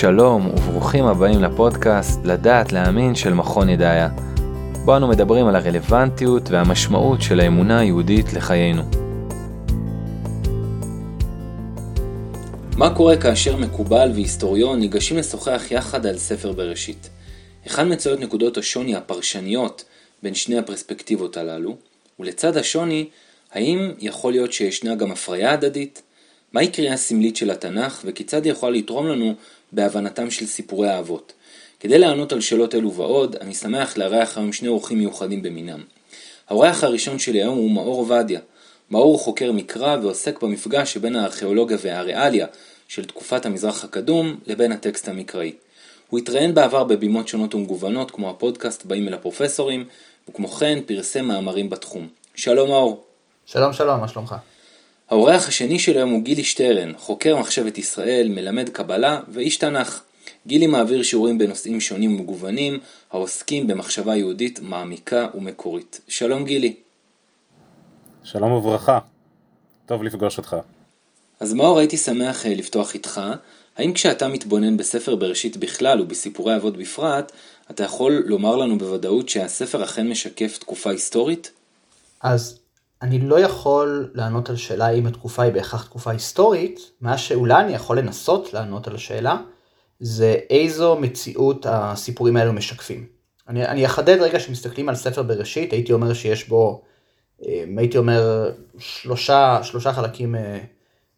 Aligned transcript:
שלום 0.00 0.46
וברוכים 0.46 1.04
הבאים 1.04 1.42
לפודקאסט 1.42 2.20
לדעת 2.24 2.72
להאמין 2.72 3.14
של 3.14 3.34
מכון 3.34 3.68
ידעיה. 3.68 4.08
בו 4.84 4.96
אנו 4.96 5.08
מדברים 5.08 5.46
על 5.46 5.56
הרלוונטיות 5.56 6.50
והמשמעות 6.50 7.22
של 7.22 7.40
האמונה 7.40 7.80
היהודית 7.80 8.32
לחיינו. 8.32 8.82
מה 12.76 12.94
קורה 12.94 13.16
כאשר 13.16 13.56
מקובל 13.56 14.10
והיסטוריון 14.14 14.80
ניגשים 14.80 15.16
לשוחח 15.16 15.62
יחד 15.70 16.06
על 16.06 16.18
ספר 16.18 16.52
בראשית? 16.52 17.10
היכן 17.64 17.92
מצויות 17.92 18.20
נקודות 18.20 18.58
השוני 18.58 18.96
הפרשניות 18.96 19.84
בין 20.22 20.34
שני 20.34 20.58
הפרספקטיבות 20.58 21.36
הללו? 21.36 21.76
ולצד 22.20 22.56
השוני, 22.56 23.08
האם 23.52 23.92
יכול 23.98 24.32
להיות 24.32 24.52
שישנה 24.52 24.94
גם 24.94 25.10
הפריה 25.12 25.52
הדדית? 25.52 26.02
מהי 26.52 26.68
קריאה 26.68 26.96
סמלית 26.96 27.36
של 27.36 27.50
התנ"ך 27.50 28.02
וכיצד 28.04 28.44
היא 28.44 28.52
יכולה 28.52 28.72
לתרום 28.76 29.06
לנו 29.06 29.34
בהבנתם 29.72 30.30
של 30.30 30.46
סיפורי 30.46 30.88
האבות. 30.88 31.32
כדי 31.80 31.98
לענות 31.98 32.32
על 32.32 32.40
שאלות 32.40 32.74
אלו 32.74 32.94
ועוד, 32.94 33.36
אני 33.36 33.54
שמח 33.54 33.96
לארח 33.96 34.38
היום 34.38 34.52
שני 34.52 34.68
אורחים 34.68 34.98
מיוחדים 34.98 35.42
במינם. 35.42 35.80
האורח 36.48 36.84
הראשון 36.84 37.18
שלי 37.18 37.38
היום 37.38 37.56
הוא 37.56 37.70
מאור 37.70 37.98
עובדיה. 37.98 38.40
מאור 38.90 39.18
חוקר 39.18 39.52
מקרא 39.52 39.96
ועוסק 40.02 40.42
במפגש 40.42 40.92
שבין 40.92 41.16
הארכיאולוגיה 41.16 41.76
והריאליה 41.80 42.46
של 42.88 43.04
תקופת 43.04 43.46
המזרח 43.46 43.84
הקדום 43.84 44.36
לבין 44.46 44.72
הטקסט 44.72 45.08
המקראי. 45.08 45.52
הוא 46.08 46.18
התראיין 46.18 46.54
בעבר 46.54 46.84
בבימות 46.84 47.28
שונות 47.28 47.54
ומגוונות 47.54 48.10
כמו 48.10 48.30
הפודקאסט 48.30 48.84
באים 48.84 49.08
אל 49.08 49.14
הפרופסורים, 49.14 49.84
וכמו 50.28 50.48
כן 50.48 50.78
פרסם 50.86 51.24
מאמרים 51.24 51.70
בתחום. 51.70 52.08
שלום 52.34 52.68
מאור. 52.68 53.04
שלום 53.46 53.72
שלום, 53.72 54.00
מה 54.00 54.08
שלומך? 54.08 54.34
האורח 55.10 55.48
השני 55.48 55.78
של 55.78 55.96
היום 55.96 56.10
הוא 56.10 56.22
גילי 56.22 56.44
שטרן, 56.44 56.92
חוקר 56.98 57.36
מחשבת 57.36 57.78
ישראל, 57.78 58.28
מלמד 58.28 58.68
קבלה 58.68 59.20
ואיש 59.28 59.56
תנ"ך. 59.56 60.02
גילי 60.46 60.66
מעביר 60.66 61.02
שיעורים 61.02 61.38
בנושאים 61.38 61.80
שונים 61.80 62.14
ומגוונים, 62.14 62.78
העוסקים 63.10 63.66
במחשבה 63.66 64.16
יהודית 64.16 64.60
מעמיקה 64.60 65.28
ומקורית. 65.34 66.00
שלום 66.08 66.44
גילי. 66.44 66.74
שלום 68.24 68.52
וברכה, 68.52 68.98
טוב 69.86 70.02
לפגוש 70.02 70.38
אותך. 70.38 70.56
אז 71.40 71.52
מאור 71.52 71.78
הייתי 71.78 71.96
שמח 71.96 72.46
אה, 72.46 72.54
לפתוח 72.54 72.94
איתך. 72.94 73.20
האם 73.76 73.92
כשאתה 73.92 74.28
מתבונן 74.28 74.76
בספר 74.76 75.14
בראשית 75.16 75.56
בכלל 75.56 76.00
ובסיפורי 76.00 76.56
אבות 76.56 76.76
בפרט, 76.76 77.32
אתה 77.70 77.84
יכול 77.84 78.22
לומר 78.26 78.56
לנו 78.56 78.78
בוודאות 78.78 79.28
שהספר 79.28 79.84
אכן 79.84 80.08
משקף 80.08 80.58
תקופה 80.58 80.90
היסטורית? 80.90 81.50
אז 82.20 82.57
אני 83.02 83.18
לא 83.18 83.40
יכול 83.40 84.10
לענות 84.14 84.50
על 84.50 84.56
שאלה 84.56 84.86
האם 84.86 85.06
התקופה 85.06 85.42
היא 85.42 85.52
בהכרח 85.52 85.84
תקופה 85.84 86.10
היסטורית, 86.10 86.90
מה 87.00 87.18
שאולי 87.18 87.64
אני 87.64 87.74
יכול 87.74 87.98
לנסות 87.98 88.52
לענות 88.52 88.86
על 88.86 88.94
השאלה, 88.94 89.36
זה 90.00 90.36
איזו 90.50 90.96
מציאות 90.96 91.66
הסיפורים 91.68 92.36
האלו 92.36 92.52
משקפים. 92.52 93.06
אני, 93.48 93.66
אני 93.66 93.86
אחדד 93.86 94.16
רגע 94.20 94.40
שמסתכלים 94.40 94.88
על 94.88 94.94
ספר 94.94 95.22
בראשית, 95.22 95.72
הייתי 95.72 95.92
אומר 95.92 96.12
שיש 96.12 96.48
בו, 96.48 96.82
אה, 97.46 97.64
הייתי 97.76 97.98
אומר, 97.98 98.50
שלושה, 98.78 99.60
שלושה 99.62 99.92
חלקים 99.92 100.34
אה, 100.34 100.58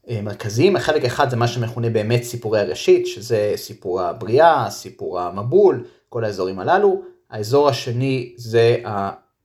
אה, 0.09 0.23
מרכזיים. 0.23 0.77
החלק 0.77 1.05
אחד 1.05 1.31
זה 1.31 1.37
מה 1.37 1.49
שמכונה 1.49 1.91
באמת 1.91 2.23
סיפורי 2.23 2.61
הראשית, 2.61 3.07
שזה 3.07 3.53
סיפור 3.57 4.01
הבריאה, 4.01 4.71
סיפור 4.71 5.21
המבול, 5.21 5.85
כל 6.09 6.25
האזורים 6.25 6.59
הללו. 6.59 7.03
האזור 7.31 7.69
השני 7.69 8.33
זה 8.37 8.77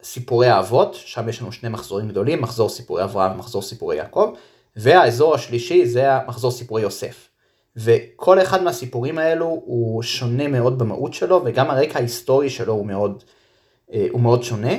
סיפורי 0.06 0.48
האבות, 0.48 0.94
שם 0.94 1.30
יש 1.30 1.42
לנו 1.42 1.52
שני 1.52 1.70
מחזורים 1.70 2.08
גדולים, 2.08 2.42
מחזור 2.42 2.70
סיפורי 2.70 3.04
אברהם 3.04 3.32
ומחזור 3.32 3.62
סיפורי 3.62 3.96
יעקב, 3.96 4.34
והאזור 4.76 5.36
השלישי 5.36 5.86
זה 5.86 6.14
המחזור 6.14 6.52
סיפורי 6.52 6.82
יוסף. 6.82 7.30
וכל 7.78 8.42
אחד 8.42 8.64
מהסיפורים 8.64 9.18
האלו 9.18 9.46
הוא 9.46 10.04
שונה 10.04 10.48
מאוד 10.48 10.80
במהות 10.80 11.14
שלו, 11.14 11.42
וגם 11.46 11.70
הרקע 11.70 12.00
ההיסטורי 12.00 12.50
שלו 12.50 12.74
הוא 12.74 12.86
מאוד, 12.86 13.24
אה, 13.94 14.08
הוא 14.12 14.22
מאוד 14.22 14.44
שונה. 14.44 14.74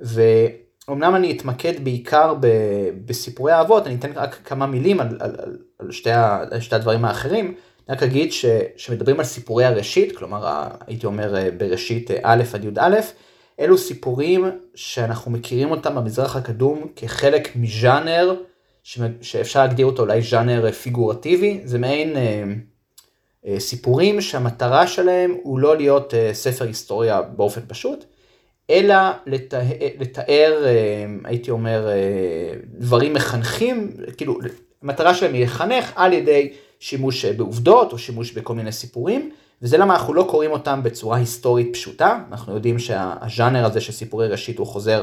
ואומנם 0.00 1.14
אני 1.16 1.36
אתמקד 1.36 1.84
בעיקר 1.84 2.34
ב, 2.40 2.46
בסיפורי 3.04 3.52
האבות, 3.52 3.86
אני 3.86 3.94
אתן 3.94 4.12
רק 4.14 4.40
כמה 4.44 4.66
מילים 4.66 5.00
על, 5.00 5.08
על, 5.20 5.36
על, 5.38 5.58
על 5.78 5.92
שתי, 5.92 6.10
על 6.50 6.60
שתי 6.60 6.74
הדברים 6.74 7.04
האחרים. 7.04 7.54
אני 7.88 7.96
רק 7.96 8.02
אגיד 8.02 8.32
ש, 8.32 8.44
שמדברים 8.76 9.20
על 9.20 9.26
סיפורי 9.26 9.64
הראשית, 9.64 10.16
כלומר 10.16 10.68
הייתי 10.86 11.06
אומר 11.06 11.36
אה, 11.36 11.48
בראשית 11.58 12.10
אה, 12.10 12.18
א' 12.22 12.42
עד 12.54 12.64
י"א, 12.64 13.00
אלו 13.60 13.78
סיפורים 13.78 14.44
שאנחנו 14.74 15.30
מכירים 15.30 15.70
אותם 15.70 15.94
במזרח 15.94 16.36
הקדום 16.36 16.86
כחלק 16.96 17.56
מז'אנר 17.56 18.34
שאפשר 19.20 19.60
להגדיר 19.60 19.86
אותו 19.86 20.02
אולי 20.02 20.22
ז'אנר 20.22 20.72
פיגורטיבי, 20.72 21.60
זה 21.64 21.78
מעין 21.78 22.16
אה, 22.16 22.44
אה, 23.46 23.60
סיפורים 23.60 24.20
שהמטרה 24.20 24.86
שלהם 24.86 25.36
הוא 25.42 25.58
לא 25.58 25.76
להיות 25.76 26.14
אה, 26.14 26.30
ספר 26.32 26.64
היסטוריה 26.64 27.22
באופן 27.22 27.60
פשוט, 27.68 28.04
אלא 28.70 28.94
לתאר, 29.26 29.62
לתאר 30.00 30.62
אה, 30.64 31.06
הייתי 31.24 31.50
אומר, 31.50 31.88
אה, 31.88 32.52
דברים 32.64 33.12
מחנכים, 33.12 33.90
כאילו, 34.16 34.38
המטרה 34.82 35.14
שלהם 35.14 35.34
היא 35.34 35.44
לחנך 35.44 35.92
על 35.96 36.12
ידי 36.12 36.52
שימוש 36.80 37.24
בעובדות 37.24 37.92
או 37.92 37.98
שימוש 37.98 38.32
בכל 38.32 38.54
מיני 38.54 38.72
סיפורים. 38.72 39.30
וזה 39.62 39.78
למה 39.78 39.94
אנחנו 39.94 40.14
לא 40.14 40.26
קוראים 40.30 40.50
אותם 40.50 40.80
בצורה 40.82 41.16
היסטורית 41.16 41.68
פשוטה, 41.72 42.18
אנחנו 42.30 42.54
יודעים 42.54 42.78
שהז'אנר 42.78 43.64
הזה 43.64 43.80
של 43.80 43.92
סיפורי 43.92 44.28
ראשית 44.28 44.58
הוא 44.58 44.66
חוזר 44.66 45.02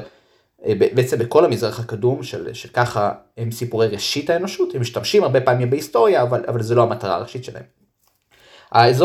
אה, 0.66 0.74
בעצם 0.94 1.18
בכל 1.18 1.46
המזרח 1.46 1.80
הקדום, 1.80 2.24
של, 2.24 2.54
שככה 2.54 3.12
הם 3.38 3.52
סיפורי 3.52 3.88
ראשית 3.88 4.30
האנושות, 4.30 4.76
הם 4.76 4.82
משתמשים 4.82 5.24
הרבה 5.24 5.42
פעמים 5.42 5.70
בהיסטוריה, 5.70 6.22
אבל, 6.22 6.44
אבל 6.48 6.62
זה 6.62 6.76
לא 6.76 6.84
המטרה 6.84 7.16
הראשית 7.16 7.44
שלהם. 7.44 7.64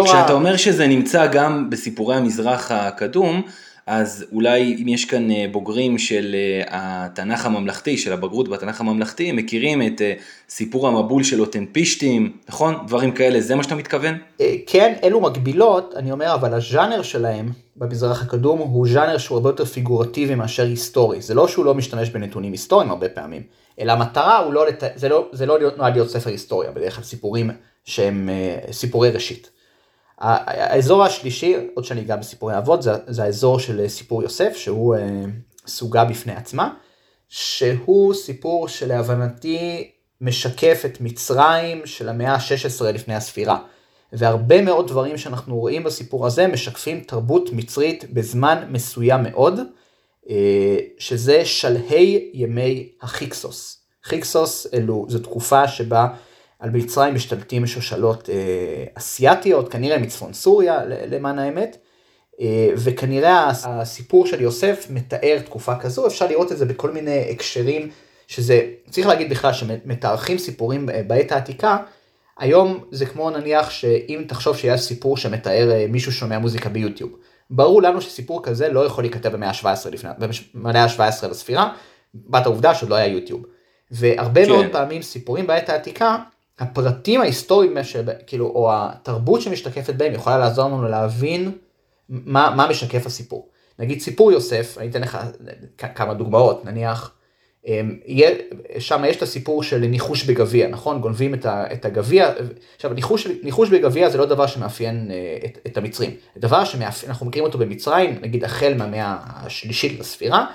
כשאתה 0.05 0.29
ה... 0.29 0.33
אומר 0.33 0.57
שזה 0.57 0.87
נמצא 0.87 1.27
גם 1.27 1.71
בסיפורי 1.71 2.17
המזרח 2.17 2.71
הקדום, 2.71 3.43
אז 3.87 4.25
אולי 4.33 4.77
אם 4.83 4.89
יש 4.89 5.05
כאן 5.05 5.31
אה, 5.31 5.47
בוגרים 5.53 5.99
של 5.99 6.35
אה, 6.35 6.63
התנ"ך 6.71 7.47
הממלכתי, 7.47 7.99
של 7.99 8.13
הבגרות 8.13 8.49
בתנ"ך 8.49 8.81
הממלכתי, 8.81 9.31
הם 9.31 9.37
מכירים 9.37 9.83
את 9.83 10.01
אה, 10.01 10.15
סיפור 10.49 10.89
המבול 10.89 11.25
של 11.25 11.41
אותנפישטים, 11.41 12.37
נכון? 12.49 12.75
דברים 12.87 13.13
כאלה, 13.13 13.41
זה 13.41 13.55
מה 13.55 13.63
שאתה 13.63 13.75
מתכוון? 13.75 14.15
כן, 14.67 14.95
אלו 15.05 15.21
מקבילות, 15.21 15.95
אני 15.97 16.13
אומר, 16.13 16.35
אבל 16.35 16.55
הז'אנר 16.55 17.03
שלהם 17.03 17.49
במזרח 17.77 18.23
הקדום 18.23 18.59
הוא 18.59 18.89
ז'אנר 18.89 19.19
שהוא 19.19 19.37
הרבה 19.37 19.49
יותר 19.49 19.65
פיגורטיבי 19.65 20.35
מאשר 20.35 20.67
היסטורי. 20.67 21.21
זה 21.21 21.35
לא 21.35 21.49
שהוא 21.49 21.65
לא 21.65 21.75
משתמש 21.75 22.11
בנתונים 22.11 22.53
היסטוריים 22.53 22.91
הרבה 22.91 23.09
פעמים, 23.09 23.43
אלא 23.81 23.93
המטרה 23.93 24.49
לא, 24.51 24.67
לת... 24.67 24.83
זה 24.95 25.09
לא, 25.09 25.29
זה 25.33 25.47
לא 25.47 25.59
נועד 25.77 25.93
להיות 25.93 26.11
ספר 26.11 26.31
היסטוריה, 26.31 26.71
בדרך 26.71 26.95
כלל 26.95 27.05
סיפורים 27.05 27.51
שהם 27.85 28.29
סיפורי 28.73 29.11
ראשית. 29.11 29.51
האזור 30.19 31.05
השלישי, 31.05 31.57
עוד 31.75 31.85
שאני 31.85 32.01
אגע 32.01 32.17
בסיפורי 32.17 32.59
אבות, 32.59 32.83
זה, 32.83 32.93
זה 33.07 33.23
האזור 33.23 33.59
של 33.59 33.89
סיפור 33.89 34.23
יוסף, 34.23 34.57
שהוא 34.57 34.97
אה, 34.97 35.25
סוגה 35.67 36.05
בפני 36.05 36.33
עצמה, 36.33 36.75
שהוא 37.29 38.15
סיפור 38.15 38.69
שלהבנתי 38.69 39.91
משקף 40.21 40.83
את 40.87 41.01
מצרים 41.01 41.87
של 41.87 42.09
המאה 42.09 42.35
ה-16 42.35 42.85
לפני 42.85 43.15
הספירה. 43.15 43.59
והרבה 44.13 44.63
מאוד 44.63 44.89
דברים 44.89 45.19
שאנחנו 45.19 45.57
רואים 45.59 45.85
בסיפור 45.85 46.27
הזה 46.27 46.47
משקפים 46.47 47.01
תרבות 47.01 47.53
מצרית 47.53 48.13
בזמן 48.13 48.65
מסוים 48.71 49.23
מאוד, 49.23 49.61
אה, 50.31 50.79
שזה 50.99 51.45
שלהי 51.45 52.31
ימי 52.35 52.89
החיקסוס. 53.03 53.79
חיקסוס 54.05 54.67
אלו, 54.75 55.07
זו 55.09 55.19
תקופה 55.19 55.69
שבה 55.69 56.07
על 56.63 56.71
מצרים 56.71 57.15
משתלטים 57.15 57.67
שושלות 57.67 58.31
אה, 58.31 58.85
אסיאתיות, 58.95 59.73
כנראה 59.73 59.99
מצפון 59.99 60.33
סוריה 60.33 60.81
למען 60.87 61.39
האמת, 61.39 61.77
אה, 62.41 62.69
וכנראה 62.77 63.51
הסיפור 63.65 64.27
של 64.27 64.41
יוסף 64.41 64.87
מתאר 64.91 65.39
תקופה 65.45 65.77
כזו, 65.77 66.07
אפשר 66.07 66.27
לראות 66.27 66.53
את 66.53 66.59
זה 66.59 66.65
בכל 66.65 66.91
מיני 66.91 67.31
הקשרים, 67.31 67.91
שזה, 68.27 68.63
צריך 68.91 69.07
להגיד 69.07 69.31
בכלל 69.31 69.53
שמתארחים 69.53 70.39
סיפורים 70.39 70.89
בעת 71.07 71.33
העתיקה, 71.33 71.77
היום 72.39 72.85
זה 72.91 73.07
כמו 73.07 73.31
נניח 73.31 73.71
שאם 73.71 74.25
תחשוב 74.29 74.57
שיש 74.57 74.81
סיפור 74.81 75.17
שמתאר 75.17 75.71
אה, 75.71 75.87
מישהו 75.89 76.13
שומע 76.13 76.39
מוזיקה 76.39 76.69
ביוטיוב. 76.69 77.11
ברור 77.51 77.83
לנו 77.83 78.01
שסיפור 78.01 78.43
כזה 78.43 78.69
לא 78.69 78.87
יכול 78.87 79.05
להיכתב 79.05 79.33
במאה 79.33 79.49
ה-17 79.49 79.91
לפני, 79.91 80.11
במאה 80.55 80.85
ה-17 80.85 81.27
לספירה, 81.27 81.73
בת 82.15 82.47
העובדה 82.47 82.75
שעוד 82.75 82.91
לא 82.91 82.95
היה 82.95 83.07
יוטיוב. 83.07 83.43
והרבה 83.91 84.45
כן. 84.45 84.51
מאוד 84.51 84.67
פעמים 84.73 85.03
סיפורים 85.03 85.47
בעת 85.47 85.69
העתיקה 85.69 86.19
הפרטים 86.63 87.21
ההיסטוריים, 87.21 87.77
כאילו, 88.27 88.47
או 88.47 88.69
התרבות 88.73 89.41
שמשתקפת 89.41 89.95
בהם 89.95 90.15
יכולה 90.15 90.39
לעזור 90.39 90.65
לנו 90.65 90.89
להבין 90.89 91.53
מה, 92.09 92.55
מה 92.57 92.67
משקף 92.71 93.07
הסיפור. 93.07 93.49
נגיד 93.79 94.01
סיפור 94.01 94.33
יוסף, 94.33 94.79
אני 94.79 94.91
אתן 94.91 95.03
לך 95.03 95.19
כמה 95.95 96.15
דוגמאות, 96.15 96.65
נניח, 96.65 97.13
אמ, 97.67 97.99
שם 98.79 99.03
יש 99.07 99.17
את 99.17 99.23
הסיפור 99.23 99.63
של 99.63 99.79
ניחוש 99.79 100.25
בגביע, 100.25 100.69
נכון? 100.69 101.01
גונבים 101.01 101.35
את 101.45 101.85
הגביע. 101.85 102.33
עכשיו, 102.77 102.93
ניחוש, 102.93 103.27
ניחוש 103.43 103.69
בגביע 103.69 104.11
זה 104.11 104.19
לא 104.19 104.27
דבר 104.27 104.47
שמאפיין 104.47 105.11
אה, 105.11 105.39
את, 105.45 105.59
את 105.67 105.77
המצרים. 105.77 106.11
זה 106.35 106.41
דבר 106.41 106.65
שאנחנו 106.65 107.27
מכירים 107.27 107.47
אותו 107.47 107.59
במצרים, 107.59 108.19
נגיד 108.23 108.45
החל 108.45 108.75
מהמאה 108.77 109.17
השלישית 109.25 110.01
לספירה, 110.01 110.47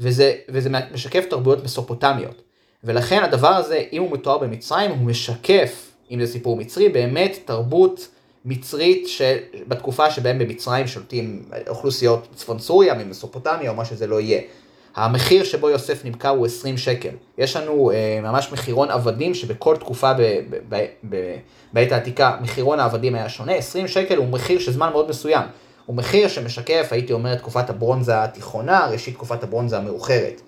וזה, 0.00 0.34
וזה 0.48 0.70
משקף 0.92 1.24
תרבויות 1.30 1.64
מסופוטמיות. 1.64 2.47
ולכן 2.84 3.22
הדבר 3.22 3.48
הזה, 3.48 3.82
אם 3.92 4.02
הוא 4.02 4.12
מתואר 4.12 4.38
במצרים, 4.38 4.90
הוא 4.90 4.98
משקף, 4.98 5.90
אם 6.10 6.26
זה 6.26 6.32
סיפור 6.32 6.56
מצרי, 6.56 6.88
באמת 6.88 7.38
תרבות 7.44 8.08
מצרית 8.44 9.08
שבתקופה 9.08 10.10
שבהם 10.10 10.38
במצרים 10.38 10.86
שולטים 10.86 11.42
אוכלוסיות 11.68 12.28
צפון 12.34 12.58
סוריה, 12.58 12.94
ממסופוטמיה 12.94 13.70
או 13.70 13.74
מה 13.74 13.84
שזה 13.84 14.06
לא 14.06 14.20
יהיה. 14.20 14.40
המחיר 14.96 15.44
שבו 15.44 15.70
יוסף 15.70 16.04
נמכר 16.04 16.28
הוא 16.28 16.46
20 16.46 16.76
שקל. 16.76 17.08
יש 17.38 17.56
לנו 17.56 17.90
אה, 17.90 18.20
ממש 18.22 18.52
מחירון 18.52 18.90
עבדים 18.90 19.34
שבכל 19.34 19.76
תקופה 19.76 20.12
בעת 21.72 21.92
העתיקה 21.92 22.36
מחירון 22.40 22.80
העבדים 22.80 23.14
היה 23.14 23.28
שונה. 23.28 23.52
20 23.52 23.88
שקל 23.88 24.16
הוא 24.16 24.28
מחיר 24.28 24.58
של 24.58 24.72
זמן 24.72 24.90
מאוד 24.90 25.08
מסוים. 25.08 25.42
הוא 25.86 25.96
מחיר 25.96 26.28
שמשקף, 26.28 26.88
הייתי 26.90 27.12
אומר, 27.12 27.34
תקופת 27.34 27.70
הברונזה 27.70 28.22
התיכונה, 28.22 28.86
ראשית 28.86 29.14
תקופת 29.14 29.42
הברונזה 29.42 29.78
המאוחרת. 29.78 30.40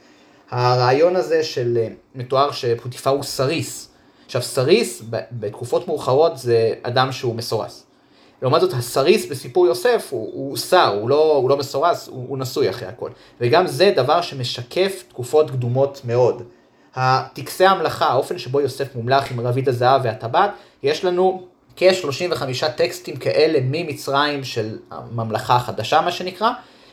הרעיון 0.51 1.17
הזה 1.17 1.43
של 1.43 1.79
אה, 1.81 1.89
מתואר 2.15 2.53
שפוטיפר 2.53 3.11
הוא 3.11 3.23
סריס. 3.23 3.89
עכשיו 4.27 4.43
סריס 4.43 5.03
בתקופות 5.33 5.89
מאוחרות 5.89 6.39
זה 6.39 6.73
אדם 6.83 7.13
שהוא 7.13 7.35
מסורס. 7.35 7.87
לעומת 8.43 8.61
זאת 8.61 8.73
הסריס 8.73 9.27
בסיפור 9.27 9.67
יוסף 9.67 10.09
הוא, 10.11 10.31
הוא 10.33 10.57
שר, 10.57 10.97
הוא 11.01 11.09
לא, 11.09 11.37
הוא 11.37 11.51
לא 11.51 11.57
מסורס, 11.57 12.09
הוא, 12.09 12.27
הוא 12.29 12.39
נשוי 12.39 12.71
אחרי 12.71 12.89
הכל. 12.89 13.11
וגם 13.41 13.67
זה 13.67 13.93
דבר 13.97 14.21
שמשקף 14.21 15.05
תקופות 15.09 15.51
קדומות 15.51 16.01
מאוד. 16.05 16.43
הטקסי 16.95 17.67
המלאכה, 17.67 18.07
האופן 18.07 18.39
שבו 18.39 18.61
יוסף 18.61 18.95
מומלך 18.95 19.31
עם 19.31 19.41
רביד 19.41 19.69
הזהב 19.69 20.01
והטבעת, 20.05 20.51
יש 20.83 21.05
לנו 21.05 21.47
כ-35 21.77 22.69
טקסטים 22.77 23.17
כאלה 23.17 23.59
ממצרים 23.63 24.45
של 24.45 24.79
הממלכה 24.91 25.57
החדשה 25.57 26.01
מה 26.01 26.13
שנקרא, 26.13 26.51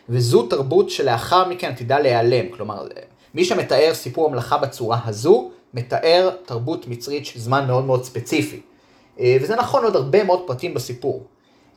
וזו 0.10 0.48
תרבות 0.48 0.89
שלאחר 0.89 1.50
מכן 1.50 1.71
עתידה 1.71 2.00
להיעלם. 2.00 2.50
כלומר, 2.50 2.88
מי 3.33 3.45
שמתאר 3.45 3.94
סיפור 3.94 4.27
המלאכה 4.27 4.57
בצורה 4.57 5.00
הזו, 5.06 5.51
מתאר 5.74 6.29
תרבות 6.45 6.88
מצרית 6.88 7.25
של 7.25 7.39
זמן 7.39 7.68
מאוד 7.68 7.85
מאוד 7.85 8.03
ספציפי. 8.03 8.62
אה, 9.19 9.38
וזה 9.41 9.56
נכון 9.56 9.83
עוד 9.83 9.95
הרבה 9.95 10.24
מאוד 10.24 10.47
פרטים 10.47 10.74
בסיפור. 10.74 11.24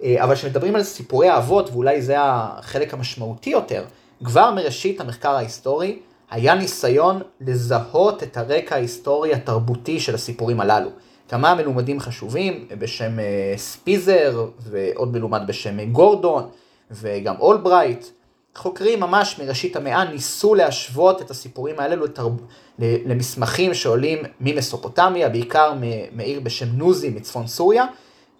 אה, 0.02 0.24
אבל 0.24 0.34
כשמדברים 0.34 0.76
על 0.76 0.82
סיפורי 0.82 1.28
האבות, 1.28 1.70
ואולי 1.70 2.02
זה 2.02 2.14
החלק 2.18 2.94
המשמעותי 2.94 3.50
יותר, 3.50 3.84
כבר 4.24 4.54
מראשית 4.54 5.00
המחקר 5.00 5.30
ההיסטורי, 5.30 5.98
היה 6.30 6.54
ניסיון 6.54 7.22
לזהות 7.40 8.22
את 8.22 8.36
הרקע 8.36 8.74
ההיסטורי 8.74 9.34
התרבותי 9.34 10.00
של 10.00 10.14
הסיפורים 10.14 10.60
הללו. 10.60 10.90
כמה 11.28 11.54
מלומדים 11.54 12.00
חשובים 12.00 12.68
בשם 12.78 13.18
אה, 13.18 13.54
ספיזר 13.56 14.46
ועוד 14.58 15.12
מלומד 15.12 15.40
בשם 15.46 15.92
גורדון 15.92 16.48
וגם 16.90 17.34
אולברייט. 17.40 18.06
חוקרים 18.54 19.00
ממש 19.00 19.36
מראשית 19.38 19.76
המאה 19.76 20.04
ניסו 20.04 20.54
להשוות 20.54 21.22
את 21.22 21.30
הסיפורים 21.30 21.74
האלו 21.78 22.04
לתרב... 22.04 22.32
למסמכים 22.78 23.74
שעולים 23.74 24.18
ממסופוטמיה, 24.40 25.28
בעיקר 25.28 25.72
מעיר 26.12 26.40
בשם 26.40 26.66
נוזי 26.72 27.10
מצפון 27.10 27.46
סוריה, 27.46 27.84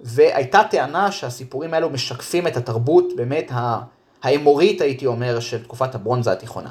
והייתה 0.01 0.63
טענה 0.71 1.13
שהסיפורים 1.13 1.75
האלו 1.75 1.91
משקפים 1.91 2.47
את 2.47 2.57
התרבות 2.57 3.05
באמת 3.17 3.53
האמורית 4.23 4.81
הייתי 4.81 5.07
אומר 5.07 5.41
של 5.41 5.63
תקופת 5.63 5.95
הברונזה 5.95 6.33
התיכונה. 6.33 6.71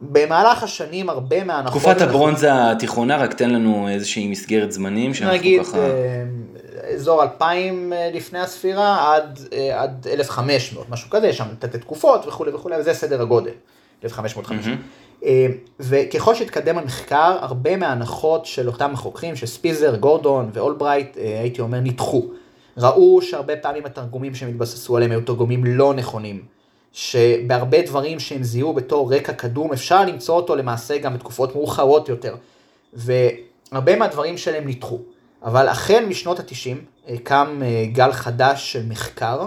במהלך 0.00 0.62
השנים 0.62 1.10
הרבה 1.10 1.44
מההנחות... 1.44 1.82
תקופת 1.82 2.00
הברונזה 2.00 2.70
התיכונה, 2.70 3.16
רק 3.16 3.34
תן 3.34 3.50
לנו 3.50 3.88
איזושהי 3.88 4.28
מסגרת 4.28 4.72
זמנים 4.72 5.14
שאנחנו 5.14 5.36
נגיד, 5.36 5.62
ככה... 5.62 5.76
נגיד 5.76 5.90
אה, 5.90 6.69
אזור 7.00 7.22
2000 7.22 7.92
אה, 7.92 8.10
לפני 8.14 8.38
הספירה 8.38 9.14
עד, 9.14 9.38
אה, 9.52 9.82
עד 9.82 10.06
1500, 10.12 10.90
משהו 10.90 11.10
כזה, 11.10 11.28
יש 11.28 11.38
שם 11.38 11.46
תתי 11.58 11.78
תקופות 11.78 12.26
וכולי 12.26 12.50
וכולי, 12.50 12.76
וזה 12.76 12.94
סדר 12.94 13.22
הגודל, 13.22 13.52
1550. 14.04 14.74
Mm-hmm. 14.74 15.24
וככל 15.80 16.34
שהתקדם 16.34 16.78
המחקר, 16.78 17.36
הרבה 17.40 17.76
מההנחות 17.76 18.46
של 18.46 18.68
אותם 18.68 18.90
החוקרים, 18.92 19.36
של 19.36 19.46
ספיזר, 19.46 19.96
גורדון 19.96 20.50
ואולברייט, 20.52 21.16
הייתי 21.16 21.60
אומר, 21.60 21.80
נדחו. 21.80 22.24
ראו 22.76 23.22
שהרבה 23.22 23.56
פעמים 23.56 23.86
התרגומים 23.86 24.34
שהם 24.34 24.48
התבססו 24.48 24.96
עליהם 24.96 25.10
היו 25.10 25.20
תרגומים 25.20 25.64
לא 25.64 25.94
נכונים. 25.94 26.42
שבהרבה 26.92 27.82
דברים 27.82 28.20
שהם 28.20 28.42
זיהו 28.42 28.72
בתור 28.72 29.14
רקע 29.14 29.32
קדום, 29.32 29.72
אפשר 29.72 30.04
למצוא 30.04 30.36
אותו 30.36 30.56
למעשה 30.56 30.98
גם 30.98 31.14
בתקופות 31.14 31.54
מאוחרות 31.54 32.08
יותר. 32.08 32.34
והרבה 32.92 33.96
מהדברים 33.96 34.38
שלהם 34.38 34.68
נדחו. 34.68 34.98
אבל 35.42 35.68
החל 35.68 36.04
משנות 36.08 36.38
התשעים 36.38 36.84
אה, 37.08 37.14
קם 37.22 37.60
אה, 37.62 37.84
גל 37.92 38.12
חדש 38.12 38.72
של 38.72 38.86
מחקר, 38.88 39.46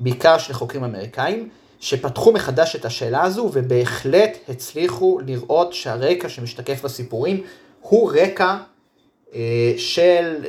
בעיקר 0.00 0.38
של 0.38 0.52
חוקרים 0.52 0.84
אמריקאים, 0.84 1.48
שפתחו 1.80 2.32
מחדש 2.32 2.76
את 2.76 2.84
השאלה 2.84 3.22
הזו 3.22 3.50
ובהחלט 3.52 4.38
הצליחו 4.48 5.20
לראות 5.26 5.72
שהרקע 5.72 6.28
שמשתקף 6.28 6.84
בסיפורים 6.84 7.42
הוא 7.80 8.12
רקע 8.14 8.56
אה, 9.34 9.74
של, 9.76 10.44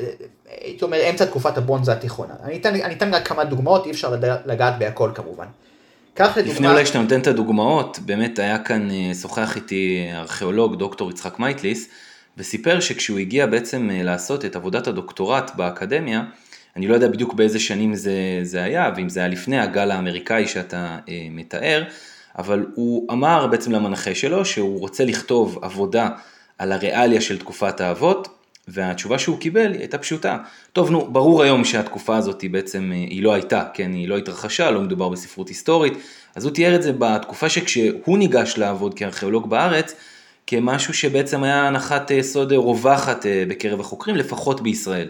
הייתי 0.47 0.85
אומר, 0.85 1.09
אמצע 1.09 1.25
תקופת 1.25 1.57
הבונזה 1.57 1.91
התיכונה. 1.91 2.33
אני 2.43 2.57
אתן, 2.57 2.75
אני 2.81 2.93
אתן 2.93 3.13
רק 3.13 3.27
כמה 3.27 3.43
דוגמאות, 3.43 3.85
אי 3.85 3.91
אפשר 3.91 4.15
לגעת 4.45 4.79
בהכל 4.79 5.11
כמובן. 5.15 5.45
קח 6.13 6.37
לדוגמה... 6.37 6.53
לפני 6.53 6.67
אולי 6.67 6.85
שאתה 6.85 7.01
נותן 7.01 7.19
את 7.21 7.27
הדוגמאות, 7.27 7.99
באמת 7.99 8.39
היה 8.39 8.59
כאן, 8.59 8.87
שוחח 9.21 9.55
איתי 9.55 10.09
ארכיאולוג, 10.13 10.75
דוקטור 10.75 11.09
יצחק 11.11 11.39
מייטליס, 11.39 11.89
וסיפר 12.37 12.79
שכשהוא 12.79 13.19
הגיע 13.19 13.45
בעצם 13.45 13.89
אה, 13.91 14.03
לעשות 14.03 14.45
את 14.45 14.55
עבודת 14.55 14.87
הדוקטורט 14.87 15.51
באקדמיה, 15.55 16.23
אני 16.75 16.87
לא 16.87 16.93
יודע 16.93 17.07
בדיוק 17.07 17.33
באיזה 17.33 17.59
שנים 17.59 17.95
זה, 17.95 18.39
זה 18.43 18.63
היה, 18.63 18.91
ואם 18.95 19.09
זה 19.09 19.19
היה 19.19 19.29
לפני 19.29 19.59
הגל 19.59 19.91
האמריקאי 19.91 20.47
שאתה 20.47 20.97
אה, 21.09 21.27
מתאר, 21.31 21.83
אבל 22.37 22.65
הוא 22.75 23.11
אמר 23.11 23.47
בעצם 23.47 23.71
למנחה 23.71 24.15
שלו 24.15 24.45
שהוא 24.45 24.79
רוצה 24.79 25.05
לכתוב 25.05 25.59
עבודה 25.61 26.09
על 26.57 26.71
הריאליה 26.71 27.21
של 27.21 27.39
תקופת 27.39 27.81
האבות, 27.81 28.27
והתשובה 28.67 29.19
שהוא 29.19 29.39
קיבל 29.39 29.73
הייתה 29.73 29.97
פשוטה. 29.97 30.37
טוב 30.73 30.91
נו, 30.91 31.07
ברור 31.11 31.43
היום 31.43 31.63
שהתקופה 31.63 32.17
הזאת 32.17 32.41
היא 32.41 32.49
בעצם, 32.49 32.91
אה, 32.93 32.97
היא 32.97 33.23
לא 33.23 33.33
הייתה, 33.33 33.63
כן, 33.73 33.93
היא 33.93 34.07
לא 34.07 34.17
התרחשה, 34.17 34.71
לא 34.71 34.81
מדובר 34.81 35.09
בספרות 35.09 35.47
היסטורית, 35.47 35.93
אז 36.35 36.45
הוא 36.45 36.53
תיאר 36.53 36.75
את 36.75 36.83
זה 36.83 36.91
בתקופה 36.97 37.49
שכשהוא 37.49 38.17
ניגש 38.17 38.57
לעבוד 38.57 38.93
כארכיאולוג 38.93 39.49
בארץ, 39.49 39.95
כמשהו 40.51 40.93
שבעצם 40.93 41.43
היה 41.43 41.67
הנחת 41.67 42.11
יסוד 42.11 42.51
רווחת 42.53 43.25
אה, 43.25 43.43
בקרב 43.47 43.79
החוקרים, 43.79 44.15
לפחות 44.15 44.61
בישראל. 44.61 45.09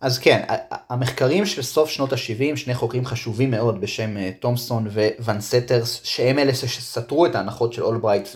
אז 0.00 0.18
כן, 0.18 0.42
המחקרים 0.90 1.46
של 1.46 1.62
סוף 1.62 1.90
שנות 1.90 2.12
ה-70, 2.12 2.56
שני 2.56 2.74
חוקרים 2.74 3.06
חשובים 3.06 3.50
מאוד 3.50 3.80
בשם 3.80 4.16
אה, 4.16 4.30
תומסון 4.40 4.88
ואן 5.20 5.40
סטרס, 5.40 6.00
שהם 6.04 6.38
אלה 6.38 6.54
שסתרו 6.54 7.26
את 7.26 7.34
ההנחות 7.34 7.72
של 7.72 7.82
אולברייט 7.82 8.28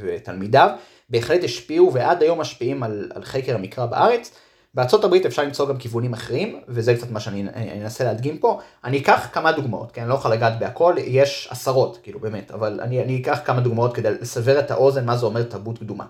ותלמידיו, 0.00 0.70
בהחלט 1.10 1.44
השפיעו 1.44 1.92
ועד 1.92 2.22
היום 2.22 2.40
משפיעים 2.40 2.82
על, 2.82 3.10
על 3.14 3.24
חקר 3.24 3.54
המקרא 3.54 3.86
בארץ. 3.86 4.30
הברית 4.76 5.26
אפשר 5.26 5.42
למצוא 5.42 5.68
גם 5.68 5.76
כיוונים 5.76 6.12
אחרים, 6.12 6.60
וזה 6.68 6.94
קצת 6.94 7.10
מה 7.10 7.20
שאני 7.20 7.44
אנסה 7.82 8.04
להדגים 8.04 8.38
פה. 8.38 8.60
אני 8.84 8.98
אקח 8.98 9.28
כמה 9.32 9.52
דוגמאות, 9.52 9.92
כי 9.92 10.00
אני 10.00 10.08
לא 10.08 10.14
יכול 10.14 10.32
לגעת 10.32 10.58
בהכל, 10.58 10.94
יש 10.98 11.48
עשרות, 11.50 11.98
כאילו 12.02 12.20
באמת, 12.20 12.50
אבל 12.50 12.80
אני, 12.82 13.02
אני 13.02 13.20
אקח 13.22 13.38
כמה 13.44 13.60
דוגמאות 13.60 13.94
כדי 13.94 14.10
לסבר 14.20 14.58
את 14.58 14.70
האוזן 14.70 15.04
מה 15.04 15.16
זה 15.16 15.26
אומר 15.26 15.42
תרבות 15.42 15.78
קדומה. 15.78 16.04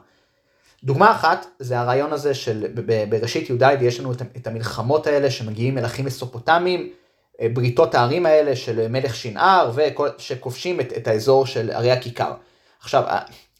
דוגמה 0.84 1.12
אחת 1.12 1.46
זה 1.58 1.80
הרעיון 1.80 2.12
הזה 2.12 2.34
של 2.34 2.66
בראשית 3.08 3.50
י"ד 3.50 3.76
יש 3.80 4.00
לנו 4.00 4.12
את 4.12 4.46
המלחמות 4.46 5.06
האלה 5.06 5.30
שמגיעים 5.30 5.74
מלכים 5.74 6.04
מסופוטמיים, 6.04 6.90
אה, 7.40 7.46
בריתות 7.48 7.94
הערים 7.94 8.26
האלה 8.26 8.56
של 8.56 8.88
מלך 8.88 9.14
שנער 9.14 9.70
ושכובשים 9.74 10.80
את, 10.80 10.92
את 10.96 11.08
האזור 11.08 11.46
של 11.46 11.70
ערי 11.70 11.90
הכיכר. 11.90 12.32
עכשיו 12.80 13.02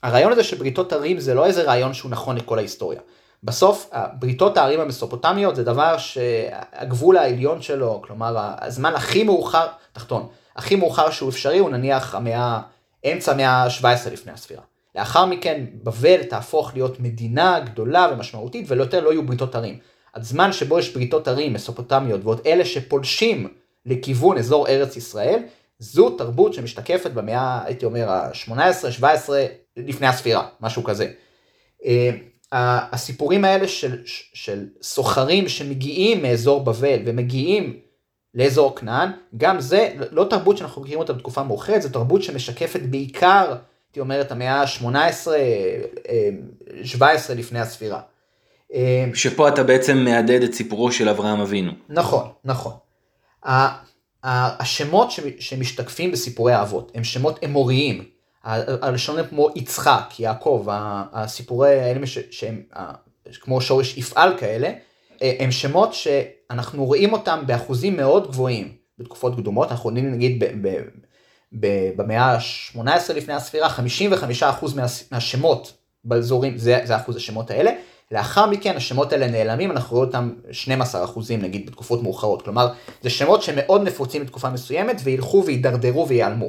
הרעיון 0.02 0.32
הזה 0.32 0.44
של 0.44 0.56
בריתות 0.56 0.92
ערים 0.92 1.20
זה 1.20 1.34
לא 1.34 1.46
איזה 1.46 1.62
רעיון 1.62 1.94
שהוא 1.94 2.10
נכון 2.10 2.36
לכל 2.36 2.58
ההיסטוריה. 2.58 3.00
בסוף 3.44 3.90
בריתות 4.18 4.56
הערים 4.56 4.80
המסופוטמיות 4.80 5.56
זה 5.56 5.64
דבר 5.64 5.98
שהגבול 5.98 7.16
העליון 7.16 7.62
שלו, 7.62 8.02
כלומר 8.04 8.36
הזמן 8.60 8.94
הכי 8.94 9.22
מאוחר, 9.22 9.66
תחתון, 9.92 10.28
הכי 10.56 10.76
מאוחר 10.76 11.10
שהוא 11.10 11.30
אפשרי 11.30 11.58
הוא 11.58 11.70
נניח 11.70 12.14
המאה, 12.14 12.60
אמצע 13.12 13.32
המאה 13.32 13.50
ה-17 13.50 14.10
לפני 14.12 14.32
הספירה. 14.32 14.62
לאחר 14.94 15.26
מכן 15.26 15.64
בבל 15.82 16.22
תהפוך 16.22 16.70
להיות 16.74 17.00
מדינה 17.00 17.60
גדולה 17.60 18.08
ומשמעותית 18.12 18.64
ויותר 18.68 19.00
לא 19.00 19.10
יהיו 19.10 19.26
בריתות 19.26 19.54
ערים. 19.54 19.78
הזמן 20.14 20.52
שבו 20.52 20.78
יש 20.78 20.94
בריתות 20.94 21.28
ערים 21.28 21.52
מסופוטמיות 21.52 22.20
ועוד 22.24 22.40
אלה 22.46 22.64
שפולשים 22.64 23.48
לכיוון 23.86 24.38
אזור 24.38 24.68
ארץ 24.68 24.96
ישראל, 24.96 25.42
זו 25.78 26.10
תרבות 26.10 26.54
שמשתקפת 26.54 27.10
במאה, 27.10 27.64
הייתי 27.64 27.86
אומר, 27.86 28.10
ה-18, 28.10 28.90
17, 28.90 29.44
לפני 29.76 30.06
הספירה, 30.06 30.46
משהו 30.60 30.84
כזה. 30.84 31.10
הסיפורים 32.56 33.44
האלה 33.44 33.68
של, 33.68 33.98
של 34.34 34.66
סוחרים 34.82 35.48
שמגיעים 35.48 36.22
מאזור 36.22 36.64
בבל 36.64 36.98
ומגיעים 37.04 37.76
לאזור 38.34 38.76
כנען, 38.76 39.10
גם 39.36 39.60
זה 39.60 39.88
לא 40.10 40.26
תרבות 40.30 40.56
שאנחנו 40.56 40.82
מכירים 40.82 41.00
אותה 41.00 41.12
בתקופה 41.12 41.42
מאוחרת, 41.42 41.82
זו 41.82 41.88
תרבות 41.88 42.22
שמשקפת 42.22 42.80
בעיקר, 42.80 43.54
הייתי 43.88 44.00
אומר, 44.00 44.20
את 44.20 44.32
המאה 44.32 44.62
ה-18, 44.62 44.86
17 46.84 47.36
אה, 47.36 47.40
לפני 47.40 47.60
הספירה. 47.60 48.00
אה, 48.74 49.04
שפה 49.14 49.48
אתה 49.48 49.62
בעצם 49.62 49.98
מהדהד 49.98 50.42
את 50.42 50.54
סיפורו 50.54 50.92
של 50.92 51.08
אברהם 51.08 51.40
אבינו. 51.40 51.72
נכון, 51.88 52.28
נכון. 52.44 52.72
השמות 54.24 55.10
שמשתקפים 55.38 56.12
בסיפורי 56.12 56.52
האבות 56.52 56.92
הם 56.94 57.04
שמות 57.04 57.44
אמוריים. 57.44 58.13
הלשון 58.44 59.18
הם 59.18 59.26
כמו 59.26 59.48
יצחק, 59.56 60.14
יעקב, 60.18 60.66
הסיפורי 61.12 61.80
האלה 61.80 62.06
שהם 62.30 62.62
כמו 63.40 63.60
שורש 63.60 63.98
יפעל 63.98 64.38
כאלה, 64.38 64.70
אה, 65.22 65.32
הם 65.38 65.50
שמות 65.50 65.94
שאנחנו 65.94 66.84
רואים 66.84 67.12
אותם 67.12 67.42
באחוזים 67.46 67.96
מאוד 67.96 68.26
גבוהים 68.28 68.72
בתקופות 68.98 69.36
קדומות, 69.36 69.70
אנחנו 69.70 69.90
יודעים 69.90 70.12
נגיד 70.12 70.44
במאה 71.96 72.22
ה-18 72.34 72.80
לפני 73.14 73.34
הספירה, 73.34 73.68
55% 73.68 74.74
מה- 74.76 74.84
מהשמות 75.12 75.72
באזורים, 76.04 76.58
זה, 76.58 76.80
זה 76.84 76.96
אחוז 76.96 77.16
השמות 77.16 77.50
האלה. 77.50 77.70
לאחר 78.12 78.46
מכן 78.46 78.76
השמות 78.76 79.12
האלה 79.12 79.26
נעלמים, 79.26 79.70
אנחנו 79.70 79.96
רואים 79.96 80.06
אותם 80.08 80.30
12 80.50 81.04
אחוזים 81.04 81.42
נגיד 81.42 81.66
בתקופות 81.66 82.02
מאוחרות. 82.02 82.42
כלומר, 82.42 82.68
זה 83.02 83.10
שמות 83.10 83.42
שמאוד 83.42 83.82
נפוצים 83.82 84.22
בתקופה 84.24 84.50
מסוימת 84.50 85.00
וילכו 85.04 85.42
וידרדרו 85.46 86.08
וייעלמו. 86.08 86.48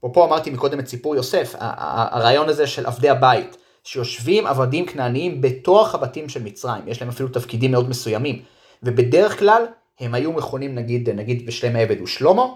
אפרופו 0.00 0.24
אמרתי 0.24 0.50
מקודם 0.50 0.80
את 0.80 0.88
סיפור 0.88 1.16
יוסף, 1.16 1.54
הרעיון 1.58 2.48
הזה 2.48 2.66
של 2.66 2.86
עבדי 2.86 3.08
הבית, 3.08 3.56
שיושבים 3.84 4.46
עבדים 4.46 4.86
כנעניים 4.86 5.40
בתוך 5.40 5.94
הבתים 5.94 6.28
של 6.28 6.42
מצרים, 6.42 6.82
יש 6.86 7.00
להם 7.00 7.08
אפילו 7.08 7.28
תפקידים 7.28 7.70
מאוד 7.70 7.88
מסוימים, 7.88 8.42
ובדרך 8.82 9.38
כלל 9.38 9.66
הם 10.00 10.14
היו 10.14 10.32
מכונים 10.32 10.74
נגיד, 10.74 11.10
נגיד 11.10 11.46
בשלם 11.46 11.76
העבד 11.76 11.98
הוא 11.98 12.06
שלמה, 12.06 12.46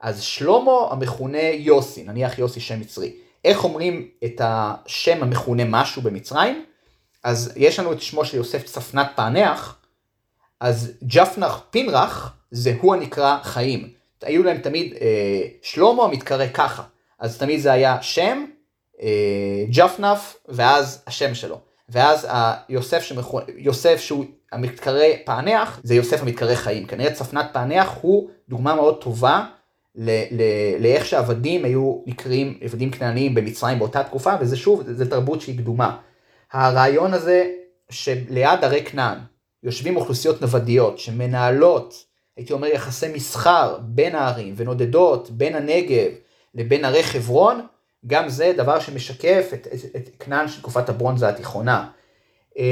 אז 0.00 0.22
שלמה 0.22 0.72
המכונה 0.90 1.42
יוסי, 1.42 2.04
נניח 2.04 2.38
יוסי 2.38 2.60
שם 2.60 2.80
מצרי. 2.80 3.12
איך 3.44 3.64
אומרים 3.64 4.08
את 4.24 4.40
השם 4.44 5.22
המכונה 5.22 5.64
משהו 5.64 6.02
במצרים? 6.02 6.64
אז 7.24 7.52
יש 7.56 7.78
לנו 7.78 7.92
את 7.92 8.02
שמו 8.02 8.24
של 8.24 8.36
יוסף 8.36 8.64
צפנת 8.64 9.06
פענח, 9.14 9.76
אז 10.60 10.92
ג'פנח 11.04 11.62
פינרח 11.70 12.36
זה 12.50 12.74
הוא 12.80 12.94
הנקרא 12.94 13.38
חיים. 13.42 13.88
היו 14.22 14.42
להם 14.42 14.58
תמיד 14.58 14.94
אה, 15.00 15.42
שלמה 15.62 16.08
מתקרא 16.08 16.46
ככה, 16.54 16.82
אז 17.20 17.38
תמיד 17.38 17.60
זה 17.60 17.72
היה 17.72 18.02
שם, 18.02 18.44
אה, 19.02 19.64
ג'פנף, 19.70 20.36
ואז 20.48 21.02
השם 21.06 21.34
שלו. 21.34 21.60
ואז 21.88 22.28
היוסף 22.30 23.02
שמכו... 23.02 23.40
יוסף 23.56 24.00
שהוא 24.00 24.24
המתקרא 24.52 25.04
פענח, 25.24 25.80
זה 25.82 25.94
יוסף 25.94 26.22
המתקרא 26.22 26.54
חיים. 26.54 26.86
כנראה 26.86 27.12
צפנת 27.12 27.46
פענח 27.52 27.98
הוא 28.00 28.30
דוגמה 28.48 28.74
מאוד 28.74 29.00
טובה 29.00 29.46
ל- 29.94 30.24
ל- 30.30 30.82
לאיך 30.82 31.06
שעבדים 31.06 31.64
היו 31.64 32.02
נקראים 32.06 32.58
עבדים 32.60 32.90
כנעניים 32.90 33.34
במצרים 33.34 33.78
באותה 33.78 34.02
תקופה, 34.02 34.34
וזה 34.40 34.56
שוב, 34.56 34.82
זה 34.86 35.10
תרבות 35.10 35.40
שהיא 35.40 35.58
קדומה. 35.58 35.96
הרעיון 36.52 37.14
הזה 37.14 37.50
שליד 37.90 38.64
הרי 38.64 38.84
כנען 38.84 39.18
יושבים 39.62 39.96
אוכלוסיות 39.96 40.42
נוודיות 40.42 40.98
שמנהלות, 40.98 42.04
הייתי 42.36 42.52
אומר, 42.52 42.66
יחסי 42.68 43.08
מסחר 43.12 43.78
בין 43.82 44.14
הערים 44.14 44.54
ונודדות 44.56 45.30
בין 45.30 45.54
הנגב 45.54 46.10
לבין 46.54 46.84
הרי 46.84 47.02
חברון, 47.02 47.66
גם 48.06 48.28
זה 48.28 48.52
דבר 48.56 48.80
שמשקף 48.80 49.50
את, 49.54 49.66
את, 49.66 49.96
את 49.96 50.08
כנען 50.18 50.48
של 50.48 50.60
תקופת 50.60 50.88
הברונזה 50.88 51.28
התיכונה. 51.28 51.88
אמ, 52.58 52.64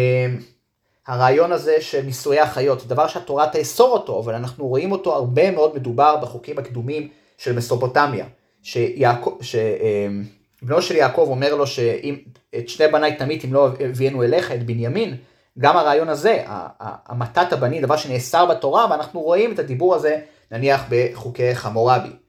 הרעיון 1.07 1.53
הזה 1.53 1.81
של 1.81 2.03
נישואי 2.03 2.41
החיות, 2.41 2.87
דבר 2.87 3.07
שהתורה 3.07 3.49
תאסור 3.49 3.93
אותו, 3.93 4.19
אבל 4.19 4.35
אנחנו 4.35 4.67
רואים 4.67 4.93
אותו 4.93 5.15
הרבה 5.15 5.51
מאוד 5.51 5.75
מדובר 5.75 6.17
בחוקים 6.17 6.59
הקדומים 6.59 7.09
של 7.39 7.57
מסופוטמיה. 7.57 8.27
שבנו 8.63 10.83
של 10.83 10.97
יעקב 10.97 11.27
אומר 11.31 11.55
לו 11.55 11.67
שאם 11.67 12.17
את 12.59 12.69
שני 12.69 12.89
בניי 12.89 13.17
תמית 13.17 13.45
אם 13.45 13.53
לא 13.53 13.69
הביאנו 13.81 14.23
אליך 14.23 14.53
את 14.53 14.67
בנימין, 14.67 15.17
גם 15.59 15.77
הרעיון 15.77 16.09
הזה, 16.09 16.43
המתת 16.81 17.53
הבנים, 17.53 17.83
דבר 17.83 17.97
שנאסר 17.97 18.47
בתורה, 18.47 18.87
ואנחנו 18.91 19.21
רואים 19.21 19.53
את 19.53 19.59
הדיבור 19.59 19.95
הזה 19.95 20.21
נניח 20.51 20.85
בחוקי 20.91 21.55
חמורבי. 21.55 22.22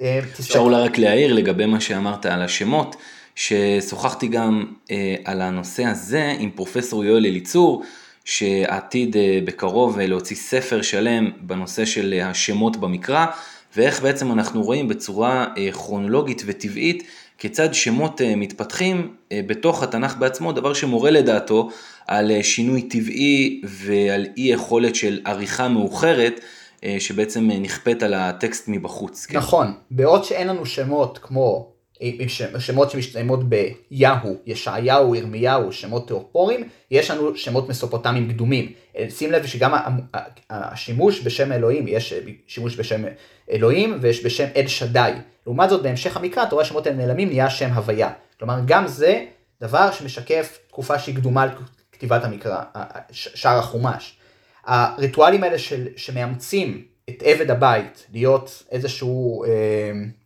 אה, 0.00 0.20
אפשר 0.40 0.58
אולי 0.58 0.82
רק 0.82 0.98
להעיר 0.98 1.32
לגבי 1.32 1.66
מה 1.66 1.80
שאמרת 1.80 2.26
על 2.26 2.42
השמות, 2.42 2.96
ששוחחתי 3.34 4.28
גם 4.28 4.64
אה, 4.90 5.14
על 5.24 5.40
הנושא 5.40 5.84
הזה 5.84 6.34
עם 6.38 6.50
פרופסור 6.50 7.04
יואל 7.04 7.26
אליצור, 7.26 7.82
שעתיד 8.24 9.16
אה, 9.16 9.38
בקרוב 9.44 10.00
להוציא 10.00 10.36
ספר 10.36 10.82
שלם 10.82 11.30
בנושא 11.40 11.84
של 11.84 12.20
השמות 12.24 12.76
במקרא, 12.76 13.26
ואיך 13.76 14.02
בעצם 14.02 14.32
אנחנו 14.32 14.62
רואים 14.62 14.88
בצורה 14.88 15.46
כרונולוגית 15.72 16.42
וטבעית 16.46 17.02
כיצד 17.38 17.74
שמות 17.74 18.20
מתפתחים 18.36 19.14
בתוך 19.34 19.82
התנ"ך 19.82 20.16
בעצמו, 20.16 20.52
דבר 20.52 20.74
שמורה 20.74 21.10
לדעתו 21.10 21.70
על 22.06 22.42
שינוי 22.42 22.82
טבעי 22.82 23.60
ועל 23.64 24.26
אי 24.36 24.42
יכולת 24.42 24.94
של 24.94 25.20
עריכה 25.24 25.68
מאוחרת. 25.68 26.40
אה, 26.84 26.96
שבעצם 27.00 27.50
אה, 27.50 27.58
נכפית 27.58 28.02
על 28.02 28.14
הטקסט 28.14 28.64
מבחוץ. 28.68 29.26
כן? 29.26 29.38
נכון, 29.38 29.74
בעוד 29.90 30.24
שאין 30.24 30.48
לנו 30.48 30.66
שמות 30.66 31.18
כמו 31.22 31.72
אה, 32.02 32.10
שמות 32.58 32.90
שמסתיימות 32.90 33.40
ביהו, 33.48 34.36
ישעיהו, 34.46 35.14
ירמיהו, 35.14 35.72
שמות 35.72 36.06
תיאופורים, 36.06 36.68
יש 36.90 37.10
לנו 37.10 37.36
שמות 37.36 37.68
מסופוטמיים 37.68 38.32
קדומים. 38.32 38.72
שים 39.08 39.32
לב 39.32 39.46
שגם 39.46 39.74
השימוש 40.50 41.20
בשם 41.20 41.52
אלוהים, 41.52 41.88
יש 41.88 42.14
שימוש 42.46 42.76
בשם 42.76 43.04
אלוהים 43.50 43.98
ויש 44.00 44.24
בשם 44.24 44.46
אל 44.56 44.66
שדי. 44.66 45.12
לעומת 45.46 45.70
זאת 45.70 45.82
בהמשך 45.82 46.16
המקרא 46.16 46.42
אתה 46.42 46.54
רואה 46.54 46.64
שמות 46.64 46.86
האלה 46.86 46.98
נעלמים 46.98 47.28
נהיה 47.28 47.50
שם 47.50 47.70
הוויה. 47.72 48.10
כלומר 48.38 48.60
גם 48.66 48.86
זה 48.86 49.24
דבר 49.60 49.90
שמשקף 49.90 50.58
תקופה 50.68 50.98
שהיא 50.98 51.16
קדומה 51.16 51.46
לכתיבת 51.92 52.24
המקרא, 52.24 52.62
שער 53.12 53.58
החומש. 53.58 54.19
הריטואלים 54.64 55.44
האלה 55.44 55.58
של, 55.58 55.88
שמאמצים 55.96 56.84
את 57.08 57.22
עבד 57.24 57.50
הבית 57.50 58.06
להיות 58.12 58.62
איזשהו 58.70 59.44
אה, 59.44 59.48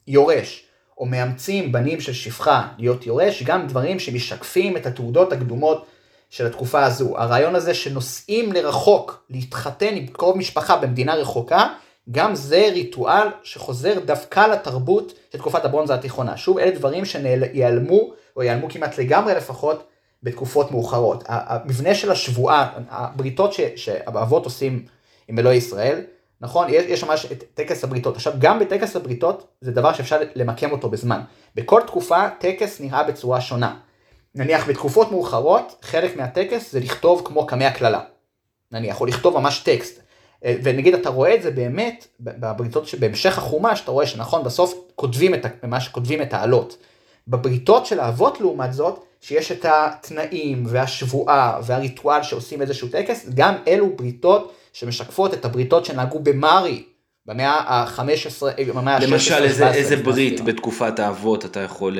יורש, 0.06 0.66
או 0.98 1.06
מאמצים 1.06 1.72
בנים 1.72 2.00
של 2.00 2.12
שפחה 2.12 2.68
להיות 2.78 3.06
יורש, 3.06 3.42
גם 3.42 3.66
דברים 3.66 3.98
שמשקפים 3.98 4.76
את 4.76 4.86
התעודות 4.86 5.32
הקדומות 5.32 5.86
של 6.30 6.46
התקופה 6.46 6.84
הזו. 6.84 7.18
הרעיון 7.18 7.54
הזה 7.54 7.74
שנוסעים 7.74 8.52
לרחוק, 8.52 9.24
להתחתן 9.30 9.94
עם 9.96 10.06
קרוב 10.06 10.38
משפחה 10.38 10.76
במדינה 10.76 11.14
רחוקה, 11.14 11.68
גם 12.10 12.34
זה 12.34 12.68
ריטואל 12.72 13.28
שחוזר 13.42 14.00
דווקא 14.04 14.40
לתרבות 14.40 15.12
של 15.32 15.38
תקופת 15.38 15.64
הברונזה 15.64 15.94
התיכונה. 15.94 16.36
שוב, 16.36 16.58
אלה 16.58 16.70
דברים 16.70 17.04
שיעלמו, 17.04 18.12
או 18.36 18.42
ייעלמו 18.42 18.68
כמעט 18.70 18.98
לגמרי 18.98 19.34
לפחות, 19.34 19.86
בתקופות 20.24 20.70
מאוחרות. 20.70 21.24
המבנה 21.26 21.94
של 21.94 22.10
השבועה, 22.10 22.72
הבריתות 22.88 23.52
שהאבות 23.76 24.44
עושים 24.44 24.84
עם 25.28 25.38
אלוהי 25.38 25.56
ישראל, 25.56 26.00
נכון? 26.40 26.66
יש, 26.68 26.84
יש 26.88 27.04
ממש 27.04 27.26
את 27.32 27.44
טקס 27.54 27.84
הבריתות. 27.84 28.16
עכשיו, 28.16 28.32
גם 28.38 28.58
בטקס 28.58 28.96
הבריתות 28.96 29.46
זה 29.60 29.72
דבר 29.72 29.92
שאפשר 29.92 30.20
למקם 30.34 30.72
אותו 30.72 30.90
בזמן. 30.90 31.20
בכל 31.54 31.80
תקופה 31.86 32.28
טקס 32.38 32.80
נראה 32.80 33.02
בצורה 33.02 33.40
שונה. 33.40 33.76
נניח 34.34 34.68
בתקופות 34.68 35.12
מאוחרות, 35.12 35.76
חלק 35.82 36.16
מהטקס 36.16 36.72
זה 36.72 36.80
לכתוב 36.80 37.22
כמו 37.24 37.46
קמי 37.46 37.64
הקללה. 37.64 38.00
נניח, 38.72 39.00
או 39.00 39.06
לכתוב 39.06 39.38
ממש 39.38 39.58
טקסט. 39.58 40.00
ונגיד 40.44 40.94
אתה 40.94 41.08
רואה 41.08 41.34
את 41.34 41.42
זה 41.42 41.50
באמת 41.50 42.06
בבריתות 42.20 42.86
שבהמשך 42.86 43.38
החומש 43.38 43.80
אתה 43.80 43.90
רואה 43.90 44.06
שנכון 44.06 44.44
בסוף 44.44 44.74
כותבים 44.94 45.34
את, 45.34 45.64
ממש 45.64 45.88
כותבים 45.88 46.22
את 46.22 46.34
העלות. 46.34 46.76
בבריתות 47.28 47.86
של 47.86 48.00
האבות 48.00 48.40
לעומת 48.40 48.72
זאת 48.72 49.04
שיש 49.26 49.52
את 49.52 49.66
התנאים 49.68 50.64
והשבועה 50.66 51.60
והריטואל 51.66 52.22
שעושים 52.22 52.62
איזשהו 52.62 52.88
טקס 52.88 53.28
גם 53.34 53.54
אלו 53.68 53.96
בריתות 53.96 54.54
שמשקפות 54.72 55.34
את 55.34 55.44
הבריתות 55.44 55.84
שנהגו 55.84 56.18
במרי 56.18 56.82
במאה 57.26 57.50
ה-15, 57.50 58.02
במאה 58.74 58.96
ה-16. 58.96 59.06
למשל 59.06 59.44
איזה, 59.44 59.70
איזה 59.70 59.96
ברית 59.96 60.40
בתקופת 60.40 60.98
האבות 60.98 61.44
אתה 61.44 61.60
יכול 61.60 61.98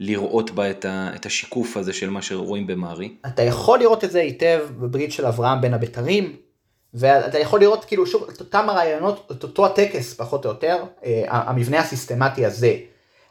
לראות 0.00 0.50
בה 0.50 0.70
את, 0.70 0.84
ה, 0.84 1.10
את 1.14 1.26
השיקוף 1.26 1.76
הזה 1.76 1.92
של 1.92 2.10
מה 2.10 2.22
שרואים 2.22 2.66
במרי? 2.66 3.14
אתה 3.26 3.42
יכול 3.42 3.78
לראות 3.78 4.04
את 4.04 4.10
זה 4.10 4.20
היטב 4.20 4.60
בברית 4.80 5.12
של 5.12 5.26
אברהם 5.26 5.60
בין 5.60 5.74
הבתרים. 5.74 6.36
ואתה 6.94 7.38
יכול 7.38 7.60
לראות 7.60 7.84
כאילו 7.84 8.06
שוב 8.06 8.28
את 8.34 8.40
אותם 8.40 8.68
הרעיונות, 8.68 9.28
את 9.32 9.42
אותו 9.42 9.66
הטקס 9.66 10.14
פחות 10.14 10.44
או 10.44 10.50
יותר, 10.50 10.84
המבנה 11.28 11.78
הסיסטמטי 11.78 12.46
הזה. 12.46 12.76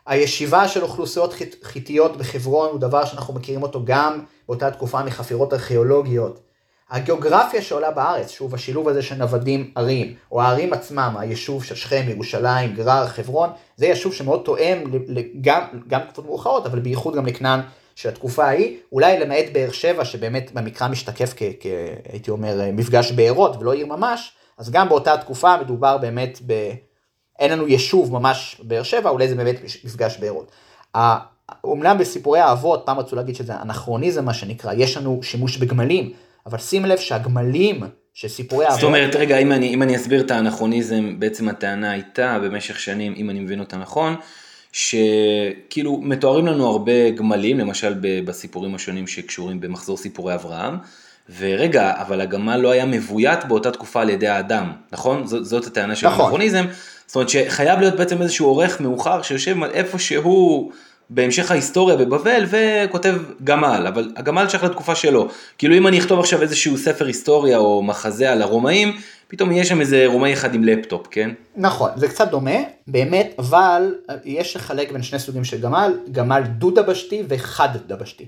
הישיבה 0.06 0.68
של 0.68 0.84
אוכלוסיות 0.84 1.34
חיתיות 1.64 2.18
בחברון 2.18 2.70
הוא 2.72 2.80
דבר 2.80 3.06
שאנחנו 3.06 3.34
מכירים 3.34 3.64
אותו 3.64 3.82
גם 3.86 4.24
באותה 4.48 4.72
תקופה 4.72 5.04
מחפירות 5.04 5.54
ארכיאולוגיות. 5.54 6.40
הגיאוגרפיה 6.90 7.62
שעולה 7.62 7.92
בארץ, 7.92 8.30
שוב 8.30 8.56
השילוב 8.56 8.88
הזה 8.88 9.02
של 9.02 9.16
נוודים 9.16 9.72
ערים, 9.76 10.16
או 10.32 10.42
הערים 10.42 10.74
עצמם, 10.74 11.16
היישוב 11.20 11.64
של 11.64 11.76
שכם, 11.76 12.06
ירושלים, 12.08 12.76
גרר, 12.76 13.08
חברון, 13.08 13.50
זה 13.76 13.86
יישוב 13.86 14.14
שמאוד 14.14 14.42
תואם 14.46 14.84
גם, 15.42 15.62
גם 15.88 16.00
תקופות 16.02 16.26
מאוחרות, 16.26 16.66
אבל 16.66 16.80
בייחוד 16.80 17.16
גם 17.16 17.26
לכנען 17.26 17.60
של 17.96 18.10
התקופה 18.10 18.46
ההיא, 18.46 18.78
אולי 18.92 19.20
למעט 19.20 19.46
באר 19.54 19.72
שבע, 19.72 20.06
שבאמת 20.06 20.52
במקרא 20.54 20.88
משתקף 20.88 21.34
כ... 21.36 21.44
כ 21.60 21.66
הייתי 22.12 22.32
אומר, 22.32 22.60
מפגש 22.74 23.12
בארות 23.12 23.56
ולא 23.60 23.74
עיר 23.74 23.86
ממש, 23.86 24.34
אז 24.58 24.72
גם 24.72 24.90
באותה 24.90 25.18
תקופה 25.18 25.58
מדובר 25.58 25.98
באמת 25.98 26.40
ב... 26.46 26.72
אין 27.42 27.52
לנו 27.52 27.68
יישוב 27.68 28.14
ממש 28.14 28.62
באר 28.64 28.84
שבע, 28.84 29.10
אולי 29.10 29.28
זה 29.28 29.36
באמת 29.36 29.56
מפגש 29.84 30.18
בארות. 30.18 30.52
אומנם 31.64 31.98
בסיפורי 31.98 32.40
האבות, 32.40 32.84
פעם 32.86 33.00
רצו 33.00 33.16
להגיד 33.16 33.36
שזה 33.36 33.54
אנכרוניזם 33.62 34.26
מה 34.26 34.34
שנקרא, 34.34 34.74
יש 34.74 34.98
לנו 34.98 35.20
שימוש 35.24 35.58
בגמלים, 35.58 36.12
אבל 36.46 36.58
שים 36.58 36.86
לב 36.86 36.98
שהגמלים 36.98 37.84
שסיפורי 38.14 38.66
האבות... 38.66 38.80
זאת 38.80 38.88
אומרת, 38.88 39.16
רגע, 39.16 39.38
אם 39.38 39.52
אני, 39.52 39.74
אם 39.74 39.84
אני 39.84 39.96
אסביר 39.96 40.22
את 40.22 40.32
האנכרוניזם, 40.32 41.20
בעצם 41.20 41.50
הטענה 41.50 41.92
הייתה 41.92 42.40
במשך 42.44 42.80
שנים, 42.80 43.14
אם 43.18 43.30
אני 43.30 43.40
מבין 43.40 43.60
אותה 43.60 43.78
נכון, 43.78 44.16
שכאילו 44.72 45.98
מתוארים 46.02 46.48
לנו 46.48 46.68
הרבה 46.68 47.10
גמלים, 47.10 47.60
למשל 47.60 47.96
בסיפורים 48.02 48.76
השונים 48.76 49.08
שקשורים 49.08 49.62
במחזור 49.62 49.98
סיפורי 49.98 50.34
אברהם, 50.34 50.78
ורגע, 51.40 51.94
אבל 52.02 52.22
הגמל 52.22 52.58
לא 52.58 52.72
היה 52.72 52.86
מבוית 52.86 53.46
באותה 53.46 53.72
תקופה 53.72 54.02
על 54.02 54.10
ידי 54.10 54.28
האדם, 54.28 54.72
נכון? 54.92 55.28
זאת, 55.28 55.46
זאת 55.46 55.68
הטענה 55.68 55.96
של 55.96 56.08
נכון. 56.08 56.20
האנכרוניזם. 56.20 56.66
זאת 57.12 57.16
אומרת 57.16 57.30
שחייב 57.30 57.80
להיות 57.80 57.96
בעצם 57.96 58.22
איזשהו 58.22 58.48
עורך 58.48 58.82
מאוחר 58.82 59.22
שיושב 59.22 59.64
איפה 59.64 60.00
שהוא 60.00 60.72
בהמשך 61.10 61.52
ההיסטוריה 61.52 61.96
בבבל 61.96 62.46
וכותב 62.50 63.16
גמל, 63.44 63.86
אבל 63.88 64.12
הגמל 64.16 64.50
שייך 64.50 64.64
לתקופה 64.64 64.96
שלו. 64.96 65.28
כאילו 65.58 65.76
אם 65.76 65.88
אני 65.88 66.00
אכתוב 66.00 66.20
עכשיו 66.20 66.42
איזשהו 66.42 66.78
ספר 66.78 67.06
היסטוריה 67.06 67.58
או 67.58 67.84
מחזה 67.84 68.32
על 68.32 68.42
הרומאים, 68.42 68.98
פתאום 69.28 69.52
יהיה 69.52 69.66
שם 69.66 69.82
איזה 69.82 70.04
רומאי 70.08 70.34
אחד 70.34 70.56
עם 70.56 70.64
לפטופ, 70.64 71.08
כן? 71.12 71.30
נכון, 71.56 71.92
זה 71.96 72.08
קצת 72.08 72.32
דומה, 72.32 72.56
באמת, 72.88 73.36
אבל 73.40 73.96
יש 74.26 74.56
לחלק 74.56 74.92
בין 74.92 75.04
שני 75.04 75.20
סוגים 75.20 75.44
של 75.44 75.62
גמל, 75.62 75.94
גמל 76.12 76.42
דו-דבשתי 76.58 77.24
וחד-דבשתי. 77.28 78.26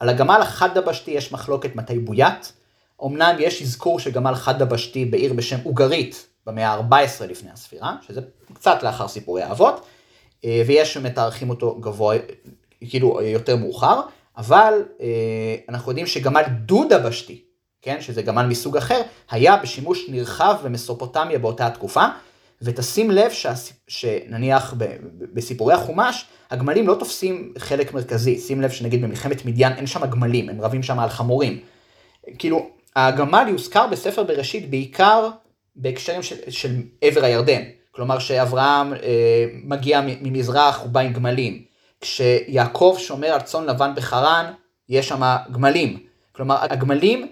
על 0.00 0.08
הגמל 0.08 0.38
החד-דבשתי 0.40 1.10
יש 1.10 1.32
מחלוקת 1.32 1.76
מתי 1.76 1.98
בוית, 1.98 2.52
אמנם 3.04 3.36
יש 3.38 3.62
אזכור 3.62 4.00
של 4.00 4.10
גמל 4.10 4.34
חד-דבשתי 4.34 5.04
בעיר 5.04 5.32
בשם 5.32 5.58
אוגרית 5.64 6.33
במאה 6.46 6.68
ה-14 6.68 7.26
לפני 7.26 7.50
הספירה, 7.50 7.96
שזה 8.06 8.20
קצת 8.52 8.82
לאחר 8.82 9.08
סיפורי 9.08 9.42
האבות, 9.42 9.86
אה, 10.44 10.62
ויש 10.66 10.94
שמתארכים 10.94 11.50
אותו 11.50 11.74
גבוה, 11.80 12.16
כאילו 12.80 13.22
יותר 13.22 13.56
מאוחר, 13.56 14.00
אבל 14.36 14.82
אה, 15.00 15.06
אנחנו 15.68 15.90
יודעים 15.90 16.06
שגמל 16.06 16.42
דו-דבשתי, 16.66 17.44
כן, 17.82 18.00
שזה 18.00 18.22
גמל 18.22 18.46
מסוג 18.46 18.76
אחר, 18.76 19.02
היה 19.30 19.56
בשימוש 19.56 20.08
נרחב 20.08 20.56
במסופוטמיה 20.64 21.38
באותה 21.38 21.66
התקופה, 21.66 22.04
ותשים 22.62 23.10
לב 23.10 23.30
שהס... 23.30 23.72
שנניח 23.88 24.74
ב... 24.78 24.84
בסיפורי 25.32 25.74
החומש, 25.74 26.26
הגמלים 26.50 26.86
לא 26.86 26.94
תופסים 26.94 27.52
חלק 27.58 27.94
מרכזי, 27.94 28.38
שים 28.38 28.60
לב 28.60 28.70
שנגיד 28.70 29.02
במלחמת 29.02 29.44
מדיין 29.44 29.72
אין 29.72 29.86
שם 29.86 30.06
גמלים, 30.06 30.48
הם 30.48 30.60
רבים 30.60 30.82
שם 30.82 30.98
על 30.98 31.08
חמורים. 31.08 31.60
כאילו, 32.38 32.66
הגמל 32.96 33.46
יוזכר 33.48 33.86
בספר 33.86 34.22
בראשית 34.22 34.70
בעיקר 34.70 35.28
בהקשרים 35.76 36.22
של, 36.22 36.36
של 36.48 36.70
עבר 37.00 37.24
הירדן, 37.24 37.62
כלומר 37.90 38.18
שאברהם 38.18 38.94
אה, 38.94 39.46
מגיע 39.64 40.00
ממזרח, 40.04 40.80
הוא 40.80 40.88
בא 40.90 41.00
עם 41.00 41.12
גמלים. 41.12 41.62
כשיעקב 42.00 42.96
שומר 42.98 43.28
על 43.28 43.40
צאן 43.40 43.64
לבן 43.64 43.92
בחרן, 43.96 44.52
יש 44.88 45.08
שם 45.08 45.36
גמלים. 45.52 45.98
כלומר, 46.32 46.56
הגמלים 46.60 47.28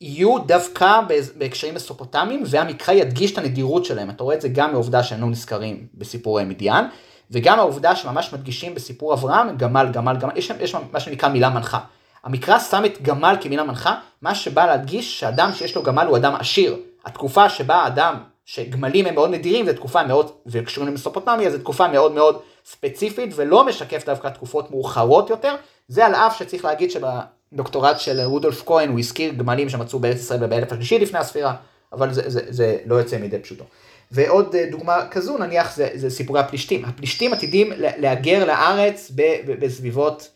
יהיו 0.00 0.38
דווקא 0.38 1.00
בהקשרים 1.36 1.74
מסופוטמיים, 1.74 2.42
והמקרא 2.46 2.94
ידגיש 2.94 3.32
את 3.32 3.38
הנדירות 3.38 3.84
שלהם. 3.84 4.10
אתה 4.10 4.24
רואה 4.24 4.36
את 4.36 4.40
זה 4.40 4.48
גם 4.48 4.72
מעובדה 4.72 5.02
שהם 5.02 5.20
לא 5.20 5.26
נזכרים 5.26 5.86
בסיפורי 5.94 6.44
מדיין, 6.44 6.84
וגם 7.30 7.58
העובדה 7.58 7.96
שממש 7.96 8.32
מדגישים 8.32 8.74
בסיפור 8.74 9.14
אברהם, 9.14 9.56
גמל, 9.56 9.88
גמל, 9.92 10.16
גמל, 10.16 10.32
יש, 10.36 10.52
יש 10.60 10.74
מה 10.92 11.00
שנקרא 11.00 11.28
מילה 11.28 11.50
מנחה. 11.50 11.78
המקרא 12.24 12.58
שם 12.58 12.84
את 12.84 13.02
גמל 13.02 13.36
כמילה 13.40 13.64
מנחה, 13.64 13.94
מה 14.22 14.34
שבא 14.34 14.66
להדגיש 14.66 15.20
שאדם 15.20 15.52
שיש 15.52 15.76
לו 15.76 15.82
גמל 15.82 16.06
הוא 16.06 16.16
אדם 16.16 16.34
עשיר. 16.34 16.76
התקופה 17.04 17.48
שבה 17.48 17.86
אדם, 17.86 18.14
שגמלים 18.44 19.06
הם 19.06 19.14
מאוד 19.14 19.30
נדירים, 19.30 19.66
זו 19.66 19.72
תקופה 19.72 20.02
מאוד, 20.02 20.30
וקשורים 20.46 20.90
למסופוטמיה, 20.90 21.50
זו 21.50 21.58
תקופה 21.58 21.88
מאוד 21.88 22.12
מאוד 22.12 22.40
ספציפית, 22.64 23.32
ולא 23.36 23.66
משקף 23.66 24.06
דווקא 24.06 24.28
תקופות 24.28 24.70
מאוחרות 24.70 25.30
יותר. 25.30 25.54
זה 25.88 26.06
על 26.06 26.14
אף 26.14 26.38
שצריך 26.38 26.64
להגיד 26.64 26.90
שבה... 26.90 27.20
דוקטורט 27.52 28.00
של 28.00 28.20
רודולף 28.20 28.62
כהן, 28.66 28.88
הוא 28.88 28.98
הזכיר 28.98 29.32
גמלים 29.32 29.68
שמצאו 29.68 29.98
בארץ 29.98 30.16
ישראל 30.16 30.46
באלף 30.46 30.72
השלישי 30.72 30.98
לפני 30.98 31.18
הספירה, 31.18 31.54
אבל 31.92 32.12
זה, 32.12 32.22
זה, 32.26 32.40
זה 32.48 32.76
לא 32.86 32.94
יוצא 32.94 33.18
מידי 33.18 33.38
פשוטו. 33.38 33.64
ועוד 34.10 34.54
אה, 34.54 34.66
דוגמה 34.70 35.06
כזו 35.10 35.38
נניח 35.38 35.76
זה, 35.76 35.88
זה 35.94 36.10
סיפורי 36.10 36.40
הפלישתים. 36.40 36.84
הפלישתים 36.84 37.32
עתידים 37.32 37.72
להגר 37.76 38.44
לארץ 38.44 39.12
בסביבות, 39.60 40.28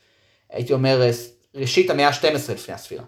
הייתי 0.51 0.73
אומר, 0.73 1.11
ראשית 1.55 1.91
המאה 1.91 2.09
ה-12 2.09 2.53
לפני 2.53 2.75
הספירה. 2.75 3.05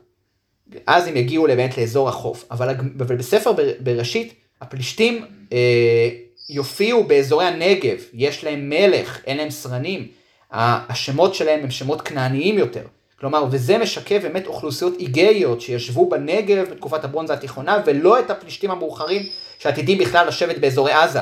אז 0.87 1.07
הם 1.07 1.17
יגיעו 1.17 1.45
באמת 1.45 1.79
לאזור 1.79 2.09
החוף. 2.09 2.45
אבל, 2.51 2.75
אבל 3.01 3.17
בספר 3.17 3.53
בראשית, 3.81 4.35
הפלישתים 4.61 5.25
אה, 5.53 6.09
יופיעו 6.51 7.05
באזורי 7.05 7.45
הנגב, 7.45 7.97
יש 8.13 8.45
להם 8.45 8.69
מלך, 8.71 9.21
אין 9.27 9.37
להם 9.37 9.51
סרנים, 9.51 10.09
השמות 10.53 11.35
שלהם 11.35 11.61
הם 11.63 11.71
שמות 11.71 12.01
כנעניים 12.01 12.59
יותר. 12.59 12.83
כלומר, 13.21 13.45
וזה 13.51 13.79
משקף 13.79 14.19
באמת 14.23 14.47
אוכלוסיות 14.47 14.95
איגאיות 14.99 15.61
שישבו 15.61 16.09
בנגב 16.09 16.71
בתקופת 16.71 17.05
הברונזה 17.05 17.33
התיכונה, 17.33 17.83
ולא 17.87 18.21
את 18.21 18.31
הפלישתים 18.31 18.71
המאוחרים 18.71 19.23
שעתידים 19.59 19.99
בכלל 19.99 20.29
לשבת 20.29 20.59
באזורי 20.59 20.93
עזה. 20.93 21.21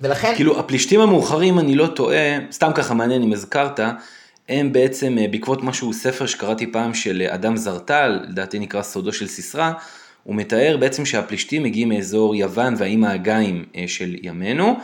ולכן... 0.00 0.34
כאילו, 0.36 0.58
הפלישתים 0.58 1.00
המאוחרים, 1.00 1.58
אני 1.58 1.74
לא 1.74 1.86
טועה, 1.86 2.38
סתם 2.52 2.70
ככה 2.74 2.94
מעניין 2.94 3.22
אם 3.22 3.32
הזכרת, 3.32 3.80
הם 4.48 4.72
בעצם 4.72 5.18
אה, 5.18 5.28
בעקבות 5.30 5.62
משהו, 5.62 5.92
ספר 5.92 6.26
שקראתי 6.26 6.72
פעם 6.72 6.94
של 6.94 7.22
אה, 7.26 7.34
אדם 7.34 7.56
זרטל, 7.56 8.20
לדעתי 8.28 8.58
נקרא 8.58 8.82
סודו 8.82 9.12
של 9.12 9.26
סיסרא, 9.26 9.72
הוא 10.24 10.34
מתאר 10.34 10.76
בעצם 10.80 11.04
שהפלישתים 11.04 11.62
מגיעים 11.62 11.88
מאזור 11.88 12.34
יוון 12.34 12.74
והאיים 12.78 13.04
האגאים 13.04 13.64
אה, 13.76 13.84
של 13.86 14.16
ימינו. 14.22 14.76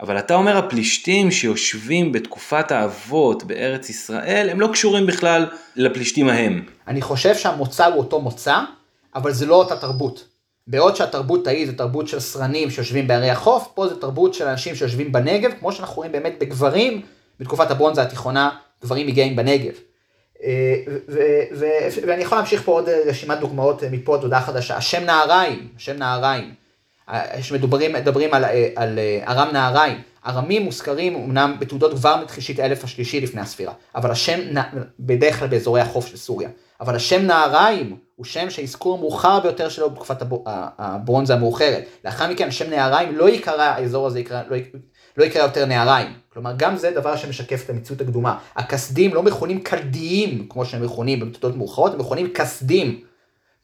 אבל 0.00 0.18
אתה 0.18 0.34
אומר 0.34 0.56
הפלישתים 0.56 1.30
שיושבים 1.30 2.12
בתקופת 2.12 2.70
האבות 2.72 3.44
בארץ 3.44 3.90
ישראל, 3.90 4.50
הם 4.50 4.60
לא 4.60 4.68
קשורים 4.72 5.06
בכלל 5.06 5.46
לפלישתים 5.76 6.28
ההם. 6.28 6.64
אני 6.88 7.02
חושב 7.02 7.34
שהמוצא 7.34 7.86
הוא 7.86 7.98
אותו 7.98 8.20
מוצא, 8.20 8.58
אבל 9.14 9.32
זה 9.32 9.46
לא 9.46 9.54
אותה 9.54 9.76
תרבות. 9.76 10.28
בעוד 10.66 10.96
שהתרבות 10.96 11.46
ההיא 11.46 11.66
זה 11.66 11.72
תרבות 11.72 12.08
של 12.08 12.20
סרנים 12.20 12.70
שיושבים 12.70 13.08
בערי 13.08 13.30
החוף, 13.30 13.68
פה 13.74 13.88
זה 13.88 14.00
תרבות 14.00 14.34
של 14.34 14.48
אנשים 14.48 14.74
שיושבים 14.74 15.12
בנגב, 15.12 15.50
כמו 15.60 15.72
שאנחנו 15.72 15.96
רואים 15.96 16.12
באמת 16.12 16.34
בגברים, 16.40 17.02
בתקופת 17.40 17.70
הברונזה 17.70 18.02
התיכונה, 18.02 18.50
גברים 18.84 19.06
מגיעים 19.06 19.36
בנגב. 19.36 19.72
אה, 20.42 20.74
ואני 22.06 22.22
יכול 22.22 22.38
להמשיך 22.38 22.62
פה 22.62 22.72
עוד 22.72 22.88
רשימת 22.88 23.38
דוגמאות 23.38 23.82
מפה 23.90 24.14
עד 24.14 24.22
הודעה 24.22 24.42
חדשה. 24.42 24.76
השם 24.76 25.04
נהריים, 25.04 25.68
השם 25.76 25.96
נהריים. 25.96 26.54
שמדברים 27.40 27.92
מדברים 27.92 28.34
על, 28.34 28.44
על 28.76 28.98
ארם 29.26 29.48
נהריים. 29.52 30.02
ארמים 30.26 30.62
מוזכרים 30.62 31.14
אמנם 31.14 31.56
בתעודות 31.58 31.94
כבר 31.94 32.16
מתחישית 32.22 32.58
האלף 32.58 32.84
השלישי 32.84 33.20
לפני 33.20 33.40
הספירה, 33.40 33.72
אבל 33.94 34.10
השם, 34.10 34.40
בדרך 35.00 35.38
כלל 35.38 35.48
באזורי 35.48 35.80
החוף 35.80 36.06
של 36.06 36.16
סוריה, 36.16 36.48
אבל 36.80 36.96
השם 36.96 37.22
נהריים 37.22 37.96
הוא 38.16 38.26
שם 38.26 38.50
שהאזכור 38.50 38.98
המאוחר 38.98 39.40
ביותר 39.40 39.68
שלו 39.68 39.90
בתקופת 39.90 40.16
הברונזה 40.78 41.34
המאוחרת. 41.34 41.84
לאחר 42.04 42.30
מכן 42.30 42.48
השם 42.48 42.70
נהריים 42.70 43.16
לא 43.16 43.28
ייקרא, 43.28 43.62
האזור 43.62 44.06
הזה 44.06 44.20
יקרא, 44.20 44.42
לא, 44.48 44.56
לא 45.16 45.24
יקרא 45.24 45.42
יותר 45.42 45.66
נהריים. 45.66 46.12
כלומר, 46.32 46.52
גם 46.56 46.76
זה 46.76 46.90
דבר 46.90 47.16
שמשקף 47.16 47.64
את 47.64 47.70
המציאות 47.70 48.00
הקדומה. 48.00 48.38
הכסדים 48.56 49.14
לא 49.14 49.22
מכונים 49.22 49.62
כלדיים, 49.62 50.46
כמו 50.48 50.64
שהם 50.64 50.84
מכונים 50.84 51.20
בתעודות 51.20 51.56
מאוחרות, 51.56 51.92
הם 51.92 51.98
מכונים 51.98 52.28
כסדים. 52.34 53.00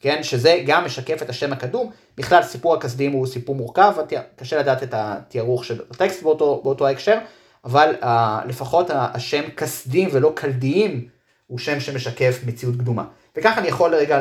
כן, 0.00 0.22
שזה 0.22 0.62
גם 0.66 0.84
משקף 0.84 1.22
את 1.22 1.30
השם 1.30 1.52
הקדום. 1.52 1.90
בכלל, 2.16 2.42
סיפור 2.42 2.74
הכסדים 2.74 3.12
הוא 3.12 3.26
סיפור 3.26 3.54
מורכב, 3.54 3.94
קשה 4.36 4.58
לדעת 4.58 4.82
את 4.82 4.94
התיארוך 4.94 5.64
של 5.64 5.80
הטקסט 5.90 6.22
באותו, 6.22 6.60
באותו 6.64 6.86
ההקשר, 6.86 7.18
אבל 7.64 7.94
uh, 8.00 8.06
לפחות 8.46 8.90
השם 8.90 9.42
כסדים 9.56 10.08
ולא 10.12 10.32
כלדיים 10.36 11.08
הוא 11.46 11.58
שם 11.58 11.80
שמשקף 11.80 12.40
מציאות 12.46 12.74
קדומה. 12.76 13.04
וככה 13.36 13.60
אני 13.60 13.68
יכול 13.68 13.94
רגע 13.94 14.20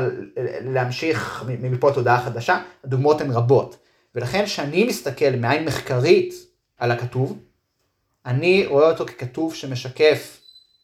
להמשיך 0.62 1.46
מפה 1.62 1.92
תודעה 1.94 2.22
חדשה, 2.22 2.62
הדוגמאות 2.84 3.22
הן 3.22 3.32
רבות. 3.32 3.78
ולכן 4.16 4.46
כשאני 4.46 4.84
מסתכל 4.84 5.32
מעין 5.38 5.66
מחקרית 5.66 6.34
על 6.78 6.92
הכתוב, 6.92 7.38
אני 8.26 8.66
רואה 8.66 8.90
אותו 8.90 9.06
ככתוב 9.06 9.56
שמשקף 9.56 10.40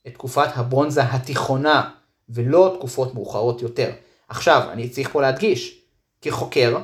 את 0.07 0.13
תקופת 0.13 0.47
הברונזה 0.55 1.03
התיכונה 1.03 1.89
ולא 2.29 2.75
תקופות 2.77 3.13
מאוחרות 3.13 3.61
יותר. 3.61 3.91
עכשיו, 4.29 4.69
אני 4.71 4.89
צריך 4.89 5.09
פה 5.11 5.21
להדגיש, 5.21 5.81
כחוקר, 6.21 6.77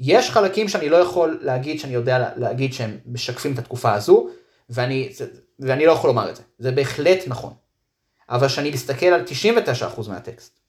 יש 0.00 0.30
חלקים 0.30 0.68
שאני 0.68 0.88
לא 0.88 0.96
יכול 0.96 1.38
להגיד 1.42 1.80
שאני 1.80 1.94
יודע 1.94 2.30
להגיד 2.36 2.72
שהם 2.72 2.98
משקפים 3.06 3.52
את 3.52 3.58
התקופה 3.58 3.92
הזו, 3.92 4.28
ואני, 4.70 5.12
ואני 5.58 5.86
לא 5.86 5.92
יכול 5.92 6.10
לומר 6.10 6.30
את 6.30 6.36
זה. 6.36 6.42
זה 6.58 6.72
בהחלט 6.72 7.18
נכון. 7.26 7.52
אבל 8.28 8.48
כשאני 8.48 8.70
מסתכל 8.70 9.06
על 9.06 9.24
99% 10.04 10.08
מהטקסט, 10.08 10.60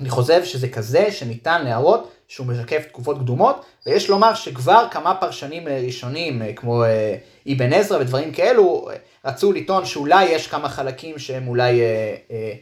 אני 0.00 0.10
חושב 0.10 0.44
שזה 0.44 0.68
כזה 0.68 1.12
שניתן 1.12 1.64
להראות 1.64 2.10
שהוא 2.28 2.46
משקף 2.46 2.84
תקופות 2.88 3.18
קדומות, 3.18 3.64
ויש 3.86 4.08
לומר 4.08 4.34
שכבר 4.34 4.86
כמה 4.90 5.14
פרשנים 5.14 5.68
ראשונים, 5.68 6.42
כמו 6.56 6.84
אה, 6.84 7.16
אבן 7.52 7.72
עזרא 7.72 7.98
ודברים 8.00 8.32
כאלו, 8.32 8.88
רצו 9.24 9.52
לטעון 9.52 9.84
שאולי 9.84 10.24
יש 10.24 10.46
כמה 10.46 10.68
חלקים 10.68 11.18
שהם 11.18 11.48
אולי... 11.48 11.80
אה, 11.80 12.14
אה, 12.30 12.54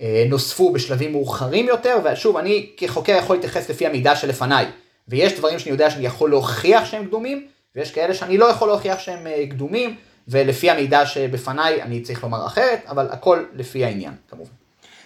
אה, 0.00 0.24
נוספו 0.28 0.72
בשלבים 0.72 1.12
מאוחרים 1.12 1.66
יותר, 1.66 1.96
ושוב, 2.04 2.36
אני 2.36 2.70
כחוקר 2.76 3.16
יכול 3.18 3.36
להתייחס 3.36 3.70
לפי 3.70 3.86
המידע 3.86 4.16
שלפניי, 4.16 4.66
ויש 5.08 5.32
דברים 5.32 5.58
שאני 5.58 5.70
יודע 5.70 5.90
שאני 5.90 6.06
יכול 6.06 6.30
להוכיח 6.30 6.84
שהם 6.84 7.06
קדומים, 7.06 7.46
ויש 7.76 7.92
כאלה 7.92 8.14
שאני 8.14 8.38
לא 8.38 8.44
יכול 8.44 8.68
להוכיח 8.68 8.98
שהם 8.98 9.26
אה, 9.26 9.46
קדומים, 9.50 9.96
ולפי 10.28 10.70
המידע 10.70 11.06
שבפניי 11.06 11.82
אני 11.82 12.00
צריך 12.00 12.22
לומר 12.22 12.46
אחרת, 12.46 12.80
אבל 12.88 13.06
הכל 13.10 13.44
לפי 13.54 13.84
העניין, 13.84 14.12
כמובן. 14.28 14.59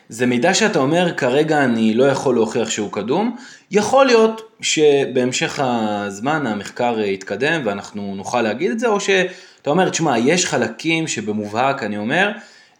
זה 0.08 0.26
מידע 0.26 0.54
שאתה 0.54 0.78
אומר, 0.78 1.14
כרגע 1.16 1.64
אני 1.64 1.94
לא 1.94 2.04
יכול 2.04 2.34
להוכיח 2.34 2.70
שהוא 2.70 2.92
קדום. 2.92 3.36
יכול 3.70 4.06
להיות 4.06 4.56
שבהמשך 4.60 5.60
הזמן 5.62 6.46
המחקר 6.46 7.00
יתקדם 7.00 7.62
ואנחנו 7.64 8.14
נוכל 8.16 8.42
להגיד 8.42 8.70
את 8.70 8.78
זה, 8.78 8.88
או 8.88 9.00
שאתה 9.00 9.70
אומר, 9.70 9.88
תשמע, 9.88 10.18
יש 10.18 10.46
חלקים 10.46 11.08
שבמובהק, 11.08 11.82
אני 11.82 11.96
אומר, 11.96 12.32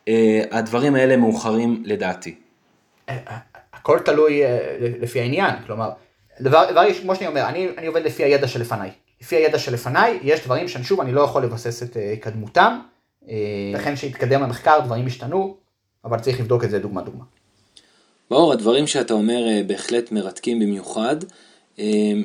אה, 0.08 0.42
הדברים 0.50 0.94
האלה 0.94 1.16
מאוחרים 1.16 1.82
לדעתי. 1.86 2.34
הכל 3.72 3.98
תלוי 3.98 4.44
אה, 4.44 4.58
לפי 4.80 5.20
העניין, 5.20 5.54
כלומר, 5.66 5.90
דבר, 6.40 6.70
דבר 6.70 6.82
כמו 7.02 7.16
שאני 7.16 7.26
אומר, 7.26 7.48
אני, 7.48 7.68
אני 7.78 7.86
עובד 7.86 8.04
לפי 8.04 8.24
הידע 8.24 8.48
שלפניי. 8.48 8.90
לפי 9.22 9.36
הידע 9.36 9.58
שלפניי, 9.58 10.18
יש 10.22 10.44
דברים 10.44 10.68
ששוב 10.68 11.00
אני 11.00 11.12
לא 11.12 11.20
יכול 11.20 11.42
לבסס 11.42 11.82
את 11.82 11.96
התקדמותם, 12.12 12.80
לכן 13.74 13.96
שהתקדם 13.96 14.42
המחקר, 14.42 14.80
דברים 14.80 15.06
השתנו, 15.06 15.56
אבל 16.04 16.20
צריך 16.20 16.40
לבדוק 16.40 16.64
את 16.64 16.70
זה 16.70 16.78
דוגמה 16.78 17.02
דוגמה. 17.02 17.24
מאור, 18.30 18.52
הדברים 18.52 18.86
שאתה 18.86 19.14
אומר 19.14 19.44
בהחלט 19.66 20.12
מרתקים 20.12 20.60
במיוחד. 20.60 21.16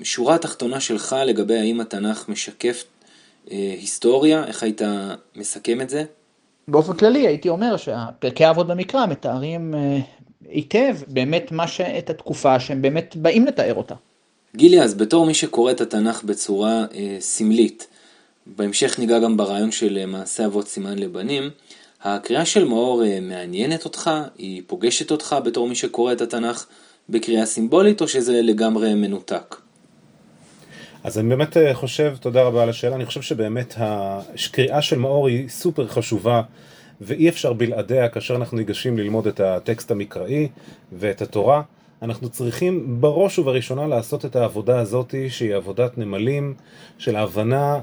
שורה 0.03 0.35
התחתונה 0.35 0.79
שלך 0.79 1.15
לגבי 1.25 1.57
האם 1.57 1.81
התנ"ך 1.81 2.29
משקף 2.29 2.83
היסטוריה, 3.47 4.45
איך 4.45 4.63
היית 4.63 4.81
מסכם 5.35 5.81
את 5.81 5.89
זה? 5.89 6.03
באופן 6.69 6.93
כללי 6.93 7.27
הייתי 7.27 7.49
אומר 7.49 7.77
שהפרקי 7.77 8.49
אבות 8.49 8.67
במקרא 8.67 9.05
מתארים 9.05 9.73
אה, 9.75 9.99
היטב 10.49 10.95
באמת 11.07 11.51
מה 11.51 11.67
ש... 11.67 11.81
את 11.81 12.09
התקופה 12.09 12.59
שהם 12.59 12.81
באמת 12.81 13.15
באים 13.15 13.45
לתאר 13.45 13.73
אותה. 13.73 13.95
גילי, 14.55 14.81
אז 14.81 14.93
בתור 14.93 15.25
מי 15.25 15.33
שקורא 15.33 15.71
את 15.71 15.81
התנ"ך 15.81 16.23
בצורה 16.23 16.85
אה, 16.95 17.17
סמלית, 17.19 17.87
בהמשך 18.45 18.99
ניגע 18.99 19.19
גם 19.19 19.37
ברעיון 19.37 19.71
של 19.71 19.97
אה, 19.97 20.05
מעשה 20.05 20.45
אבות 20.45 20.67
סימן 20.67 20.99
לבנים, 20.99 21.49
הקריאה 22.03 22.45
של 22.45 22.65
מאור 22.65 23.03
אה, 23.05 23.19
מעניינת 23.21 23.85
אותך? 23.85 24.11
היא 24.37 24.61
פוגשת 24.67 25.11
אותך 25.11 25.35
בתור 25.45 25.67
מי 25.67 25.75
שקורא 25.75 26.13
את 26.13 26.21
התנ"ך 26.21 26.65
בקריאה 27.09 27.45
סימבולית, 27.45 28.01
או 28.01 28.07
שזה 28.07 28.41
לגמרי 28.41 28.93
מנותק? 28.93 29.55
אז 31.03 31.19
אני 31.19 31.29
באמת 31.29 31.57
אה, 31.57 31.73
חושב, 31.73 32.15
תודה 32.19 32.41
רבה 32.41 32.63
על 32.63 32.69
השאלה, 32.69 32.95
אני 32.95 33.05
חושב 33.05 33.21
שבאמת 33.21 33.73
הקריאה 33.77 34.81
של 34.81 34.99
מאור 34.99 35.27
היא 35.27 35.49
סופר 35.49 35.87
חשובה 35.87 36.41
ואי 37.01 37.29
אפשר 37.29 37.53
בלעדיה 37.53 38.09
כאשר 38.09 38.35
אנחנו 38.35 38.57
ניגשים 38.57 38.97
ללמוד 38.97 39.27
את 39.27 39.39
הטקסט 39.39 39.91
המקראי 39.91 40.47
ואת 40.91 41.21
התורה. 41.21 41.61
אנחנו 42.01 42.29
צריכים 42.29 43.01
בראש 43.01 43.39
ובראשונה 43.39 43.87
לעשות 43.87 44.25
את 44.25 44.35
העבודה 44.35 44.79
הזאת 44.79 45.15
שהיא 45.29 45.55
עבודת 45.55 45.97
נמלים 45.97 46.53
של 46.97 47.15
ההבנה 47.15 47.79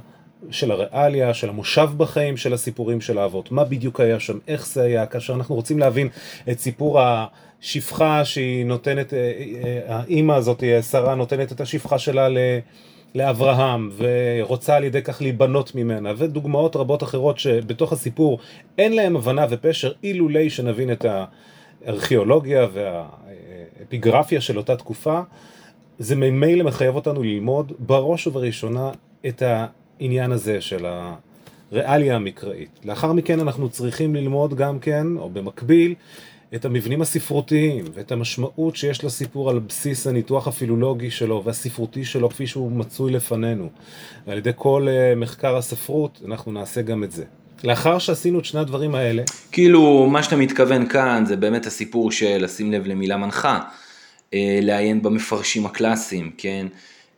של 0.50 0.70
הריאליה, 0.70 1.34
של 1.34 1.48
המושב 1.48 1.88
בחיים 1.96 2.36
של 2.36 2.52
הסיפורים 2.52 3.00
של 3.00 3.18
האבות. 3.18 3.52
מה 3.52 3.64
בדיוק 3.64 4.00
היה 4.00 4.20
שם, 4.20 4.38
איך 4.48 4.66
זה 4.66 4.82
היה, 4.82 5.06
כאשר 5.06 5.34
אנחנו 5.34 5.54
רוצים 5.54 5.78
להבין 5.78 6.08
את 6.50 6.60
סיפור 6.60 7.00
השפחה 7.00 8.24
שהיא 8.24 8.66
נותנת, 8.66 9.14
אה, 9.14 9.18
אה, 9.64 9.96
האימא 9.96 10.32
הזאת, 10.32 10.64
שרה, 10.90 11.14
נותנת 11.14 11.52
את 11.52 11.60
השפחה 11.60 11.98
שלה 11.98 12.28
ל... 12.28 12.38
לאברהם 13.14 13.90
ורוצה 13.96 14.76
על 14.76 14.84
ידי 14.84 15.02
כך 15.02 15.22
להיבנות 15.22 15.74
ממנה. 15.74 16.12
ודוגמאות 16.16 16.76
רבות 16.76 17.02
אחרות 17.02 17.38
שבתוך 17.38 17.92
הסיפור 17.92 18.38
אין 18.78 18.92
להם 18.92 19.16
הבנה 19.16 19.46
ופשר 19.50 19.92
אילולי 20.02 20.50
שנבין 20.50 20.92
את 20.92 21.06
הארכיאולוגיה 21.84 22.66
והאפיגרפיה 22.72 24.40
של 24.40 24.58
אותה 24.58 24.76
תקופה 24.76 25.20
זה 25.98 26.16
ממילא 26.16 26.64
מחייב 26.64 26.94
אותנו 26.94 27.22
ללמוד 27.22 27.72
בראש 27.78 28.26
ובראשונה 28.26 28.90
את 29.26 29.42
העניין 30.00 30.32
הזה 30.32 30.60
של 30.60 30.86
הריאליה 31.72 32.16
המקראית. 32.16 32.80
לאחר 32.84 33.12
מכן 33.12 33.40
אנחנו 33.40 33.68
צריכים 33.68 34.14
ללמוד 34.14 34.54
גם 34.54 34.78
כן, 34.78 35.06
או 35.16 35.30
במקביל, 35.30 35.94
את 36.54 36.64
המבנים 36.64 37.02
הספרותיים 37.02 37.84
ואת 37.94 38.12
המשמעות 38.12 38.76
שיש 38.76 39.04
לסיפור 39.04 39.50
על 39.50 39.58
בסיס 39.58 40.06
הניתוח 40.06 40.48
הפילולוגי 40.48 41.10
שלו 41.10 41.42
והספרותי 41.44 42.04
שלו 42.04 42.30
כפי 42.30 42.46
שהוא 42.46 42.72
מצוי 42.72 43.12
לפנינו. 43.12 43.68
ועל 44.26 44.38
ידי 44.38 44.50
כל 44.56 44.88
uh, 44.88 45.18
מחקר 45.18 45.56
הספרות 45.56 46.20
אנחנו 46.26 46.52
נעשה 46.52 46.82
גם 46.82 47.04
את 47.04 47.12
זה. 47.12 47.24
לאחר 47.64 47.98
שעשינו 47.98 48.38
את 48.38 48.44
שני 48.44 48.60
הדברים 48.60 48.94
האלה... 48.94 49.22
כאילו, 49.52 50.06
מה 50.06 50.22
שאתה 50.22 50.36
מתכוון 50.36 50.88
כאן 50.88 51.24
זה 51.26 51.36
באמת 51.36 51.66
הסיפור 51.66 52.12
של 52.12 52.44
לשים 52.44 52.72
לב 52.72 52.86
למילה 52.86 53.16
מנחה, 53.16 53.60
אה, 54.34 54.58
לעיין 54.62 55.02
במפרשים 55.02 55.66
הקלאסיים, 55.66 56.30
כן? 56.38 56.66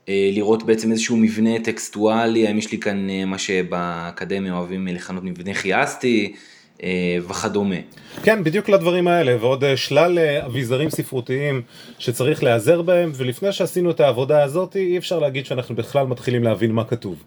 אה, 0.08 0.30
לראות 0.32 0.62
בעצם 0.62 0.90
איזשהו 0.90 1.16
מבנה 1.16 1.58
טקסטואלי, 1.64 2.46
האם 2.46 2.58
יש 2.58 2.72
לי 2.72 2.78
כאן 2.78 3.10
אה, 3.10 3.24
מה 3.24 3.38
שבאקדמיה 3.38 4.54
אוהבים 4.54 4.86
לכנות 4.86 5.24
מבנה 5.24 5.54
חייסטי, 5.54 6.34
אה, 6.82 7.16
וכדומה. 7.28 7.76
כן, 8.22 8.44
בדיוק 8.44 8.68
לדברים 8.68 9.08
האלה, 9.08 9.36
ועוד 9.40 9.64
אה, 9.64 9.76
שלל 9.76 10.18
אה, 10.18 10.46
אביזרים 10.46 10.90
ספרותיים 10.90 11.62
שצריך 11.98 12.42
להיעזר 12.42 12.82
בהם, 12.82 13.12
ולפני 13.14 13.52
שעשינו 13.52 13.90
את 13.90 14.00
העבודה 14.00 14.42
הזאת, 14.42 14.76
אי 14.76 14.98
אפשר 14.98 15.18
להגיד 15.18 15.46
שאנחנו 15.46 15.74
בכלל 15.74 16.06
מתחילים 16.06 16.42
להבין 16.42 16.72
מה 16.72 16.84
כתוב. 16.84 17.22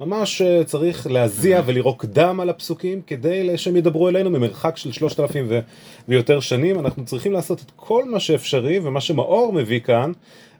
ממש 0.00 0.42
צריך 0.64 1.06
להזיע 1.06 1.62
ולירוק 1.66 2.04
דם 2.04 2.40
על 2.40 2.50
הפסוקים 2.50 3.02
כדי 3.06 3.58
שהם 3.58 3.76
ידברו 3.76 4.08
אלינו 4.08 4.30
ממרחק 4.30 4.76
של 4.76 4.92
שלושת 4.92 5.20
אלפים 5.20 5.48
ויותר 6.08 6.40
שנים. 6.40 6.78
אנחנו 6.78 7.04
צריכים 7.04 7.32
לעשות 7.32 7.60
את 7.60 7.70
כל 7.76 8.04
מה 8.04 8.20
שאפשרי, 8.20 8.78
ומה 8.78 9.00
שמאור 9.00 9.52
מביא 9.52 9.80
כאן 9.80 10.12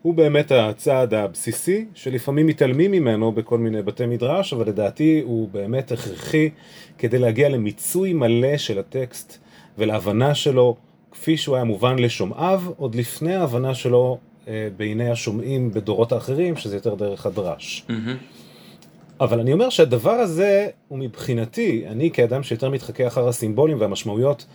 הוא 0.02 0.14
באמת 0.14 0.52
הצעד 0.52 1.14
הבסיסי, 1.14 1.84
שלפעמים 1.94 2.46
מתעלמים 2.46 2.90
ממנו 2.90 3.32
בכל 3.32 3.58
מיני 3.58 3.82
בתי 3.82 4.06
מדרש, 4.06 4.52
אבל 4.52 4.68
לדעתי 4.68 5.20
הוא 5.24 5.48
באמת 5.48 5.92
הכרחי 5.92 6.50
כדי 6.98 7.18
להגיע 7.18 7.48
למיצוי 7.48 8.12
מלא 8.12 8.56
של 8.56 8.78
הטקסט 8.78 9.38
ולהבנה 9.78 10.34
שלו 10.34 10.76
כפי 11.10 11.36
שהוא 11.36 11.56
היה 11.56 11.64
מובן 11.64 11.98
לשומעיו, 11.98 12.62
עוד 12.76 12.94
לפני 12.94 13.34
ההבנה 13.34 13.74
שלו 13.74 14.18
אה, 14.48 14.68
בעיני 14.76 15.10
השומעים 15.10 15.70
בדורות 15.70 16.12
האחרים, 16.12 16.56
שזה 16.56 16.76
יותר 16.76 16.94
דרך 16.94 17.26
הדרש. 17.26 17.84
Mm-hmm. 17.88 18.43
אבל 19.20 19.40
אני 19.40 19.52
אומר 19.52 19.68
שהדבר 19.68 20.10
הזה 20.10 20.68
הוא 20.88 20.98
מבחינתי, 20.98 21.84
אני 21.86 22.10
כאדם 22.10 22.42
שיותר 22.42 22.70
מתחכה 22.70 23.06
אחר 23.06 23.28
הסימבולים 23.28 23.80
והמשמעויות 23.80 24.46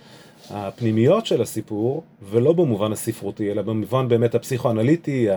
הפנימיות 0.49 1.25
של 1.25 1.41
הסיפור, 1.41 2.03
ולא 2.29 2.53
במובן 2.53 2.91
הספרותי, 2.91 3.51
אלא 3.51 3.61
במובן 3.61 4.07
באמת 4.07 4.35
הפסיכואנליטי, 4.35 5.27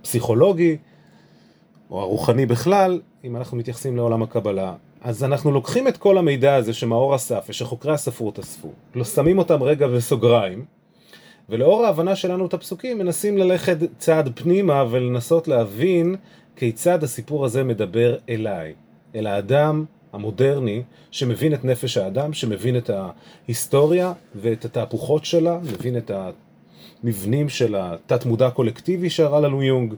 הפסיכולוגי, 0.00 0.76
או 1.90 2.00
הרוחני 2.00 2.46
בכלל, 2.46 3.00
אם 3.24 3.36
אנחנו 3.36 3.56
מתייחסים 3.56 3.96
לעולם 3.96 4.22
הקבלה. 4.22 4.74
אז 5.00 5.24
אנחנו 5.24 5.50
לוקחים 5.50 5.88
את 5.88 5.96
כל 5.96 6.18
המידע 6.18 6.54
הזה 6.54 6.72
שמאור 6.72 7.16
אסף 7.16 7.46
ושחוקרי 7.48 7.92
הספרות 7.92 8.38
אספו, 8.38 8.72
לא 8.94 9.04
שמים 9.04 9.38
אותם 9.38 9.62
רגע 9.62 9.86
בסוגריים, 9.86 10.64
ולאור 11.48 11.86
ההבנה 11.86 12.16
שלנו 12.16 12.46
את 12.46 12.54
הפסוקים 12.54 12.98
מנסים 12.98 13.38
ללכת 13.38 13.76
צעד 13.98 14.30
פנימה 14.34 14.84
ולנסות 14.90 15.48
להבין 15.48 16.16
כיצד 16.60 17.04
הסיפור 17.04 17.44
הזה 17.44 17.64
מדבר 17.64 18.16
אליי, 18.28 18.72
אל 19.14 19.26
האדם 19.26 19.84
המודרני 20.12 20.82
שמבין 21.10 21.54
את 21.54 21.64
נפש 21.64 21.96
האדם, 21.96 22.32
שמבין 22.32 22.76
את 22.76 22.90
ההיסטוריה 22.90 24.12
ואת 24.34 24.64
התהפוכות 24.64 25.24
שלה, 25.24 25.58
מבין 25.58 25.96
את 25.96 26.10
המבנים 27.04 27.48
של 27.48 27.74
התת 27.78 28.26
מודע 28.26 28.46
הקולקטיבי 28.46 29.10
שהראה 29.10 29.40
לנו 29.40 29.62
יונג, 29.62 29.94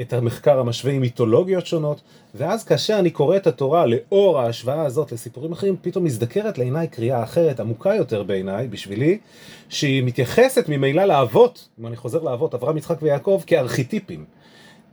את 0.00 0.12
המחקר 0.12 0.58
המשווה 0.58 0.92
עם 0.92 1.00
מיתולוגיות 1.00 1.66
שונות, 1.66 2.00
ואז 2.34 2.64
כאשר 2.64 2.98
אני 2.98 3.10
קורא 3.10 3.36
את 3.36 3.46
התורה 3.46 3.86
לאור 3.86 4.40
ההשוואה 4.40 4.82
הזאת 4.82 5.12
לסיפורים 5.12 5.52
אחרים, 5.52 5.76
פתאום 5.82 6.04
מזדקרת 6.04 6.58
לעיניי 6.58 6.88
קריאה 6.88 7.22
אחרת, 7.22 7.60
עמוקה 7.60 7.94
יותר 7.94 8.22
בעיניי, 8.22 8.68
בשבילי, 8.68 9.18
שהיא 9.68 10.02
מתייחסת 10.02 10.68
ממילא 10.68 11.04
לאבות, 11.04 11.68
אם 11.80 11.86
אני 11.86 11.96
חוזר 11.96 12.22
לאבות, 12.22 12.54
אברהם, 12.54 12.76
יצחק 12.76 13.02
ויעקב, 13.02 13.42
כארכיטיפים. 13.46 14.24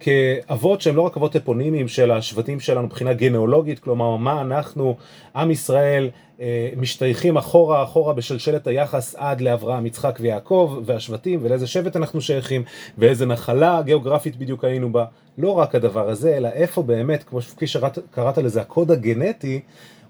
כאבות 0.03 0.81
שהם 0.81 0.95
לא 0.95 1.01
רק 1.01 1.17
אבות 1.17 1.35
אפונימיים 1.35 1.87
של 1.87 2.11
השבטים 2.11 2.59
שלנו 2.59 2.85
מבחינה 2.85 3.13
גנאולוגית, 3.13 3.79
כלומר 3.79 4.15
מה 4.15 4.41
אנחנו, 4.41 4.95
עם 5.35 5.51
ישראל, 5.51 6.09
אה, 6.39 6.69
משתייכים 6.77 7.37
אחורה 7.37 7.83
אחורה 7.83 8.13
בשלשלת 8.13 8.67
היחס 8.67 9.15
עד 9.15 9.41
לאברהם, 9.41 9.85
יצחק 9.85 10.17
ויעקב 10.21 10.81
והשבטים 10.85 11.39
ולאיזה 11.43 11.67
שבט 11.67 11.95
אנחנו 11.95 12.21
שייכים 12.21 12.63
ואיזה 12.97 13.25
נחלה 13.25 13.81
גיאוגרפית 13.81 14.35
בדיוק 14.35 14.63
היינו 14.63 14.91
בה. 14.91 15.05
לא 15.37 15.51
רק 15.51 15.75
הדבר 15.75 16.09
הזה, 16.09 16.37
אלא 16.37 16.47
איפה 16.47 16.83
באמת, 16.83 17.23
כמו 17.23 17.41
שקראת 17.41 18.37
לזה, 18.37 18.61
הקוד 18.61 18.91
הגנטי, 18.91 19.61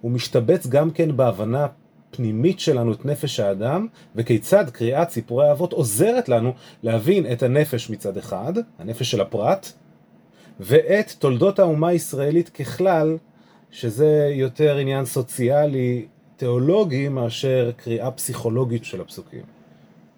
הוא 0.02 0.12
משתבץ 0.12 0.68
גם 0.68 0.92
כן 0.92 1.18
בהבנה 1.18 1.68
פנימית 2.12 2.60
שלנו 2.60 2.94
את 2.94 3.06
נפש 3.06 3.40
האדם, 3.40 3.88
וכיצד 4.16 4.70
קריאת 4.70 5.10
סיפורי 5.10 5.48
האבות 5.48 5.74
עוזרת 5.74 6.30
לנו 6.30 6.54
להבין 6.84 7.32
את 7.32 7.44
הנפש 7.44 7.90
מצד 7.90 8.18
אחד, 8.18 8.54
הנפש 8.80 9.12
של 9.12 9.22
הפרט, 9.22 9.74
ואת 10.60 11.12
תולדות 11.20 11.60
האומה 11.60 11.88
הישראלית 11.88 12.50
ככלל, 12.50 13.18
שזה 13.72 14.32
יותר 14.34 14.78
עניין 14.78 15.06
סוציאלי, 15.06 16.06
תיאולוגי, 16.38 17.08
מאשר 17.08 17.72
קריאה 17.78 18.12
פסיכולוגית 18.12 18.86
של 18.86 19.02
הפסוקים. 19.02 19.42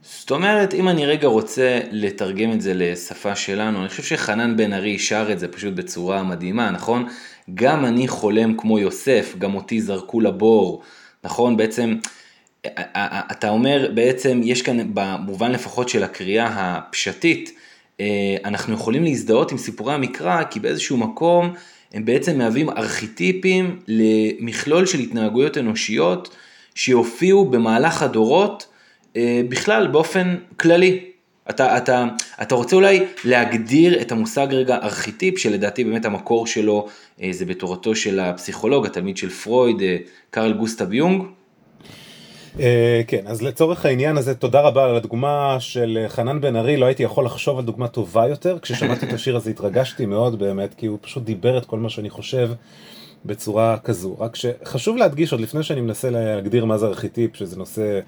זאת 0.02 0.32
אומרת, 0.32 0.74
אם 0.74 0.90
אני 0.90 1.06
רגע 1.06 1.28
רוצה 1.28 1.80
לתרגם 1.92 2.52
את 2.52 2.62
זה 2.62 2.74
לשפה 2.74 3.36
שלנו, 3.36 3.80
אני 3.82 3.90
חושב 3.90 4.04
שחנן 4.04 4.58
בן 4.58 4.74
ארי 4.74 5.00
שר 5.00 5.28
את 5.32 5.40
זה 5.40 5.48
פשוט 5.48 5.74
בצורה 5.74 6.24
מדהימה, 6.24 6.72
נכון? 6.72 7.08
גם 7.54 7.86
אני 7.86 8.08
חולם 8.08 8.58
כמו 8.58 8.80
יוסף, 8.80 9.36
גם 9.38 9.56
אותי 9.56 9.82
זרקו 9.82 10.22
לבור, 10.22 10.82
נכון? 11.24 11.58
בעצם, 11.58 11.96
אתה 13.32 13.50
אומר, 13.50 13.92
בעצם 13.94 14.42
יש 14.44 14.62
כאן, 14.62 14.94
במובן 14.94 15.52
לפחות 15.52 15.90
של 15.90 16.04
הקריאה 16.04 16.48
הפשטית, 16.58 17.52
אנחנו 18.46 18.74
יכולים 18.74 19.04
להזדהות 19.04 19.52
עם 19.52 19.58
סיפורי 19.58 19.94
המקרא 19.94 20.44
כי 20.44 20.60
באיזשהו 20.60 20.98
מקום 20.98 21.54
הם 21.94 22.06
בעצם 22.06 22.38
מהווים 22.38 22.70
ארכיטיפים 22.70 23.80
למכלול 23.88 24.86
של 24.86 25.00
התנהגויות 25.00 25.58
אנושיות 25.58 26.36
שיופיעו 26.76 27.46
במהלך 27.46 28.02
הדורות 28.02 28.68
אה, 29.16 29.42
בכלל 29.50 29.88
באופן 29.88 30.36
כללי. 30.58 31.00
אתה, 31.50 31.78
אתה, 31.78 32.06
אתה 32.42 32.56
רוצה 32.56 32.76
אולי 32.76 33.06
להגדיר 33.26 34.02
את 34.02 34.12
המושג 34.12 34.48
רגע 34.52 34.76
ארכיטיפ, 34.76 35.38
שלדעתי 35.38 35.84
באמת 35.84 36.06
המקור 36.06 36.48
שלו 36.48 36.88
אה, 37.22 37.30
זה 37.32 37.46
בתורתו 37.46 37.96
של 37.96 38.20
הפסיכולוג, 38.20 38.86
התלמיד 38.86 39.18
של 39.18 39.30
פרויד, 39.30 39.82
אה, 39.82 39.98
קרל 40.30 40.54
גוסטב 40.54 40.94
יונג. 40.94 41.24
אה, 42.60 43.02
כן, 43.08 43.28
אז 43.28 43.42
לצורך 43.42 43.86
העניין 43.86 44.18
הזה, 44.18 44.36
תודה 44.36 44.62
רבה 44.62 44.86
על 44.86 44.96
הדוגמה 44.96 45.58
של 45.60 46.06
חנן 46.08 46.42
בן 46.42 46.56
ארי, 46.56 46.78
לא 46.78 46.86
הייתי 46.86 47.04
יכול 47.04 47.26
לחשוב 47.26 47.60
על 47.60 47.66
דוגמה 47.66 47.88
טובה 47.88 48.28
יותר. 48.28 48.60
כששמעתי 48.60 49.06
את 49.06 49.14
השיר 49.14 49.36
הזה 49.36 49.50
התרגשתי 49.50 50.06
מאוד 50.06 50.40
באמת, 50.40 50.74
כי 50.74 50.86
הוא 50.86 50.98
פשוט 51.02 51.24
דיבר 51.24 51.58
את 51.58 51.66
כל 51.66 51.80
מה 51.80 51.90
שאני 51.90 52.10
חושב 52.10 52.52
בצורה 53.26 53.78
כזו. 53.78 54.16
רק 54.20 54.36
שחשוב 54.36 54.98
להדגיש 54.98 55.32
עוד 55.32 55.42
לפני 55.42 55.64
שאני 55.64 55.82
מנסה 55.82 56.10
להגדיר 56.10 56.66
מה 56.66 56.78
זה 56.78 56.86
ארכיטיפ, 56.86 57.36
שזה 57.36 57.58
נושא 57.58 58.00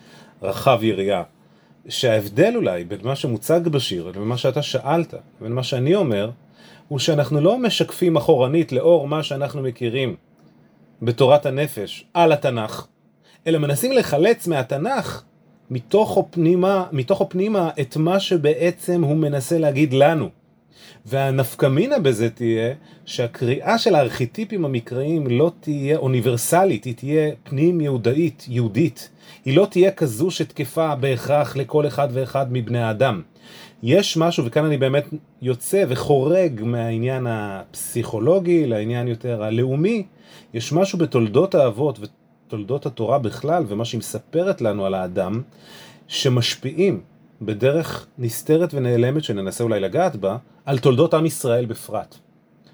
רחב 0.42 0.80
יריעה. 0.84 1.24
שההבדל 1.90 2.54
אולי 2.56 2.84
בין 2.84 3.00
מה 3.04 3.16
שמוצג 3.16 3.68
בשיר 3.68 4.08
לבין 4.08 4.24
מה 4.24 4.38
שאתה 4.38 4.62
שאלת, 4.62 5.14
לבין 5.42 5.54
מה 5.54 5.64
שאני 5.64 5.96
אומר, 5.96 6.30
הוא 6.88 7.00
שאנחנו 7.00 7.42
לא 7.42 7.58
משקפים 7.58 8.16
אחורנית 8.16 8.72
לאור 8.72 9.08
מה 9.08 9.24
שאנחנו 9.24 9.62
מכירים 9.62 10.16
בתורת 11.02 11.46
הנפש 11.46 12.06
על 12.14 12.32
התנ"ך, 12.32 12.88
אלא 13.48 13.60
מנסים 13.60 13.92
לחלץ 13.92 14.48
מהתנ"ך 14.48 15.24
מתוך 15.70 16.28
פנימה, 16.32 16.86
מתוך 16.92 17.24
פנימה 17.30 17.70
את 17.82 17.98
מה 17.98 18.20
שבעצם 18.20 19.04
הוא 19.04 19.16
מנסה 19.16 19.58
להגיד 19.58 19.94
לנו. 19.94 20.30
והנפקמינה 21.06 22.00
בזה 22.00 22.30
תהיה 22.30 22.74
שהקריאה 23.06 23.78
של 23.78 23.96
הארכיטיפים 23.96 24.66
המקראיים 24.66 25.28
לא 25.28 25.52
תהיה 25.60 25.98
אוניברסלית, 25.98 26.84
היא 26.84 26.96
תהיה 26.96 27.32
פנים 27.44 27.82
יהודאית, 27.82 28.46
יהודית. 28.50 29.10
היא 29.46 29.58
לא 29.58 29.68
תהיה 29.70 29.92
כזו 29.92 30.32
שתקפה 30.32 30.96
בהכרח 30.96 31.56
לכל 31.56 31.88
אחד 31.88 32.08
ואחד 32.12 32.46
מבני 32.52 32.80
האדם. 32.80 33.22
יש 33.84 34.18
משהו, 34.18 34.46
וכאן 34.46 34.66
אני 34.66 34.78
באמת 34.78 35.06
יוצא 35.42 35.84
וחורג 35.88 36.62
מהעניין 36.64 37.28
הפסיכולוגי 37.30 38.68
לעניין 38.68 39.08
יותר 39.08 39.44
הלאומי, 39.44 40.04
יש 40.54 40.74
משהו 40.74 41.00
בתולדות 41.00 41.56
האבות 41.56 42.00
ותולדות 42.48 42.86
התורה 42.86 43.20
בכלל, 43.20 43.64
ומה 43.68 43.86
שהיא 43.86 44.00
מספרת 44.00 44.62
לנו 44.62 44.86
על 44.86 44.94
האדם, 44.94 45.42
שמשפיעים 46.08 47.02
בדרך 47.42 48.08
נסתרת 48.18 48.74
ונעלמת, 48.74 49.24
שננסה 49.24 49.64
אולי 49.64 49.80
לגעת 49.80 50.16
בה, 50.16 50.38
על 50.66 50.80
תולדות 50.80 51.14
עם 51.14 51.26
ישראל 51.26 51.66
בפרט. 51.66 52.16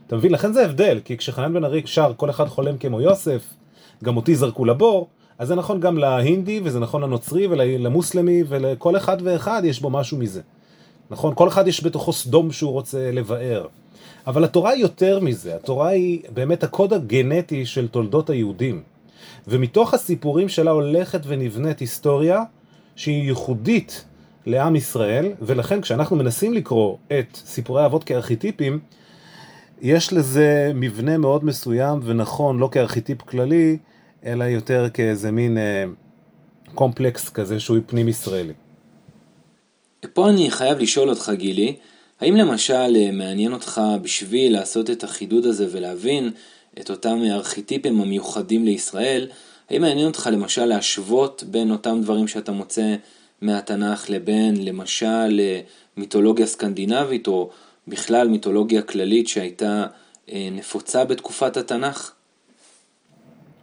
אתה 0.08 0.16
מבין? 0.16 0.32
לכן 0.32 0.54
זה 0.54 0.66
הבדל, 0.66 1.00
כי 1.06 1.18
כשחנן 1.18 1.54
בן 1.54 1.64
ארי 1.64 1.82
שר 1.86 2.14
כל 2.18 2.30
אחד 2.30 2.48
חולם 2.48 2.78
כמו 2.78 3.02
יוסף, 3.02 3.42
גם 4.04 4.18
אותי 4.18 4.36
זרקו 4.36 4.66
לבור, 4.66 5.08
אז 5.38 5.48
זה 5.48 5.56
נכון 5.56 5.80
גם 5.80 5.98
להינדי, 5.98 6.62
וזה 6.64 6.80
נכון 6.80 7.02
לנוצרי 7.02 7.48
ולמוסלמי, 7.48 8.44
ולכל 8.48 8.98
אחד 8.98 9.18
ואחד 9.24 9.62
יש 9.66 9.82
בו 9.82 9.90
משהו 9.90 10.18
מזה. 10.18 10.42
נכון? 11.10 11.36
כל 11.36 11.48
אחד 11.48 11.68
יש 11.68 11.84
בתוכו 11.84 12.14
סדום 12.14 12.52
שהוא 12.52 12.72
רוצה 12.72 13.12
לבאר. 13.12 13.68
אבל 14.28 14.44
התורה 14.44 14.72
היא 14.72 14.82
יותר 14.82 15.20
מזה, 15.20 15.56
התורה 15.56 15.88
היא 15.88 16.22
באמת 16.34 16.64
הקוד 16.64 16.94
הגנטי 16.94 17.66
של 17.66 17.88
תולדות 17.88 18.30
היהודים. 18.30 18.93
ומתוך 19.48 19.94
הסיפורים 19.94 20.50
שלה 20.50 20.72
הולכת 20.72 21.22
ונבנית 21.26 21.80
היסטוריה 21.80 22.44
שהיא 22.96 23.24
ייחודית 23.24 24.06
לעם 24.46 24.76
ישראל, 24.76 25.32
ולכן 25.42 25.82
כשאנחנו 25.82 26.16
מנסים 26.16 26.54
לקרוא 26.54 26.98
את 27.08 27.36
סיפורי 27.36 27.82
האבות 27.82 28.04
כארכיטיפים, 28.04 28.80
יש 29.82 30.14
לזה 30.14 30.72
מבנה 30.76 31.18
מאוד 31.18 31.46
מסוים 31.46 32.00
ונכון, 32.04 32.60
לא 32.60 32.70
כארכיטיפ 32.72 33.22
כללי, 33.22 33.78
אלא 34.26 34.44
יותר 34.44 34.88
כאיזה 34.94 35.32
מין 35.32 35.58
אה, 35.58 35.84
קומפלקס 36.76 37.30
כזה 37.30 37.60
שהוא 37.60 37.78
פנים 37.86 38.08
ישראלי. 38.08 38.54
פה 40.14 40.30
אני 40.30 40.52
חייב 40.52 40.78
לשאול 40.78 41.10
אותך 41.10 41.32
גילי, 41.36 41.76
האם 42.22 42.36
למשל 42.36 42.96
אה, 42.96 43.12
מעניין 43.12 43.54
אותך 43.54 43.82
בשביל 44.02 44.54
לעשות 44.54 44.90
את 44.90 45.04
החידוד 45.04 45.46
הזה 45.46 45.68
ולהבין 45.72 46.32
את 46.80 46.90
אותם 46.90 47.20
ארכיטיפים 47.32 48.02
המיוחדים 48.02 48.66
לישראל, 48.66 49.28
האם 49.70 49.82
מעניין 49.82 50.08
אותך 50.08 50.30
למשל 50.32 50.66
להשוות 50.66 51.44
בין 51.48 51.72
אותם 51.72 52.02
דברים 52.02 52.28
שאתה 52.28 52.52
מוצא 52.52 52.96
מהתנ"ך 53.42 54.10
לבין 54.10 54.66
למשל 54.66 55.40
אה, 55.40 55.60
מיתולוגיה 55.98 56.46
סקנדינבית 56.46 57.28
או 57.28 57.50
בכלל 57.88 58.28
מיתולוגיה 58.28 58.82
כללית 58.82 59.28
שהייתה 59.28 59.86
אה, 60.32 60.50
נפוצה 60.52 61.06
בתקופת 61.06 61.58
התנ"ך? 61.58 62.12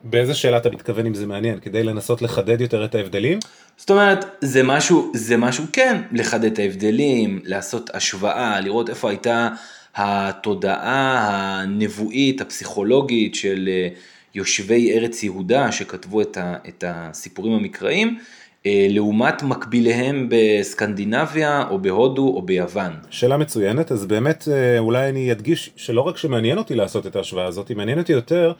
באיזה 0.04 0.34
שאלה 0.34 0.56
אתה 0.56 0.70
מתכוון 0.70 1.06
אם 1.06 1.14
זה 1.14 1.26
מעניין? 1.26 1.60
כדי 1.60 1.82
לנסות 1.82 2.22
לחדד 2.22 2.60
יותר 2.60 2.84
את 2.84 2.94
ההבדלים? 2.94 3.38
זאת 3.76 3.90
אומרת, 3.90 4.24
זה 4.40 4.62
משהו, 4.62 5.12
זה 5.14 5.36
משהו 5.36 5.64
כן, 5.72 6.02
לחדד 6.12 6.52
את 6.52 6.58
ההבדלים, 6.58 7.40
לעשות 7.44 7.90
השוואה, 7.94 8.60
לראות 8.60 8.90
איפה 8.90 9.10
הייתה 9.10 9.48
התודעה 9.96 11.18
הנבואית, 11.60 12.40
הפסיכולוגית 12.40 13.34
של 13.34 13.68
אה, 13.68 13.88
יושבי 14.34 14.92
ארץ 14.92 15.22
יהודה 15.22 15.72
שכתבו 15.72 16.20
את, 16.20 16.36
ה, 16.36 16.56
את 16.68 16.84
הסיפורים 16.86 17.52
המקראיים, 17.52 18.18
אה, 18.66 18.86
לעומת 18.90 19.42
מקביליהם 19.42 20.28
בסקנדינביה 20.30 21.64
או 21.70 21.78
בהודו 21.78 22.28
או 22.28 22.42
ביוון. 22.42 22.92
שאלה 23.10 23.36
מצוינת, 23.36 23.92
אז 23.92 24.06
באמת 24.06 24.48
אה, 24.52 24.78
אולי 24.78 25.08
אני 25.08 25.32
אדגיש 25.32 25.70
שלא 25.76 26.00
רק 26.00 26.16
שמעניין 26.16 26.58
אותי 26.58 26.74
לעשות 26.74 27.06
את 27.06 27.16
ההשוואה 27.16 27.46
הזאת, 27.46 27.70
מעניין 27.70 27.98
אותי 27.98 28.12
יותר 28.12 28.52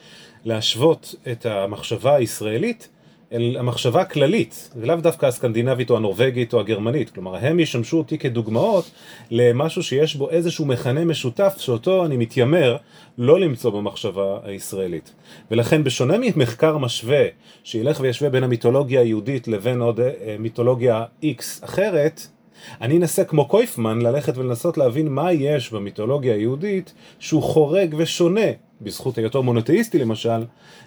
להשוות 0.44 1.14
את 1.32 1.46
המחשבה 1.46 2.14
הישראלית 2.14 2.88
אל 3.32 3.56
המחשבה 3.58 4.00
הכללית, 4.00 4.70
ולאו 4.76 4.96
דווקא 4.96 5.26
הסקנדינבית 5.26 5.90
או 5.90 5.96
הנורבגית 5.96 6.54
או 6.54 6.60
הגרמנית, 6.60 7.10
כלומר 7.10 7.36
הם 7.36 7.60
ישמשו 7.60 7.98
אותי 7.98 8.18
כדוגמאות 8.18 8.90
למשהו 9.30 9.82
שיש 9.82 10.16
בו 10.16 10.30
איזשהו 10.30 10.66
מכנה 10.66 11.04
משותף 11.04 11.54
שאותו 11.58 12.04
אני 12.04 12.16
מתיימר 12.16 12.76
לא 13.18 13.40
למצוא 13.40 13.70
במחשבה 13.70 14.38
הישראלית. 14.44 15.12
ולכן 15.50 15.84
בשונה 15.84 16.14
ממחקר 16.18 16.78
משווה 16.78 17.24
שילך 17.64 18.00
וישווה 18.00 18.30
בין 18.30 18.44
המיתולוגיה 18.44 19.00
היהודית 19.00 19.48
לבין 19.48 19.80
עוד 19.80 20.00
אה, 20.00 20.36
מיתולוגיה 20.38 21.04
X 21.22 21.64
אחרת, 21.64 22.20
אני 22.80 22.96
אנסה 22.96 23.24
כמו 23.24 23.48
קויפמן 23.48 24.02
ללכת 24.02 24.38
ולנסות 24.38 24.78
להבין 24.78 25.08
מה 25.08 25.32
יש 25.32 25.72
במיתולוגיה 25.72 26.34
היהודית 26.34 26.92
שהוא 27.18 27.42
חורג 27.42 27.94
ושונה 27.98 28.46
בזכות 28.80 29.18
היותו 29.18 29.42
מונותאיסטי 29.42 29.98
למשל, 29.98 30.44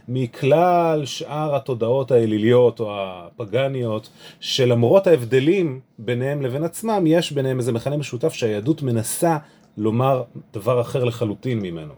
מכלל 0.08 1.06
שאר 1.06 1.56
התודעות 1.56 2.12
האליליות 2.12 2.79
או 2.79 2.91
הפגניות, 2.91 4.10
שלמרות 4.39 5.08
ההבדלים 5.08 5.79
ביניהם 5.99 6.41
לבין 6.41 6.63
עצמם, 6.63 7.03
יש 7.08 7.32
ביניהם 7.32 7.60
איזה 7.60 7.71
מכנה 7.71 7.97
משותף 7.97 8.34
שהיהדות 8.34 8.82
מנסה 8.82 9.38
לומר 9.77 10.23
דבר 10.53 10.82
אחר 10.82 11.03
לחלוטין 11.03 11.60
ממנו. 11.60 11.93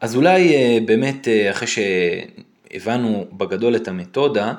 אז 0.00 0.16
אולי 0.16 0.54
אה, 0.54 0.78
באמת 0.84 1.28
אה, 1.28 1.50
אחרי 1.50 1.68
שהבנו 1.68 3.26
בגדול 3.32 3.76
את 3.76 3.88
המתודה, 3.88 4.52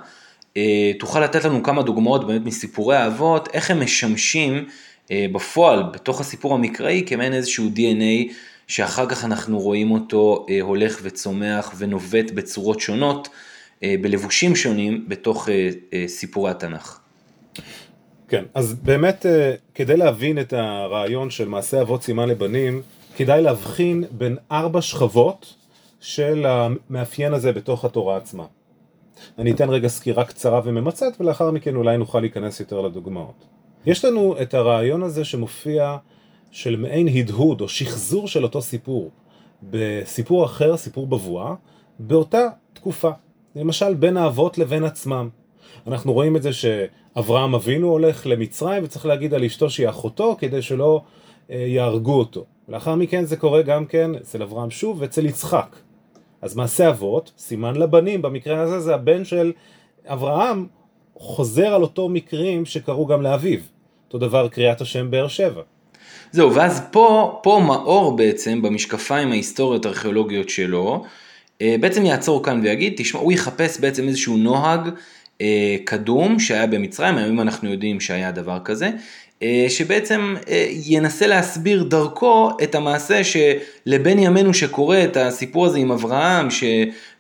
אה, 0.58 0.92
תוכל 1.00 1.20
לתת 1.20 1.46
לנו 1.46 1.64
כמה 1.64 1.84
דוגמאות 1.84 2.28
באמת 2.28 2.46
מסיפורי 2.46 2.96
האבות, 2.96 3.50
איך 3.54 3.72
הם 3.72 3.84
משמשים 3.84 4.66
בפועל 5.32 5.84
בתוך 5.94 6.22
הסיפור 6.22 6.54
המקראי 6.54 7.04
כמעין 7.08 7.34
איזשהו 7.34 7.70
DNA 7.76 8.34
שאחר 8.72 9.06
כך 9.06 9.26
אנחנו 9.26 9.60
רואים 9.60 9.92
אותו 9.92 10.46
אה, 10.50 10.62
הולך 10.62 11.00
וצומח 11.04 11.74
ונובט 11.78 12.32
בצורות 12.32 12.80
שונות, 12.80 13.30
אה, 13.84 13.96
בלבושים 14.02 14.56
שונים 14.56 15.06
בתוך 15.08 15.50
אה, 15.50 16.08
סיפורי 16.08 16.52
התנ"ך. 16.52 17.00
כן, 18.28 18.44
אז 18.54 18.74
באמת 18.74 19.26
כדי 19.76 19.98
להבין 19.98 20.40
את 20.40 20.54
הרעיון 20.54 21.30
של 21.30 21.48
מעשה 21.48 21.82
אבות 21.82 22.04
סימן 22.04 22.30
לבנים, 22.30 22.82
כדאי 23.16 23.42
להבחין 23.42 24.04
בין 24.12 24.38
ארבע 24.52 24.82
שכבות 24.82 25.54
של 26.00 26.46
המאפיין 26.46 27.34
הזה 27.34 27.52
בתוך 27.52 27.86
התורה 27.86 28.18
עצמה. 28.18 28.46
אני 29.38 29.52
אתן 29.52 29.70
רגע 29.70 29.88
סקירה 29.88 30.26
קצרה 30.26 30.62
וממצת 30.64 31.14
ולאחר 31.20 31.52
מכן 31.52 31.76
אולי 31.76 31.98
נוכל 31.98 32.20
להיכנס 32.20 32.60
יותר 32.60 32.82
לדוגמאות. 32.82 33.46
יש 33.86 34.06
לנו 34.06 34.36
את 34.42 34.54
הרעיון 34.54 35.04
הזה 35.04 35.26
שמופיע 35.26 35.98
של 36.52 36.76
מעין 36.76 37.08
הדהוד 37.08 37.62
או 37.62 37.68
שחזור 37.68 38.28
של 38.28 38.44
אותו 38.44 38.62
סיפור 38.62 39.12
בסיפור 39.64 40.46
אחר, 40.46 40.78
סיפור 40.78 41.08
בבואה, 41.08 41.54
באותה 42.00 42.48
תקופה. 42.74 43.12
למשל 43.56 43.94
בין 43.94 44.18
האבות 44.18 44.58
לבין 44.58 44.84
עצמם. 44.84 45.30
אנחנו 45.88 46.14
רואים 46.14 46.36
את 46.36 46.42
זה 46.42 46.50
שאברהם 46.54 47.56
אבינו 47.56 47.88
הולך 47.88 48.28
למצרים 48.28 48.84
וצריך 48.84 49.06
להגיד 49.06 49.34
על 49.34 49.44
אשתו 49.44 49.70
שהיא 49.70 49.90
אחותו 49.90 50.36
כדי 50.40 50.62
שלא 50.62 51.02
אה, 51.52 51.56
יהרגו 51.56 52.14
אותו. 52.14 52.46
לאחר 52.70 52.96
מכן 52.96 53.26
זה 53.26 53.38
קורה 53.38 53.62
גם 53.62 53.86
כן 53.86 54.16
אצל 54.16 54.44
אברהם 54.44 54.70
שוב 54.70 54.98
ואצל 55.02 55.26
יצחק. 55.26 55.76
אז 56.42 56.56
מעשה 56.56 56.90
אבות, 56.90 57.32
סימן 57.38 57.76
לבנים, 57.76 58.22
במקרה 58.22 58.62
הזה 58.62 58.80
זה 58.80 58.96
הבן 58.96 59.26
של 59.26 59.52
אברהם 60.06 60.68
חוזר 61.16 61.68
על 61.68 61.82
אותו 61.82 62.10
מקרים 62.10 62.66
שקרו 62.66 63.06
גם 63.06 63.22
לאביו. 63.22 63.60
אותו 64.06 64.18
דבר 64.18 64.48
קריאת 64.48 64.82
השם 64.82 65.12
באר 65.12 65.28
שבע. 65.28 65.62
זהו, 66.32 66.56
ואז 66.56 66.82
פה, 66.92 67.40
פה 67.44 67.62
מאור 67.68 68.16
בעצם, 68.16 68.62
במשקפיים 68.62 69.32
ההיסטוריות 69.32 69.86
הארכיאולוגיות 69.86 70.50
שלו, 70.50 71.04
אה, 71.62 71.76
בעצם 71.80 72.06
יעצור 72.06 72.44
כאן 72.44 72.60
ויגיד, 72.64 72.94
תשמע, 72.98 73.20
הוא 73.20 73.32
יחפש 73.32 73.80
בעצם 73.80 74.08
איזשהו 74.08 74.38
נוהג 74.38 74.90
אה, 75.42 75.76
קדום 75.86 76.40
שהיה 76.40 76.68
במצרים, 76.68 77.18
היום 77.18 77.40
אנחנו 77.40 77.72
יודעים 77.72 78.00
שהיה 78.00 78.32
דבר 78.32 78.60
כזה, 78.66 78.90
אה, 79.44 79.66
שבעצם 79.70 80.36
אה, 80.50 80.68
ינסה 80.86 81.28
להסביר 81.28 81.84
דרכו 81.84 82.52
את 82.64 82.76
המעשה 82.76 83.22
שלבן 83.24 84.20
ימינו 84.20 84.54
שקורא 84.54 84.98
את 85.04 85.18
הסיפור 85.18 85.66
הזה 85.66 85.78
עם 85.78 85.92
אברהם 85.92 86.52
ש... 86.52 86.64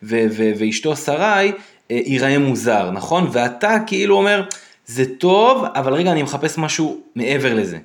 ו... 0.03 0.25
ו... 0.31 0.51
ואשתו 0.57 0.95
שרי, 0.95 1.51
אה, 1.91 1.99
ייראה 2.05 2.39
מוזר, 2.39 2.91
נכון? 2.91 3.29
ואתה 3.31 3.77
כאילו 3.87 4.17
אומר, 4.17 4.43
זה 4.85 5.05
טוב, 5.15 5.63
אבל 5.75 5.93
רגע, 5.93 6.11
אני 6.11 6.23
מחפש 6.23 6.57
משהו 6.57 7.01
מעבר 7.15 7.53
לזה. 7.53 7.77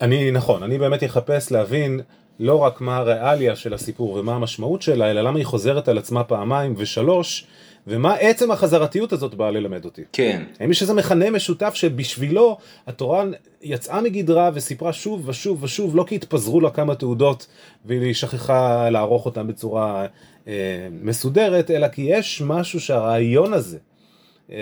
אני, 0.00 0.30
נכון, 0.30 0.62
אני 0.62 0.78
באמת 0.78 1.04
אחפש 1.04 1.52
להבין 1.52 2.00
לא 2.40 2.58
רק 2.58 2.80
מה 2.80 2.96
הריאליה 2.96 3.56
של 3.56 3.74
הסיפור 3.74 4.12
ומה 4.12 4.34
המשמעות 4.34 4.82
שלה, 4.82 5.10
אלא 5.10 5.20
למה 5.20 5.38
היא 5.38 5.46
חוזרת 5.46 5.88
על 5.88 5.98
עצמה 5.98 6.24
פעמיים 6.24 6.74
ושלוש, 6.76 7.46
ומה 7.86 8.14
עצם 8.14 8.50
החזרתיות 8.50 9.12
הזאת 9.12 9.34
באה 9.34 9.50
ללמד 9.50 9.84
אותי. 9.84 10.02
כן. 10.12 10.42
האם 10.60 10.70
יש 10.70 10.82
איזה 10.82 10.94
מכנה 10.94 11.30
משותף 11.30 11.74
שבשבילו 11.74 12.58
התורה 12.86 13.24
יצאה 13.62 14.00
מגדרה 14.00 14.50
וסיפרה 14.54 14.92
שוב 14.92 15.28
ושוב 15.28 15.62
ושוב, 15.62 15.96
לא 15.96 16.04
כי 16.08 16.14
התפזרו 16.14 16.60
לה 16.60 16.70
כמה 16.70 16.94
תעודות 16.94 17.46
והיא 17.84 18.14
שכחה 18.14 18.90
לערוך 18.90 19.26
אותן 19.26 19.46
בצורה 19.46 20.06
אה, 20.48 20.88
מסודרת, 21.02 21.70
אלא 21.70 21.88
כי 21.88 22.02
יש 22.02 22.42
משהו 22.44 22.80
שהרעיון 22.80 23.52
הזה 23.52 23.78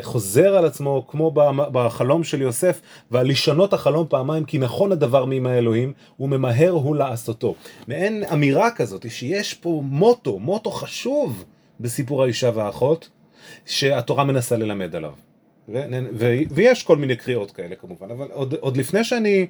חוזר 0.02 0.56
על 0.56 0.64
עצמו 0.64 1.06
כמו 1.08 1.30
בחלום 1.72 2.24
של 2.24 2.42
יוסף, 2.42 2.80
ועל 3.10 3.28
לשנות 3.28 3.72
החלום 3.72 4.06
פעמיים 4.08 4.44
כי 4.44 4.58
נכון 4.58 4.92
הדבר 4.92 5.24
מעם 5.24 5.46
האלוהים, 5.46 5.92
וממהר 6.20 6.70
הוא 6.70 6.96
לעשותו. 6.96 7.54
מעין 7.88 8.24
אמירה 8.32 8.70
כזאת 8.70 9.10
שיש 9.10 9.54
פה 9.54 9.82
מוטו, 9.84 10.38
מוטו 10.38 10.70
חשוב 10.70 11.44
בסיפור 11.80 12.22
האישה 12.22 12.50
והאחות, 12.54 13.08
שהתורה 13.66 14.24
מנסה 14.24 14.56
ללמד 14.56 14.96
עליו. 14.96 15.12
ו- 15.68 15.82
ו- 16.14 16.38
ויש 16.50 16.82
כל 16.82 16.96
מיני 16.96 17.16
קריאות 17.16 17.50
כאלה 17.50 17.74
כמובן, 17.74 18.10
אבל 18.10 18.26
עוד, 18.32 18.54
עוד 18.60 18.76
לפני 18.76 19.04
שאני 19.04 19.46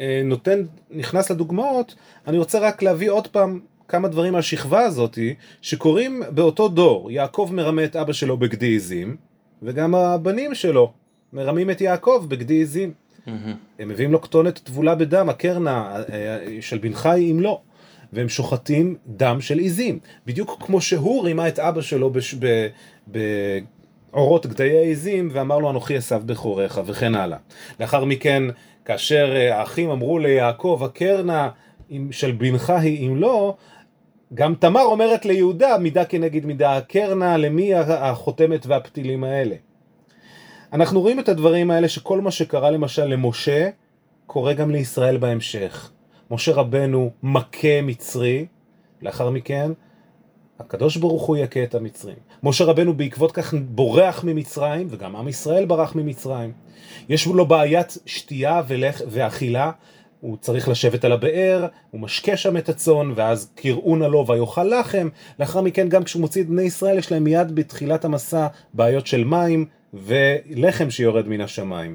אה, 0.00 0.20
נותן, 0.24 0.62
נכנס 0.90 1.30
לדוגמאות, 1.30 1.94
אני 2.26 2.38
רוצה 2.38 2.58
רק 2.58 2.82
להביא 2.82 3.10
עוד 3.10 3.28
פעם 3.28 3.60
כמה 3.88 4.08
דברים 4.08 4.32
מהשכבה 4.32 4.80
הזאתי, 4.80 5.34
שקורים 5.62 6.22
באותו 6.30 6.68
דור. 6.68 7.10
יעקב 7.10 7.50
מרמה 7.52 7.84
את 7.84 7.96
אבא 7.96 8.12
שלו 8.12 8.36
בגדי 8.36 8.66
עיזים, 8.66 9.16
וגם 9.62 9.94
הבנים 9.94 10.54
שלו 10.54 10.92
מרמים 11.32 11.70
את 11.70 11.80
יעקב 11.80 12.26
בגדי 12.28 12.54
עיזים. 12.54 12.92
Mm-hmm. 12.92 13.30
הם 13.78 13.88
מביאים 13.88 14.12
לו 14.12 14.20
כתונת 14.20 14.58
טבולה 14.58 14.94
בדם, 14.94 15.28
הקרנה 15.28 16.02
אה, 16.12 16.38
של 16.60 16.78
בן 16.78 16.94
חי 16.94 17.28
אם 17.30 17.40
לא. 17.40 17.60
והם 18.12 18.28
שוחטים 18.28 18.96
דם 19.06 19.40
של 19.40 19.58
עיזים. 19.58 19.98
בדיוק 20.26 20.62
כמו 20.66 20.80
שהוא 20.80 21.24
רימה 21.24 21.48
את 21.48 21.58
אבא 21.58 21.80
שלו 21.80 22.10
בש... 22.10 22.34
ב... 22.40 22.66
בעורות 23.06 24.46
גדיי 24.46 24.76
העיזים 24.76 25.28
ואמר 25.32 25.58
לו 25.58 25.70
אנוכי 25.70 25.96
עשיו 25.96 26.22
בכוריך 26.26 26.80
וכן 26.86 27.14
הלאה. 27.14 27.38
לאחר 27.80 28.04
מכן, 28.04 28.42
כאשר 28.84 29.32
אה, 29.36 29.58
האחים 29.58 29.90
אמרו 29.90 30.18
ליעקב, 30.18 30.80
הקרנה 30.84 31.48
של 32.10 32.32
בנך 32.32 32.70
היא 32.70 33.08
אם 33.08 33.16
לא, 33.16 33.56
גם 34.34 34.54
תמר 34.54 34.82
אומרת 34.82 35.24
ליהודה, 35.24 35.78
מידה 35.78 36.04
כנגד 36.04 36.46
מידה, 36.46 36.76
הקרנה 36.76 37.36
למי 37.36 37.74
החותמת 37.74 38.66
והפתילים 38.66 39.24
האלה. 39.24 39.56
אנחנו 40.72 41.00
רואים 41.00 41.20
את 41.20 41.28
הדברים 41.28 41.70
האלה 41.70 41.88
שכל 41.88 42.20
מה 42.20 42.30
שקרה 42.30 42.70
למשל 42.70 43.04
למשה, 43.04 43.68
קורה 44.26 44.52
גם 44.52 44.70
לישראל 44.70 45.16
בהמשך. 45.16 45.90
משה 46.30 46.52
רבנו 46.52 47.10
מכה 47.22 47.82
מצרי, 47.82 48.46
לאחר 49.02 49.30
מכן 49.30 49.72
הקדוש 50.58 50.96
ברוך 50.96 51.22
הוא 51.22 51.36
יכה 51.36 51.62
את 51.62 51.74
המצרים. 51.74 52.16
משה 52.42 52.64
רבנו 52.64 52.94
בעקבות 52.94 53.32
כך 53.32 53.54
בורח 53.54 54.24
ממצרים, 54.24 54.86
וגם 54.90 55.16
עם 55.16 55.28
ישראל 55.28 55.64
ברח 55.64 55.94
ממצרים. 55.94 56.52
יש 57.08 57.26
לו 57.26 57.46
בעיית 57.46 57.98
שתייה 58.06 58.62
ולח... 58.68 59.00
ואכילה, 59.08 59.70
הוא 60.26 60.36
צריך 60.40 60.68
לשבת 60.68 61.04
על 61.04 61.12
הבאר, 61.12 61.66
הוא 61.90 62.00
משקה 62.00 62.36
שם 62.36 62.56
את 62.56 62.68
הצאן, 62.68 63.12
ואז 63.14 63.50
קראו 63.54 63.96
נא 63.96 64.04
לו 64.04 64.26
ויאכל 64.26 64.64
לחם. 64.64 65.08
לאחר 65.40 65.60
מכן 65.60 65.88
גם 65.88 66.04
כשהוא 66.04 66.20
מוציא 66.20 66.42
את 66.42 66.48
בני 66.48 66.62
ישראל, 66.62 66.98
יש 66.98 67.12
להם 67.12 67.24
מיד 67.24 67.54
בתחילת 67.54 68.04
המסע 68.04 68.46
בעיות 68.74 69.06
של 69.06 69.24
מים 69.24 69.66
ולחם 69.94 70.90
שיורד 70.90 71.28
מן 71.28 71.40
השמיים. 71.40 71.94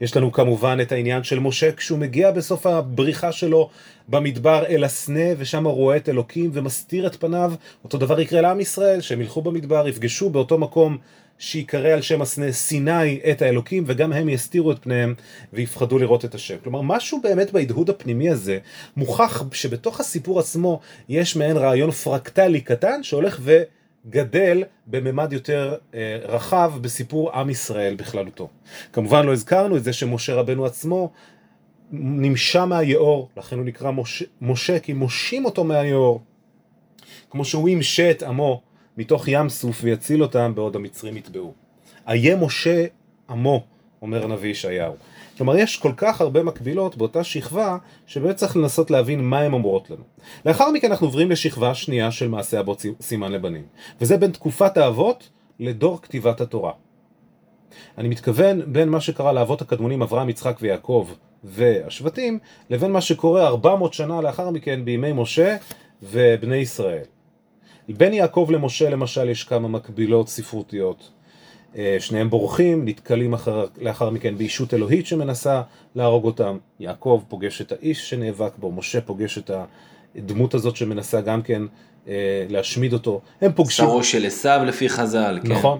יש 0.00 0.16
לנו 0.16 0.32
כמובן 0.32 0.78
את 0.82 0.92
העניין 0.92 1.22
של 1.22 1.38
משה 1.38 1.72
כשהוא 1.72 1.98
מגיע 1.98 2.30
בסוף 2.30 2.66
הבריחה 2.66 3.32
שלו 3.32 3.68
במדבר 4.08 4.64
אל 4.68 4.84
הסנה 4.84 5.28
ושם 5.38 5.64
הוא 5.64 5.74
רואה 5.74 5.96
את 5.96 6.08
אלוקים 6.08 6.50
ומסתיר 6.52 7.06
את 7.06 7.16
פניו. 7.16 7.52
אותו 7.84 7.98
דבר 7.98 8.20
יקרה 8.20 8.40
לעם 8.40 8.60
ישראל, 8.60 9.00
שהם 9.00 9.20
ילכו 9.20 9.42
במדבר, 9.42 9.88
יפגשו 9.88 10.30
באותו 10.30 10.58
מקום 10.58 10.98
שיקרא 11.38 11.88
על 11.88 12.02
שם 12.02 12.22
הסנה 12.22 12.52
סיני 12.52 13.20
את 13.30 13.42
האלוקים 13.42 13.84
וגם 13.86 14.12
הם 14.12 14.28
יסתירו 14.28 14.72
את 14.72 14.78
פניהם 14.82 15.14
ויפחדו 15.52 15.98
לראות 15.98 16.24
את 16.24 16.34
השם. 16.34 16.56
כלומר 16.62 16.82
משהו 16.82 17.20
באמת 17.22 17.52
בהדהוד 17.52 17.90
הפנימי 17.90 18.30
הזה 18.30 18.58
מוכח 18.96 19.44
שבתוך 19.52 20.00
הסיפור 20.00 20.40
עצמו 20.40 20.80
יש 21.08 21.36
מעין 21.36 21.56
רעיון 21.56 21.90
פרקטלי 21.90 22.60
קטן 22.60 23.02
שהולך 23.02 23.38
ו... 23.40 23.62
גדל 24.10 24.64
בממד 24.86 25.32
יותר 25.32 25.74
אה, 25.94 26.18
רחב 26.22 26.72
בסיפור 26.80 27.32
עם 27.32 27.50
ישראל 27.50 27.94
בכללותו. 27.94 28.48
כמובן 28.92 29.26
לא 29.26 29.32
הזכרנו 29.32 29.76
את 29.76 29.84
זה 29.84 29.92
שמשה 29.92 30.34
רבנו 30.34 30.66
עצמו 30.66 31.12
נמשה 31.92 32.66
מהיאור, 32.66 33.28
לכן 33.36 33.56
הוא 33.56 33.64
נקרא 33.64 33.90
משה, 33.90 34.24
משה 34.40 34.78
כי 34.78 34.92
מושים 34.92 35.44
אותו 35.44 35.64
מהיאור. 35.64 36.22
כמו 37.30 37.44
שהוא 37.44 37.68
ימשה 37.68 38.10
את 38.10 38.22
עמו 38.22 38.62
מתוך 38.96 39.28
ים 39.28 39.48
סוף 39.48 39.80
ויציל 39.82 40.22
אותם 40.22 40.52
בעוד 40.54 40.76
המצרים 40.76 41.16
יטבעו. 41.16 41.52
איה 42.08 42.36
משה 42.36 42.86
עמו, 43.30 43.64
אומר 44.02 44.24
הנביא 44.24 44.50
ישעיהו. 44.50 44.94
כלומר, 45.36 45.56
יש 45.56 45.76
כל 45.76 45.92
כך 45.96 46.20
הרבה 46.20 46.42
מקבילות 46.42 46.96
באותה 46.96 47.24
שכבה, 47.24 47.76
שבאמת 48.06 48.36
צריך 48.36 48.56
לנסות 48.56 48.90
להבין 48.90 49.24
מה 49.24 49.40
הן 49.40 49.52
אומרות 49.52 49.90
לנו. 49.90 50.02
לאחר 50.46 50.70
מכן 50.70 50.90
אנחנו 50.90 51.06
עוברים 51.06 51.30
לשכבה 51.30 51.74
שנייה 51.74 52.10
של 52.10 52.28
מעשה 52.28 52.60
אבות 52.60 52.84
סימן 53.00 53.32
לבנים, 53.32 53.62
וזה 54.00 54.16
בין 54.16 54.30
תקופת 54.30 54.76
האבות 54.76 55.28
לדור 55.60 56.02
כתיבת 56.02 56.40
התורה. 56.40 56.72
אני 57.98 58.08
מתכוון 58.08 58.72
בין 58.72 58.88
מה 58.88 59.00
שקרה 59.00 59.32
לאבות 59.32 59.62
הקדמונים 59.62 60.02
אברהם, 60.02 60.28
יצחק 60.28 60.56
ויעקב 60.60 61.08
והשבטים, 61.44 62.38
לבין 62.70 62.92
מה 62.92 63.00
שקורה 63.00 63.46
400 63.46 63.94
שנה 63.94 64.20
לאחר 64.20 64.50
מכן 64.50 64.84
בימי 64.84 65.12
משה 65.12 65.56
ובני 66.02 66.56
ישראל. 66.56 67.04
בין 67.88 68.14
יעקב 68.14 68.48
למשה 68.50 68.90
למשל 68.90 69.28
יש 69.28 69.44
כמה 69.44 69.68
מקבילות 69.68 70.28
ספרותיות. 70.28 71.10
אה, 71.76 71.96
שניהם 72.00 72.30
בורחים, 72.30 72.88
נתקלים 72.88 73.32
אחר, 73.32 73.66
לאחר 73.80 74.10
מכן 74.10 74.36
בישות 74.36 74.74
אלוהית 74.74 75.06
שמנסה 75.06 75.62
להרוג 75.94 76.24
אותם. 76.24 76.58
יעקב 76.80 77.22
פוגש 77.28 77.60
את 77.60 77.72
האיש 77.72 78.10
שנאבק 78.10 78.52
בו, 78.58 78.72
משה 78.72 79.00
פוגש 79.00 79.38
את 79.38 79.50
הדמות 80.16 80.54
הזאת 80.54 80.76
שמנסה 80.76 81.20
גם 81.20 81.42
כן 81.42 81.62
אה, 82.08 82.46
להשמיד 82.48 82.92
אותו. 82.92 83.20
הם 83.40 83.52
פוגשים... 83.52 83.84
שרו 83.84 84.04
של 84.04 84.26
עשיו 84.26 84.60
לפי 84.66 84.88
חז"ל, 84.88 85.38
כן. 85.42 85.52
נכון. 85.52 85.78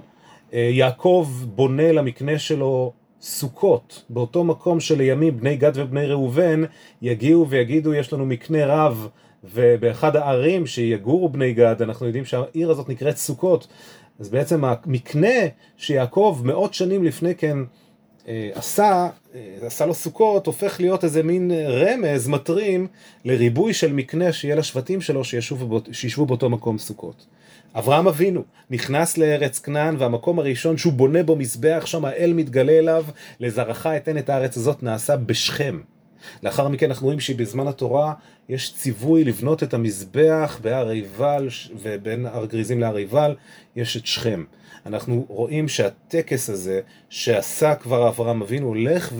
אה, 0.53 0.69
יעקב 0.71 1.29
בונה 1.45 1.91
למקנה 1.91 2.39
שלו 2.39 2.91
סוכות, 3.21 4.03
באותו 4.09 4.43
מקום 4.43 4.79
שלימים 4.79 5.37
בני 5.37 5.55
גד 5.55 5.71
ובני 5.75 6.05
ראובן 6.05 6.63
יגיעו 7.01 7.49
ויגידו 7.49 7.93
יש 7.93 8.13
לנו 8.13 8.25
מקנה 8.25 8.65
רב 8.65 9.07
ובאחד 9.53 10.15
הערים 10.15 10.67
שיגורו 10.67 11.29
בני 11.29 11.53
גד 11.53 11.81
אנחנו 11.81 12.05
יודעים 12.05 12.25
שהעיר 12.25 12.71
הזאת 12.71 12.89
נקראת 12.89 13.17
סוכות 13.17 13.67
אז 14.19 14.29
בעצם 14.29 14.65
המקנה 14.65 15.37
שיעקב 15.77 16.41
מאות 16.43 16.73
שנים 16.73 17.03
לפני 17.03 17.35
כן 17.35 17.57
אה, 18.27 18.49
עשה, 18.53 19.09
אה, 19.35 19.55
עשה 19.61 19.85
לו 19.85 19.93
סוכות, 19.93 20.47
הופך 20.47 20.79
להיות 20.79 21.03
איזה 21.03 21.23
מין 21.23 21.51
רמז, 21.51 22.27
מטרים, 22.27 22.87
לריבוי 23.25 23.73
של 23.73 23.93
מקנה 23.93 24.33
שיהיה 24.33 24.55
לשבטים 24.55 25.01
שלו 25.01 25.23
שישבו, 25.23 25.81
שישבו 25.91 26.25
באותו 26.25 26.49
מקום 26.49 26.77
סוכות. 26.77 27.25
אברהם 27.75 28.07
אבינו 28.07 28.43
נכנס 28.69 29.17
לארץ 29.17 29.59
כנען 29.59 29.95
והמקום 29.99 30.39
הראשון 30.39 30.77
שהוא 30.77 30.93
בונה 30.93 31.23
בו 31.23 31.35
מזבח 31.35 31.83
שם 31.85 32.05
האל 32.05 32.33
מתגלה 32.33 32.71
אליו 32.71 33.05
לזרעך 33.39 33.87
אתן 33.87 34.17
את 34.17 34.29
הארץ 34.29 34.57
הזאת 34.57 34.83
נעשה 34.83 35.17
בשכם. 35.17 35.79
לאחר 36.43 36.67
מכן 36.67 36.89
אנחנו 36.89 37.05
רואים 37.05 37.19
שבזמן 37.19 37.67
התורה 37.67 38.13
יש 38.49 38.73
ציווי 38.73 39.23
לבנות 39.23 39.63
את 39.63 39.73
המזבח 39.73 40.59
בהר 40.61 40.89
עיבל 40.89 41.47
ובין 41.81 42.25
הר 42.25 42.45
גריזים 42.45 42.79
להר 42.79 42.95
עיבל 42.95 43.35
יש 43.75 43.97
את 43.97 44.05
שכם. 44.05 44.43
אנחנו 44.85 45.25
רואים 45.29 45.67
שהטקס 45.67 46.49
הזה 46.49 46.81
שעשה 47.09 47.75
כבר 47.75 48.07
אברהם 48.07 48.41
אבינו 48.41 48.67
הולך 48.67 49.13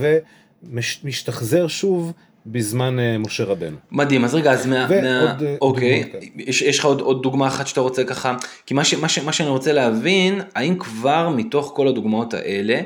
ומשתחזר 0.64 1.68
שוב 1.68 2.14
בזמן 2.46 2.98
uh, 3.00 3.18
משה 3.18 3.44
רבנו. 3.44 3.78
מדהים, 3.92 4.26
אז 4.26 4.36
רגע, 4.36 4.52
אז 4.52 4.66
מה... 4.66 4.88
ועוד 4.90 5.04
מה... 5.04 5.38
אה, 5.42 5.56
אוקיי, 5.62 6.04
יש, 6.38 6.62
יש 6.62 6.80
לך 6.80 6.86
עוד, 6.86 7.02
עוד 7.02 7.24
דוגמה 7.24 7.48
אחת 7.48 7.68
שאתה 7.68 7.82
רוצה 7.82 8.04
ככה, 8.04 8.36
כי 8.66 8.74
מה, 8.74 8.84
ש, 8.84 8.94
מה, 8.94 9.10
ש, 9.10 9.20
מה 9.20 9.34
שאני 9.34 9.50
רוצה 9.50 9.74
להבין, 9.74 10.42
האם 10.56 10.78
כבר 10.80 11.30
מתוך 11.30 11.72
כל 11.76 11.88
הדוגמאות 11.88 12.34
האלה, 12.34 12.82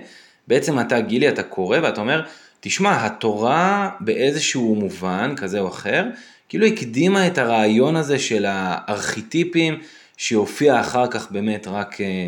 בעצם 0.48 0.80
אתה 0.80 1.00
גילי, 1.00 1.30
אתה 1.30 1.44
קורא 1.44 1.78
ואתה 1.84 2.02
אומר, 2.02 2.22
תשמע, 2.60 3.06
התורה 3.06 3.90
באיזשהו 4.00 4.76
מובן 4.76 5.34
כזה 5.38 5.60
או 5.60 5.68
אחר, 5.68 6.06
כאילו 6.50 6.66
הקדימה 6.66 7.28
את 7.28 7.38
הרעיון 7.38 7.96
הזה 7.96 8.20
של 8.20 8.46
הארכיטיפים, 8.48 9.80
שהופיע 10.18 10.82
אחר 10.82 11.08
כך 11.08 11.32
באמת 11.32 11.68
רק 11.68 12.02
אה, 12.02 12.28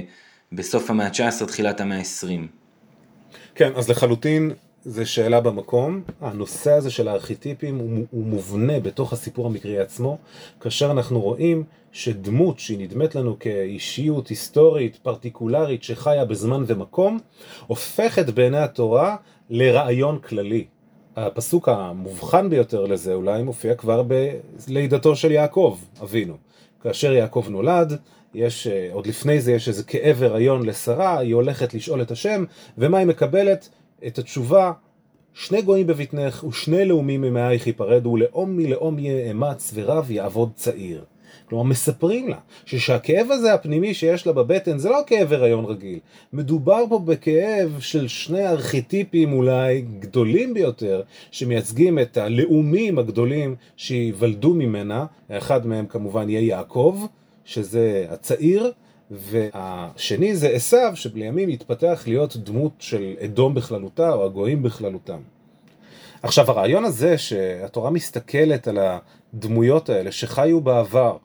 בסוף 0.51 0.89
המאה 0.89 1.05
ה-19, 1.05 1.45
תחילת 1.45 1.81
המאה 1.81 1.97
ה-20. 1.97 2.47
כן, 3.55 3.71
אז 3.75 3.89
לחלוטין 3.89 4.51
זה 4.83 5.05
שאלה 5.05 5.41
במקום. 5.41 6.01
הנושא 6.21 6.71
הזה 6.71 6.91
של 6.91 7.07
הארכיטיפים 7.07 7.77
הוא, 7.77 8.05
הוא 8.11 8.25
מובנה 8.25 8.79
בתוך 8.79 9.13
הסיפור 9.13 9.45
המקרי 9.45 9.79
עצמו, 9.79 10.17
כאשר 10.59 10.91
אנחנו 10.91 11.21
רואים 11.21 11.63
שדמות 11.91 12.59
שהיא 12.59 12.79
נדמת 12.79 13.15
לנו 13.15 13.39
כאישיות 13.39 14.27
היסטורית, 14.27 14.95
פרטיקולרית, 14.95 15.83
שחיה 15.83 16.25
בזמן 16.25 16.63
ומקום, 16.67 17.19
הופכת 17.67 18.29
בעיני 18.29 18.57
התורה 18.57 19.15
לרעיון 19.51 20.19
כללי. 20.19 20.65
הפסוק 21.15 21.69
המובחן 21.69 22.49
ביותר 22.49 22.85
לזה 22.85 23.13
אולי 23.13 23.43
מופיע 23.43 23.75
כבר 23.75 24.03
בלידתו 24.67 25.15
של 25.15 25.31
יעקב, 25.31 25.77
אבינו. 26.01 26.37
כאשר 26.83 27.13
יעקב 27.13 27.45
נולד, 27.49 27.97
יש, 28.33 28.67
אה, 28.67 28.89
עוד 28.91 29.07
לפני 29.07 29.41
זה 29.41 29.51
יש 29.51 29.67
איזה 29.67 29.83
כאב 29.83 30.23
הריון 30.23 30.65
לשרה, 30.65 31.17
היא 31.17 31.35
הולכת 31.35 31.73
לשאול 31.73 32.01
את 32.01 32.11
השם, 32.11 32.43
ומה 32.77 32.97
היא 32.97 33.07
מקבלת? 33.07 33.69
את 34.07 34.19
התשובה, 34.19 34.71
שני 35.33 35.61
גויים 35.61 35.87
בבטנך 35.87 36.43
ושני 36.43 36.85
לאומים 36.85 37.21
ממאייך 37.21 37.67
ייפרדו, 37.67 38.17
לאום 38.17 38.57
מלאום 38.57 38.99
יאמץ 38.99 39.71
ורב 39.73 40.11
יעבוד 40.11 40.51
צעיר. 40.55 41.03
כלומר, 41.51 41.63
מספרים 41.63 42.27
לה 42.29 42.37
שהכאב 42.65 43.31
הזה 43.31 43.53
הפנימי 43.53 43.93
שיש 43.93 44.27
לה 44.27 44.33
בבטן 44.33 44.77
זה 44.77 44.89
לא 44.89 44.99
כאב 45.07 45.33
הריון 45.33 45.65
רגיל. 45.65 45.99
מדובר 46.33 46.83
פה 46.89 46.99
בכאב 46.99 47.77
של 47.79 48.07
שני 48.07 48.47
ארכיטיפים 48.47 49.33
אולי 49.33 49.85
גדולים 49.99 50.53
ביותר, 50.53 51.01
שמייצגים 51.31 51.99
את 51.99 52.17
הלאומים 52.17 52.99
הגדולים 52.99 53.55
שייוולדו 53.77 54.53
ממנה. 54.53 55.05
האחד 55.29 55.67
מהם 55.67 55.85
כמובן 55.85 56.29
יהיה 56.29 56.41
יעקב, 56.41 57.05
שזה 57.45 58.05
הצעיר, 58.09 58.71
והשני 59.11 60.35
זה 60.35 60.49
עשיו, 60.49 60.91
שלימים 60.95 61.49
יתפתח 61.49 62.03
להיות 62.07 62.37
דמות 62.37 62.71
של 62.79 63.13
אדום 63.25 63.53
בכללותה 63.53 64.13
או 64.13 64.25
הגויים 64.25 64.63
בכללותם. 64.63 65.19
עכשיו 66.23 66.51
הרעיון 66.51 66.85
הזה 66.85 67.17
שהתורה 67.17 67.89
מסתכלת 67.89 68.67
על 68.67 68.77
הדמויות 69.33 69.89
האלה 69.89 70.11
שחיו 70.11 70.61
בעבר 70.61 71.17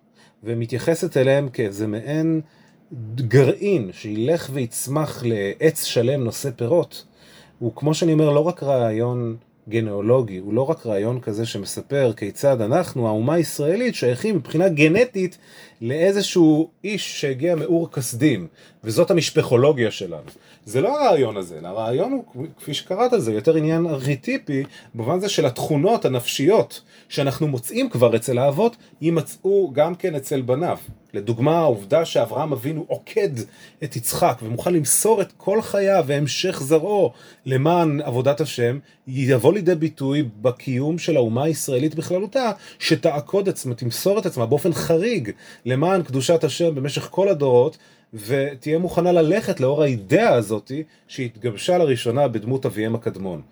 ומתייחסת 0.47 1.17
אליהם 1.17 1.49
כאיזה 1.49 1.87
מעין 1.87 2.41
גרעין 3.15 3.91
שילך 3.93 4.51
ויצמח 4.53 5.23
לעץ 5.27 5.85
שלם 5.85 6.25
נושא 6.25 6.51
פירות, 6.57 7.05
הוא 7.59 7.73
כמו 7.77 7.95
שאני 7.95 8.13
אומר 8.13 8.31
לא 8.31 8.41
רק 8.41 8.63
רעיון 8.63 9.37
גנאולוגי, 9.69 10.39
הוא 10.39 10.55
לא 10.55 10.71
רק 10.71 10.87
רעיון 10.87 11.21
כזה 11.21 11.47
שמספר 11.47 12.13
כיצד 12.17 12.61
אנחנו, 12.61 13.09
האומה 13.09 13.35
הישראלית, 13.35 13.95
שייכים 13.95 14.37
מבחינה 14.37 14.69
גנטית 14.69 15.39
לאיזשהו 15.81 16.71
איש 16.85 17.21
שהגיע 17.21 17.55
מאור 17.55 17.91
כסדים, 17.93 18.47
וזאת 18.85 19.11
המשפחולוגיה 19.11 19.91
שלנו. 19.91 20.31
זה 20.67 20.81
לא 20.81 21.01
הרעיון 21.01 21.37
הזה, 21.37 21.59
אלא 21.59 21.69
הרעיון 21.69 22.13
הוא, 22.13 22.47
כפי 22.59 22.75
שקראת 22.75 23.11
זה 23.17 23.33
יותר 23.33 23.57
עניין 23.57 23.87
ארכיטיפי, 23.87 24.63
במובן 24.95 25.21
זה 25.21 25.29
של 25.29 25.47
התכונות 25.47 26.05
הנפשיות 26.05 26.81
שאנחנו 27.09 27.49
מוצאים 27.49 27.91
כבר 27.91 28.17
אצל 28.17 28.39
האבות, 28.39 28.77
יימצאו 29.01 29.71
גם 29.73 29.95
כן 29.95 30.15
אצל 30.15 30.41
בניו. 30.41 30.79
לדוגמה, 31.15 31.59
העובדה 31.59 32.05
שאברהם 32.05 32.53
אבינו 32.53 32.85
עוקד 32.89 33.29
את 33.85 33.97
יצחק 33.97 34.39
ומוכן 34.43 34.75
למסור 34.75 35.23
את 35.23 35.33
כל 35.37 35.63
חייו 35.63 36.05
והמשך 36.07 36.63
זרעו 36.63 37.13
למען 37.47 38.01
עבודת 38.01 38.41
השם, 38.41 38.79
יבוא 39.07 39.53
לידי 39.53 39.75
ביטוי 39.75 40.29
בקיום 40.43 40.99
של 40.99 41.17
האומה 41.17 41.45
הישראלית 41.45 41.95
בכללותה, 41.95 42.51
שתעקוד 42.79 43.49
עצמה, 43.49 43.75
תמסור 43.75 44.19
את 44.19 44.27
עצמה 44.27 44.47
באופן 44.47 44.73
חריג 44.73 45.31
למען 45.65 46.03
קדושת 46.03 46.45
השם 46.45 46.75
במשך 46.75 47.09
כל 47.11 47.29
הדורות, 47.29 47.79
ותהיה 48.15 48.79
מוכנה 48.79 49.13
ללכת 49.13 49.61
לאור 49.61 49.83
האידאה 49.83 50.35
הזאתי 50.35 50.83
שהתגבשה 51.09 51.79
לראשונה 51.79 52.29
בדמות 52.29 52.67
אביהם 52.67 52.95
הקדמון. 52.95 53.43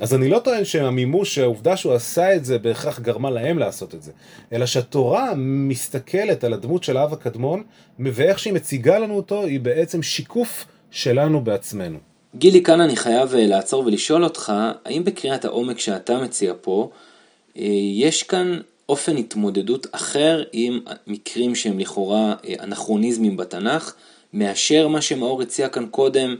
אז 0.00 0.14
אני 0.14 0.28
לא 0.28 0.38
טוען 0.38 0.64
שהמימוש, 0.64 1.38
העובדה 1.38 1.76
שהוא 1.76 1.92
עשה 1.92 2.34
את 2.34 2.44
זה 2.44 2.58
בהכרח 2.58 3.00
גרמה 3.00 3.30
להם 3.30 3.58
לעשות 3.58 3.94
את 3.94 4.02
זה, 4.02 4.12
אלא 4.52 4.66
שהתורה 4.66 5.32
מסתכלת 5.36 6.44
על 6.44 6.52
הדמות 6.52 6.84
של 6.84 6.96
האב 6.96 7.12
הקדמון, 7.12 7.62
ואיך 7.98 8.38
שהיא 8.38 8.52
מציגה 8.52 8.98
לנו 8.98 9.16
אותו, 9.16 9.44
היא 9.44 9.60
בעצם 9.60 10.02
שיקוף 10.02 10.66
שלנו 10.90 11.40
בעצמנו. 11.40 11.98
גילי, 12.36 12.62
כאן 12.62 12.80
אני 12.80 12.96
חייב 12.96 13.34
אה, 13.34 13.46
לעצור 13.46 13.86
ולשאול 13.86 14.24
אותך, 14.24 14.52
האם 14.84 15.04
בקריאת 15.04 15.44
העומק 15.44 15.78
שאתה 15.78 16.18
מציע 16.18 16.52
פה, 16.60 16.90
אה, 17.56 17.62
יש 17.94 18.22
כאן 18.22 18.60
אופן 18.92 19.16
התמודדות 19.16 19.86
אחר 19.92 20.42
עם 20.52 20.80
מקרים 21.06 21.54
שהם 21.54 21.78
לכאורה 21.78 22.34
אה, 22.48 22.54
אנכרוניזמים 22.60 23.36
בתנ"ך, 23.36 23.94
מאשר 24.32 24.88
מה 24.88 25.00
שמאור 25.00 25.42
הציע 25.42 25.68
כאן 25.68 25.86
קודם, 25.90 26.36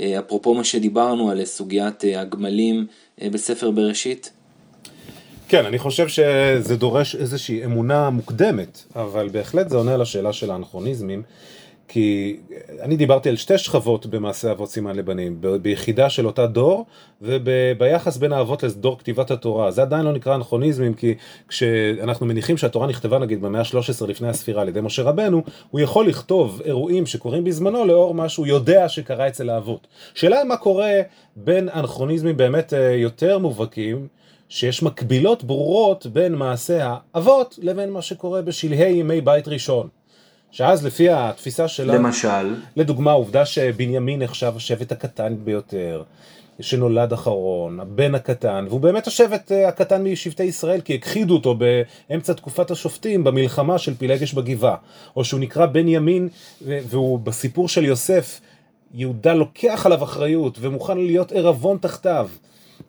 אה, 0.00 0.18
אפרופו 0.18 0.54
מה 0.54 0.64
שדיברנו 0.64 1.30
על 1.30 1.44
סוגיית 1.44 2.04
אה, 2.04 2.20
הגמלים 2.20 2.86
בספר 3.24 3.70
בראשית? 3.70 4.32
כן, 5.48 5.66
אני 5.66 5.78
חושב 5.78 6.08
שזה 6.08 6.76
דורש 6.76 7.16
איזושהי 7.16 7.64
אמונה 7.64 8.10
מוקדמת, 8.10 8.84
אבל 8.96 9.28
בהחלט 9.28 9.68
זה 9.68 9.76
עונה 9.76 9.94
על 9.94 10.02
השאלה 10.02 10.32
של 10.32 10.50
האנכרוניזמים. 10.50 11.22
כי 11.92 12.36
אני 12.80 12.96
דיברתי 12.96 13.28
על 13.28 13.36
שתי 13.36 13.58
שכבות 13.58 14.06
במעשה 14.06 14.52
אבות 14.52 14.70
סימן 14.70 14.96
לבנים, 14.96 15.40
ביחידה 15.62 16.10
של 16.10 16.26
אותה 16.26 16.46
דור 16.46 16.86
וביחס 17.22 18.16
בין 18.16 18.32
האבות 18.32 18.62
לדור 18.62 18.98
כתיבת 18.98 19.30
התורה. 19.30 19.70
זה 19.70 19.82
עדיין 19.82 20.04
לא 20.04 20.12
נקרא 20.12 20.34
אנכרוניזמים, 20.34 20.94
כי 20.94 21.14
כשאנחנו 21.48 22.26
מניחים 22.26 22.56
שהתורה 22.56 22.86
נכתבה 22.86 23.18
נגיד 23.18 23.42
במאה 23.42 23.60
ה-13 23.60 24.06
לפני 24.06 24.28
הספירה 24.28 24.62
על 24.62 24.68
ידי 24.68 24.80
משה 24.80 25.02
רבנו, 25.02 25.42
הוא 25.70 25.80
יכול 25.80 26.06
לכתוב 26.06 26.62
אירועים 26.64 27.06
שקורים 27.06 27.44
בזמנו 27.44 27.84
לאור 27.84 28.14
מה 28.14 28.28
שהוא 28.28 28.46
יודע 28.46 28.88
שקרה 28.88 29.28
אצל 29.28 29.50
האבות. 29.50 29.86
שאלה 30.14 30.44
מה 30.44 30.56
קורה 30.56 30.92
בין 31.36 31.68
אנכרוניזמים 31.68 32.36
באמת 32.36 32.74
אה, 32.74 32.92
יותר 32.92 33.38
מובהקים, 33.38 34.06
שיש 34.48 34.82
מקבילות 34.82 35.44
ברורות 35.44 36.06
בין 36.06 36.34
מעשה 36.34 36.94
האבות 37.14 37.58
לבין 37.62 37.90
מה 37.90 38.02
שקורה 38.02 38.42
בשלהי 38.42 38.92
ימי 38.92 39.20
בית 39.20 39.48
ראשון. 39.48 39.88
שאז 40.52 40.86
לפי 40.86 41.10
התפיסה 41.10 41.68
שלה, 41.68 41.94
למשל, 41.94 42.54
לדוגמה 42.76 43.10
העובדה 43.10 43.44
שבנימין 43.46 44.22
נחשב 44.22 44.52
השבט 44.56 44.92
הקטן 44.92 45.36
ביותר, 45.44 46.02
שנולד 46.60 47.12
אחרון, 47.12 47.80
הבן 47.80 48.14
הקטן, 48.14 48.64
והוא 48.68 48.80
באמת 48.80 49.06
השבט 49.06 49.52
אה, 49.52 49.68
הקטן 49.68 50.04
משבטי 50.04 50.42
ישראל, 50.42 50.80
כי 50.80 50.94
הכחידו 50.94 51.34
אותו 51.34 51.54
באמצע 51.54 52.32
תקופת 52.32 52.70
השופטים 52.70 53.24
במלחמה 53.24 53.78
של 53.78 53.94
פילגש 53.94 54.34
בגבעה, 54.34 54.76
או 55.16 55.24
שהוא 55.24 55.40
נקרא 55.40 55.66
בן 55.66 55.88
ימין, 55.88 56.28
והוא 56.62 57.18
בסיפור 57.18 57.68
של 57.68 57.84
יוסף, 57.84 58.40
יהודה 58.94 59.34
לוקח 59.34 59.86
עליו 59.86 60.04
אחריות 60.04 60.58
ומוכן 60.60 60.98
להיות 60.98 61.32
ערבון 61.32 61.78
תחתיו, 61.80 62.28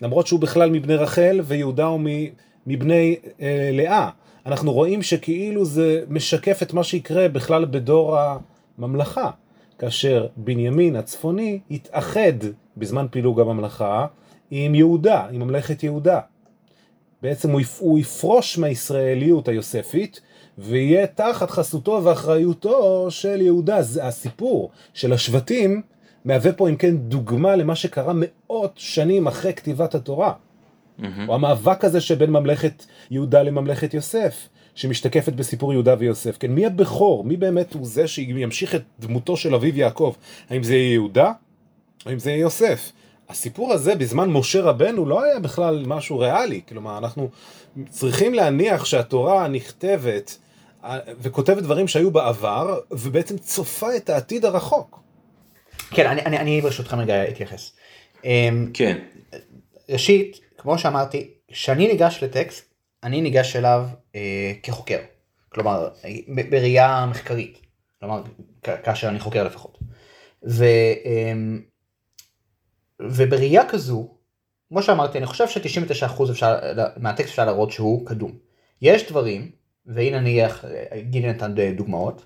למרות 0.02 0.28
שהוא 0.28 0.40
בכלל 0.40 0.70
מבני 0.70 0.96
רחל 0.96 1.42
ויהודה 1.44 1.86
הוא 1.86 2.02
מבני 2.68 3.16
אה, 3.42 3.70
לאה. 3.74 4.10
אנחנו 4.46 4.74
רואים 4.74 5.02
שכאילו 5.02 5.66
זה 5.66 6.04
משקף 6.10 6.64
את 6.64 6.74
מה 6.74 6.84
שיקרה 6.84 7.28
בכלל 7.28 7.66
בדור 7.66 8.18
הממלכה, 8.78 9.30
כאשר 9.80 10.28
בנימין 10.38 10.96
הצפוני 10.96 11.60
יתאחד 11.70 12.34
בזמן 12.78 13.06
פילוג 13.12 13.40
הממלכה 13.40 14.06
עם 14.52 14.76
יהודה, 14.76 15.28
עם 15.32 15.42
ממלכת 15.42 15.84
יהודה. 15.84 16.20
בעצם 17.22 17.50
הוא 17.80 18.00
יפרוש 18.00 18.58
מהישראליות 18.58 19.48
היוספית 19.48 20.22
ויהיה 20.58 21.08
תחת 21.08 21.52
חסותו 21.52 22.02
ואחריותו 22.04 23.08
של 23.10 23.42
יהודה. 23.42 23.82
זה 23.82 24.06
הסיפור 24.06 24.72
של 24.94 25.14
השבטים 25.14 25.82
מהווה 26.26 26.54
פה 26.54 26.70
אם 26.70 26.76
כן 26.76 26.98
דוגמה 26.98 27.56
למה 27.56 27.76
שקרה 27.76 28.14
מאות 28.16 28.74
שנים 28.76 29.28
אחרי 29.28 29.54
כתיבת 29.54 29.96
התורה. 29.96 30.34
Mm-hmm. 31.00 31.06
או 31.28 31.36
המאבק 31.36 31.86
הזה 31.86 32.02
שבין 32.02 32.30
ממלכת 32.30 32.86
יהודה 33.12 33.44
לממלכת 33.44 33.94
יוסף, 33.94 34.50
שמשתקפת 34.76 35.34
בסיפור 35.34 35.74
יהודה 35.74 35.96
ויוסף. 36.00 36.38
כן, 36.38 36.52
מי 36.52 36.66
הבכור? 36.66 37.24
מי 37.24 37.38
באמת 37.38 37.74
הוא 37.74 37.86
זה 37.86 38.08
שימשיך 38.08 38.76
את 38.76 38.84
דמותו 39.00 39.38
של 39.38 39.56
אביו 39.56 39.78
יעקב? 39.78 40.14
האם 40.50 40.64
זה 40.64 40.76
יהיה 40.76 40.94
יהודה? 40.94 41.32
האם 42.06 42.20
זה 42.20 42.30
יהיה 42.32 42.42
יוסף? 42.42 42.92
הסיפור 43.30 43.74
הזה 43.74 43.96
בזמן 43.96 44.30
משה 44.30 44.62
רבנו 44.62 45.06
לא 45.06 45.24
היה 45.24 45.40
בכלל 45.40 45.84
משהו 45.88 46.20
ריאלי, 46.20 46.62
כלומר 46.70 46.98
אנחנו 46.98 47.30
צריכים 47.90 48.34
להניח 48.34 48.86
שהתורה 48.86 49.48
נכתבת 49.48 50.38
אה, 50.84 51.00
וכותבת 51.20 51.64
דברים 51.64 51.88
שהיו 51.88 52.12
בעבר 52.12 52.80
ובעצם 52.92 53.38
צופה 53.38 53.96
את 53.96 54.10
העתיד 54.10 54.46
הרחוק. 54.46 55.00
כן, 55.90 56.08
אני, 56.08 56.22
אני, 56.22 56.40
אני 56.40 56.62
ברשותכם 56.62 57.00
רגע 57.00 57.30
אתייחס. 57.30 57.72
אמ, 58.26 58.70
כן. 58.74 58.98
ראשית, 59.90 60.40
כמו 60.64 60.78
שאמרתי, 60.78 61.32
כשאני 61.48 61.88
ניגש 61.88 62.24
לטקסט, 62.24 62.74
אני 63.04 63.22
ניגש 63.22 63.56
אליו 63.56 63.88
אה, 64.16 64.54
כחוקר. 64.64 65.00
כלומר, 65.50 65.90
בראייה 66.50 67.06
מחקרית. 67.10 67.62
כלומר, 68.00 68.24
כאשר 68.64 69.10
אני 69.10 69.20
חוקר 69.20 69.44
לפחות. 69.44 69.78
ו, 70.48 70.64
אה, 71.06 71.34
ובראייה 73.02 73.70
כזו, 73.70 74.10
כמו 74.70 74.84
שאמרתי, 74.84 75.18
אני 75.18 75.26
חושב 75.26 75.48
ש-99% 75.48 76.32
אפשר, 76.32 76.56
מהטקסט 76.98 77.30
אפשר 77.30 77.46
להראות 77.46 77.72
שהוא 77.72 78.06
קדום. 78.06 78.32
יש 78.82 79.10
דברים, 79.10 79.52
והנה 79.86 80.20
נניח, 80.20 80.66
גילי 81.10 81.28
נתן 81.28 81.56
דוגמאות, 81.76 82.26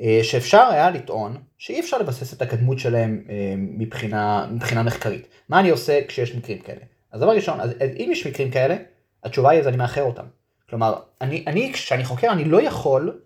אה, 0.00 0.20
שאפשר 0.22 0.68
היה 0.72 0.90
לטעון 0.90 1.36
שאי 1.58 1.80
אפשר 1.80 1.98
לבסס 1.98 2.34
את 2.34 2.42
הקדמות 2.42 2.78
שלהם 2.78 3.24
אה, 3.28 3.54
מבחינה, 3.56 4.46
מבחינה 4.52 4.82
מחקרית. 4.82 5.28
מה 5.48 5.60
אני 5.60 5.70
עושה 5.70 6.00
כשיש 6.08 6.34
מקרים 6.34 6.58
כאלה? 6.58 6.80
אז 7.14 7.20
דבר 7.20 7.32
ראשון, 7.32 7.60
אז 7.60 7.70
אם 7.80 8.08
יש 8.12 8.26
מקרים 8.26 8.50
כאלה, 8.50 8.76
התשובה 9.24 9.50
היא 9.50 9.60
אז 9.60 9.68
אני 9.68 9.76
מאחר 9.76 10.02
אותם. 10.02 10.24
כלומר, 10.68 10.94
אני, 11.20 11.44
אני 11.46 11.72
כשאני 11.72 12.04
חוקר 12.04 12.32
אני 12.32 12.44
לא 12.44 12.62
יכול, 12.62 13.20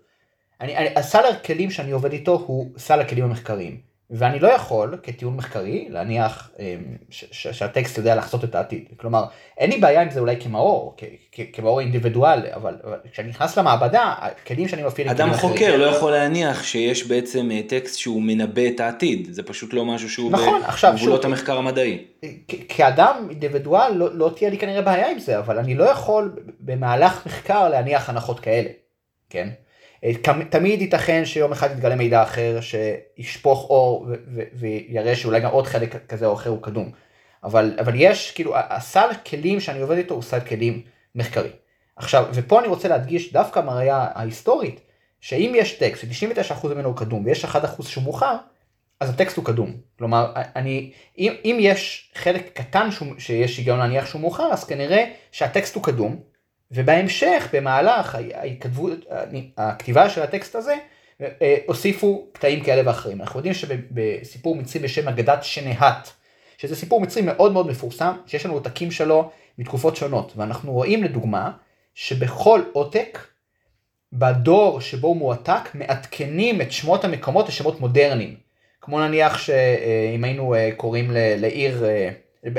אני, 0.61 0.77
אני, 0.77 0.95
הסל 0.95 1.25
הכלים 1.25 1.71
שאני 1.71 1.91
עובד 1.91 2.11
איתו 2.11 2.43
הוא 2.47 2.69
סל 2.77 2.99
הכלים 2.99 3.23
המחקריים. 3.23 3.88
ואני 4.11 4.39
לא 4.39 4.47
יכול 4.47 4.97
כטיעון 5.03 5.35
מחקרי 5.35 5.87
להניח 5.89 6.51
אמ, 6.59 6.65
שהטקסט 7.31 7.97
יודע 7.97 8.15
לחצות 8.15 8.43
את 8.43 8.55
העתיד. 8.55 8.85
כלומר, 8.97 9.25
אין 9.57 9.69
לי 9.69 9.77
בעיה 9.77 10.01
עם 10.01 10.09
זה 10.09 10.19
אולי 10.19 10.41
כמאור, 10.41 10.95
כמאור 11.53 11.79
אינדיבידואל, 11.79 12.39
אבל 12.53 12.75
כשאני 13.11 13.29
נכנס 13.29 13.57
למעבדה, 13.57 14.13
הכלים 14.17 14.67
שאני 14.67 14.83
מפעיל... 14.83 15.09
אדם 15.09 15.33
חוקר 15.33 15.77
לא 15.77 15.85
יכול 15.85 16.11
להניח 16.11 16.63
שיש 16.63 17.07
בעצם 17.07 17.51
אה, 17.51 17.61
טקסט 17.67 17.97
שהוא 17.97 18.21
מנבא 18.21 18.67
את 18.67 18.79
העתיד, 18.79 19.27
זה 19.31 19.43
פשוט 19.43 19.73
לא 19.73 19.85
משהו 19.85 20.09
שהוא 20.09 20.31
נכון, 20.31 20.61
בגבולות 20.93 21.25
המחקר 21.25 21.57
המדעי. 21.57 22.05
כאדם 22.69 23.27
אינדיבידואל 23.29 23.93
לא, 23.93 24.15
לא 24.15 24.31
תהיה 24.35 24.49
לי 24.49 24.57
כנראה 24.57 24.81
בעיה 24.81 25.11
עם 25.11 25.19
זה, 25.19 25.39
אבל 25.39 25.57
אני 25.57 25.75
לא 25.75 25.83
יכול 25.83 26.35
במהלך 26.59 27.25
מחקר 27.25 27.69
להניח 27.69 28.09
הנחות 28.09 28.39
כאלה, 28.39 28.69
כן? 29.29 29.49
אה, 30.03 30.11
תמיד 30.49 30.81
ייתכן 30.81 31.25
שיום 31.25 31.51
אחד 31.51 31.71
יתגלה 31.71 31.95
מידע 31.95 32.23
אחר 32.23 32.59
שישפוך 32.61 33.69
אור 33.69 34.07
ויראה 34.53 35.15
שאולי 35.15 35.39
גם 35.39 35.51
עוד 35.51 35.67
חלק 35.67 36.07
כזה 36.07 36.25
או 36.25 36.33
אחר 36.33 36.49
הוא 36.49 36.61
קדום. 36.61 36.91
אבל, 37.43 37.77
אבל 37.79 37.93
יש, 37.95 38.31
כאילו, 38.31 38.53
הסל 38.55 39.09
כלים 39.25 39.59
שאני 39.59 39.79
עובד 39.79 39.97
איתו 39.97 40.13
הוא 40.13 40.23
סל 40.23 40.39
כלים 40.39 40.81
מחקרי. 41.15 41.49
עכשיו, 41.95 42.25
ופה 42.33 42.59
אני 42.59 42.67
רוצה 42.67 42.87
להדגיש 42.87 43.33
דווקא 43.33 43.59
מהראייה 43.59 44.07
ההיסטורית, 44.13 44.79
שאם 45.21 45.53
יש 45.55 45.73
טקסט 45.73 46.05
ש-99% 46.11 46.67
ממנו 46.67 46.89
הוא 46.89 46.97
קדום 46.97 47.25
ויש 47.25 47.45
1% 47.45 47.83
שהוא 47.87 48.03
מאוחר, 48.03 48.35
אז 48.99 49.09
הטקסט 49.09 49.37
הוא 49.37 49.45
קדום. 49.45 49.73
כלומר, 49.97 50.31
אני, 50.35 50.91
אם, 51.17 51.33
אם 51.45 51.57
יש 51.59 52.11
חלק 52.15 52.49
קטן 52.53 52.89
שיש 53.17 53.57
היגיון 53.57 53.79
להניח 53.79 54.05
שהוא 54.05 54.21
מאוחר, 54.21 54.53
אז 54.53 54.63
כנראה 54.63 55.05
שהטקסט 55.31 55.75
הוא 55.75 55.83
קדום, 55.83 56.19
ובהמשך, 56.71 57.47
במהלך 57.53 58.15
ההתכתבות, 58.15 59.05
הכתיבה 59.57 60.09
של 60.09 60.21
הטקסט 60.21 60.55
הזה, 60.55 60.75
אה, 61.21 61.57
הוסיפו 61.65 62.27
קטעים 62.33 62.63
כאלה 62.63 62.81
ואחרים. 62.85 63.21
אנחנו 63.21 63.39
יודעים 63.39 63.53
שבסיפור 63.53 64.55
מצרי 64.55 64.81
בשם 64.81 65.07
אגדת 65.07 65.43
שנהת, 65.43 66.09
שזה 66.57 66.75
סיפור 66.75 67.01
מצרי 67.01 67.21
מאוד 67.21 67.51
מאוד 67.51 67.67
מפורסם, 67.67 68.11
שיש 68.25 68.45
לנו 68.45 68.53
עותקים 68.53 68.91
שלו 68.91 69.31
מתקופות 69.57 69.95
שונות, 69.95 70.33
ואנחנו 70.35 70.71
רואים 70.71 71.03
לדוגמה, 71.03 71.51
שבכל 71.95 72.61
עותק, 72.73 73.19
בדור 74.13 74.81
שבו 74.81 75.07
הוא 75.07 75.17
מועתק, 75.17 75.69
מעדכנים 75.73 76.61
את 76.61 76.71
שמות 76.71 77.05
המקומות 77.05 77.47
לשמות 77.47 77.79
מודרניים. 77.79 78.35
כמו 78.81 78.99
נניח 78.99 79.37
שאם 79.37 80.23
היינו 80.23 80.55
אה, 80.55 80.69
קוראים 80.77 81.11
לעיר, 81.13 81.85
אה, 81.85 82.09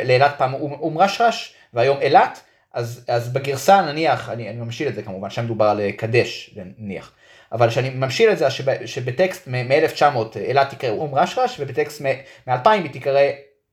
לאילת 0.04 0.34
פעם 0.38 0.54
אום 0.54 0.98
רשרש, 0.98 1.54
והיום 1.74 1.98
אילת, 2.00 2.40
אז, 2.74 3.04
אז 3.08 3.32
בגרסה 3.32 3.82
נניח, 3.82 4.28
אני, 4.28 4.50
אני 4.50 4.56
ממשיל 4.56 4.88
את 4.88 4.94
זה 4.94 5.02
כמובן, 5.02 5.30
שם 5.30 5.44
מדובר 5.44 5.64
על 5.64 5.80
אה, 5.80 5.92
קדש 5.92 6.58
נניח, 6.78 7.12
אבל 7.52 7.68
כשאני 7.68 7.90
ממשיל 7.90 8.30
את 8.30 8.38
זה 8.38 8.50
שב, 8.50 8.86
שבטקסט 8.86 9.48
מ-1900 9.48 10.38
אילת 10.38 10.70
תקרא 10.70 10.90
אום 10.90 11.14
רשרש 11.14 11.60
ובטקסט 11.60 12.02
מ-2000 12.02 12.70
היא 12.70 12.90
תקרא 12.92 13.20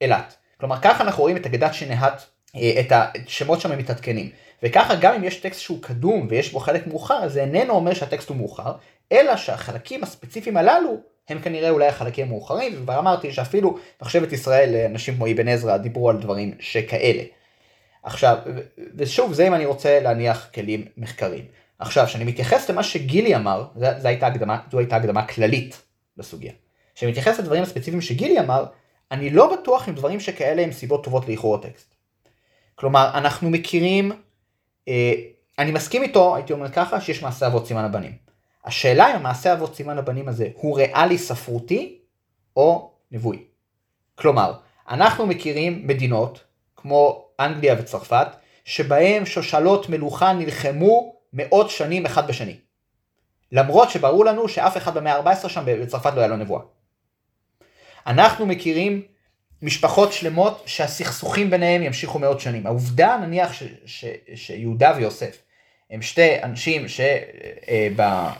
אילת. 0.02 0.36
כלומר 0.60 0.76
ככה 0.82 1.04
אנחנו 1.04 1.24
רואים 1.24 1.38
את 1.38 1.46
אגדת 1.46 1.74
שנהת, 1.74 2.26
אה, 2.56 2.80
את 2.80 2.92
השמות 2.92 3.62
שם 3.62 3.78
מתעדכנים. 3.78 4.30
וככה 4.64 4.96
גם 4.96 5.14
אם 5.14 5.24
יש 5.24 5.40
טקסט 5.40 5.60
שהוא 5.60 5.82
קדום 5.82 6.28
ויש 6.30 6.52
בו 6.52 6.60
חלק 6.60 6.88
מאוחר, 6.88 7.28
זה 7.28 7.42
איננו 7.42 7.74
אומר 7.74 7.94
שהטקסט 7.94 8.30
הוא 8.30 8.38
מאוחר, 8.38 8.74
אלא 9.12 9.38
שהחלקים 9.38 10.04
הספציפיים 10.04 10.58
הללו 10.58 10.98
הם 11.30 11.40
כנראה 11.40 11.70
אולי 11.70 11.88
החלקים 11.88 12.28
המאוחרים, 12.28 12.74
וכבר 12.76 13.00
אמרתי 13.00 13.34
שאפילו 13.34 13.78
מחשבת 14.02 14.32
ישראל, 14.34 14.76
אה, 14.76 14.86
אנשים 14.86 15.16
כמו 15.16 15.28
אבן 15.32 15.48
עזרא 15.48 15.78
דיברו 15.78 16.10
על 16.10 16.18
דברים 16.18 16.54
שכאלה. 16.60 17.24
עכשיו, 18.04 18.38
ושוב, 18.96 19.34
זה 19.34 19.48
אם 19.48 19.54
אני 19.54 19.66
רוצה 19.66 20.00
להניח 20.00 20.50
כלים 20.54 20.86
מחקריים. 20.98 21.46
עכשיו, 21.80 22.06
כשאני 22.06 22.24
מתייחס 22.24 22.70
למה 22.70 22.84
שגילי 22.84 23.36
אמר, 23.36 23.68
זו 23.76 24.08
הייתה 24.08 24.28
הקדמה, 24.28 24.60
זו 24.72 24.80
הייתה 24.80 24.96
הקדמה 24.96 25.28
כללית 25.28 25.82
לסוגיה. 26.18 26.54
כשאני 26.96 27.12
מתייחס 27.12 27.40
לדברים 27.40 27.64
הספציפיים 27.64 28.02
שגילי 28.02 28.40
אמר, 28.40 28.66
אני 29.12 29.30
לא 29.30 29.54
בטוח 29.54 29.90
אם 29.90 29.94
דברים 29.94 30.20
שכאלה 30.20 30.62
הם 30.62 30.72
סיבות 30.72 31.04
טובות 31.04 31.28
לאיחור 31.28 31.56
הטקסט. 31.56 31.96
כלומר, 32.76 33.12
אנחנו 33.14 33.50
מכירים, 33.50 34.12
אה, 34.88 35.14
אני 35.60 35.72
מסכים 35.72 36.04
איתו, 36.04 36.36
הייתי 36.36 36.54
אומר 36.54 36.70
ככה, 36.72 37.02
שיש 37.02 37.24
מעשה 37.24 37.48
אבות 37.48 37.68
סימן 37.68 37.84
הבנים. 37.84 38.12
השאלה 38.66 39.12
אם 39.12 39.16
המעשה 39.16 39.54
אבות 39.54 39.76
סימן 39.76 39.98
הבנים 39.98 40.28
הזה 40.28 40.48
הוא 40.56 40.78
ריאלי 40.78 41.18
ספרותי 41.18 42.00
או 42.56 42.92
נבואי. 43.12 43.40
כלומר, 44.16 44.54
אנחנו 44.90 45.28
מכירים 45.28 45.88
מדינות 45.88 46.44
כמו 46.78 47.26
אנגליה 47.40 47.76
וצרפת, 47.80 48.28
שבהם 48.66 49.26
שושלות 49.26 49.90
מלוכה 49.90 50.34
נלחמו 50.34 51.16
מאות 51.34 51.70
שנים 51.70 52.06
אחד 52.06 52.28
בשני. 52.28 52.56
למרות 53.52 53.90
שברור 53.90 54.26
לנו 54.26 54.50
שאף 54.50 54.78
אחד 54.78 54.94
במאה 54.94 55.16
ה-14 55.16 55.50
שם 55.50 55.64
בצרפת 55.66 56.14
לא 56.14 56.20
היה 56.20 56.28
לו 56.28 56.38
נבואה. 56.38 56.62
אנחנו 58.08 58.46
מכירים 58.46 59.02
משפחות 59.62 60.14
שלמות 60.14 60.64
שהסכסוכים 60.66 61.50
ביניהם 61.50 61.84
ימשיכו 61.84 62.20
מאות 62.20 62.40
שנים. 62.40 62.68
העובדה 62.68 63.18
נניח 63.18 63.52
שיהודה 64.36 64.94
ויוסף 64.98 65.44
הם 65.90 66.02
שתי 66.02 66.44
אנשים 66.44 66.86
שבמאה 66.88 68.34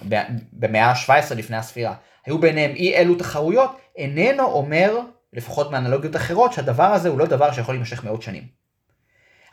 אה, 0.76 0.92
ה-17 0.92 1.36
לפני 1.36 1.58
הספירה 1.58 1.96
היו 2.26 2.40
ביניהם 2.40 2.72
אי 2.76 2.96
אלו 2.96 3.16
תחרויות, 3.16 3.72
איננו 3.96 4.44
אומר, 4.44 5.00
לפחות 5.38 5.72
מאנלוגיות 5.72 6.16
אחרות, 6.16 6.54
שהדבר 6.54 6.84
הזה 6.84 7.10
הוא 7.10 7.20
לא 7.20 7.26
דבר 7.26 7.52
שיכול 7.52 7.76
להימשך 7.76 8.04
מאות 8.04 8.22
שנים. 8.22 8.44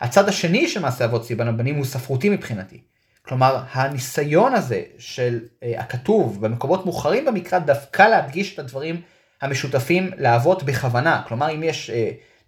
הצד 0.00 0.28
השני 0.28 0.68
של 0.68 0.80
מעשה 0.80 1.04
אבות 1.04 1.24
סיבן 1.24 1.48
הבנים 1.48 1.76
הוא 1.76 1.84
ספרותי 1.84 2.28
מבחינתי. 2.28 2.80
כלומר, 3.22 3.62
הניסיון 3.72 4.54
הזה 4.54 4.82
של 4.98 5.40
uh, 5.44 5.66
הכתוב 5.78 6.46
במקומות 6.46 6.84
מאוחרים 6.84 7.24
במקרא 7.24 7.58
דווקא 7.58 8.02
להדגיש 8.02 8.54
את 8.54 8.58
הדברים 8.58 9.00
המשותפים 9.40 10.10
לאבות 10.18 10.62
בכוונה. 10.62 11.22
כלומר, 11.28 11.54
אם 11.54 11.62
יש, 11.62 11.90
uh, 11.90 11.92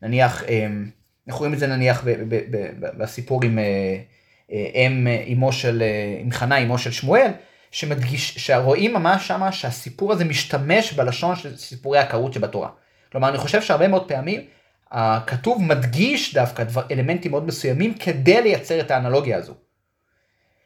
נניח, 0.03 0.43
uh, 0.43 0.47
אנחנו 1.29 1.39
רואים 1.39 1.55
את 1.55 1.59
זה 1.59 1.67
נניח 1.67 2.05
ב- 2.05 2.11
ב- 2.11 2.57
ב- 2.57 3.03
בסיפור 3.03 3.45
עם 3.45 3.59
אם 4.75 5.07
אמו 5.33 5.53
של, 5.53 5.83
עם 6.21 6.31
חנה, 6.31 6.59
אמו 6.59 6.79
של 6.79 6.91
שמואל, 6.91 7.31
שמדגיש, 7.71 8.35
שרואים 8.39 8.95
ממש 8.95 9.29
שמה 9.29 9.53
שהסיפור 9.53 10.13
הזה 10.13 10.25
משתמש 10.25 10.93
בלשון 10.93 11.37
של 11.37 11.57
סיפורי 11.57 11.99
עקרות 11.99 12.33
שבתורה. 12.33 12.69
כלומר, 13.13 13.29
אני 13.29 13.39
חושב 13.39 13.63
שהרבה 13.63 13.89
מאוד 13.89 14.09
פעמים 14.09 14.41
הכתוב 14.91 15.63
מדגיש 15.63 16.35
דווקא 16.35 16.65
דבר, 16.65 16.83
אלמנטים 16.91 17.31
מאוד 17.31 17.47
מסוימים 17.47 17.95
כדי 17.95 18.43
לייצר 18.43 18.81
את 18.81 18.91
האנלוגיה 18.91 19.37
הזו. 19.37 19.55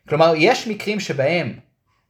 כלומר, 0.08 0.32
יש 0.36 0.66
מקרים 0.66 1.00
שבהם 1.00 1.58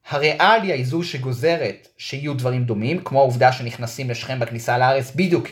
הריאליה 0.08 0.74
היא 0.74 0.86
זו 0.86 1.02
שגוזרת 1.02 1.88
שיהיו 1.98 2.34
דברים 2.34 2.64
דומים, 2.64 3.04
כמו 3.04 3.18
העובדה 3.18 3.52
שנכנסים 3.52 4.10
לשכם 4.10 4.38
בכניסה 4.38 4.78
לארץ 4.78 5.12
בדיוק 5.16 5.48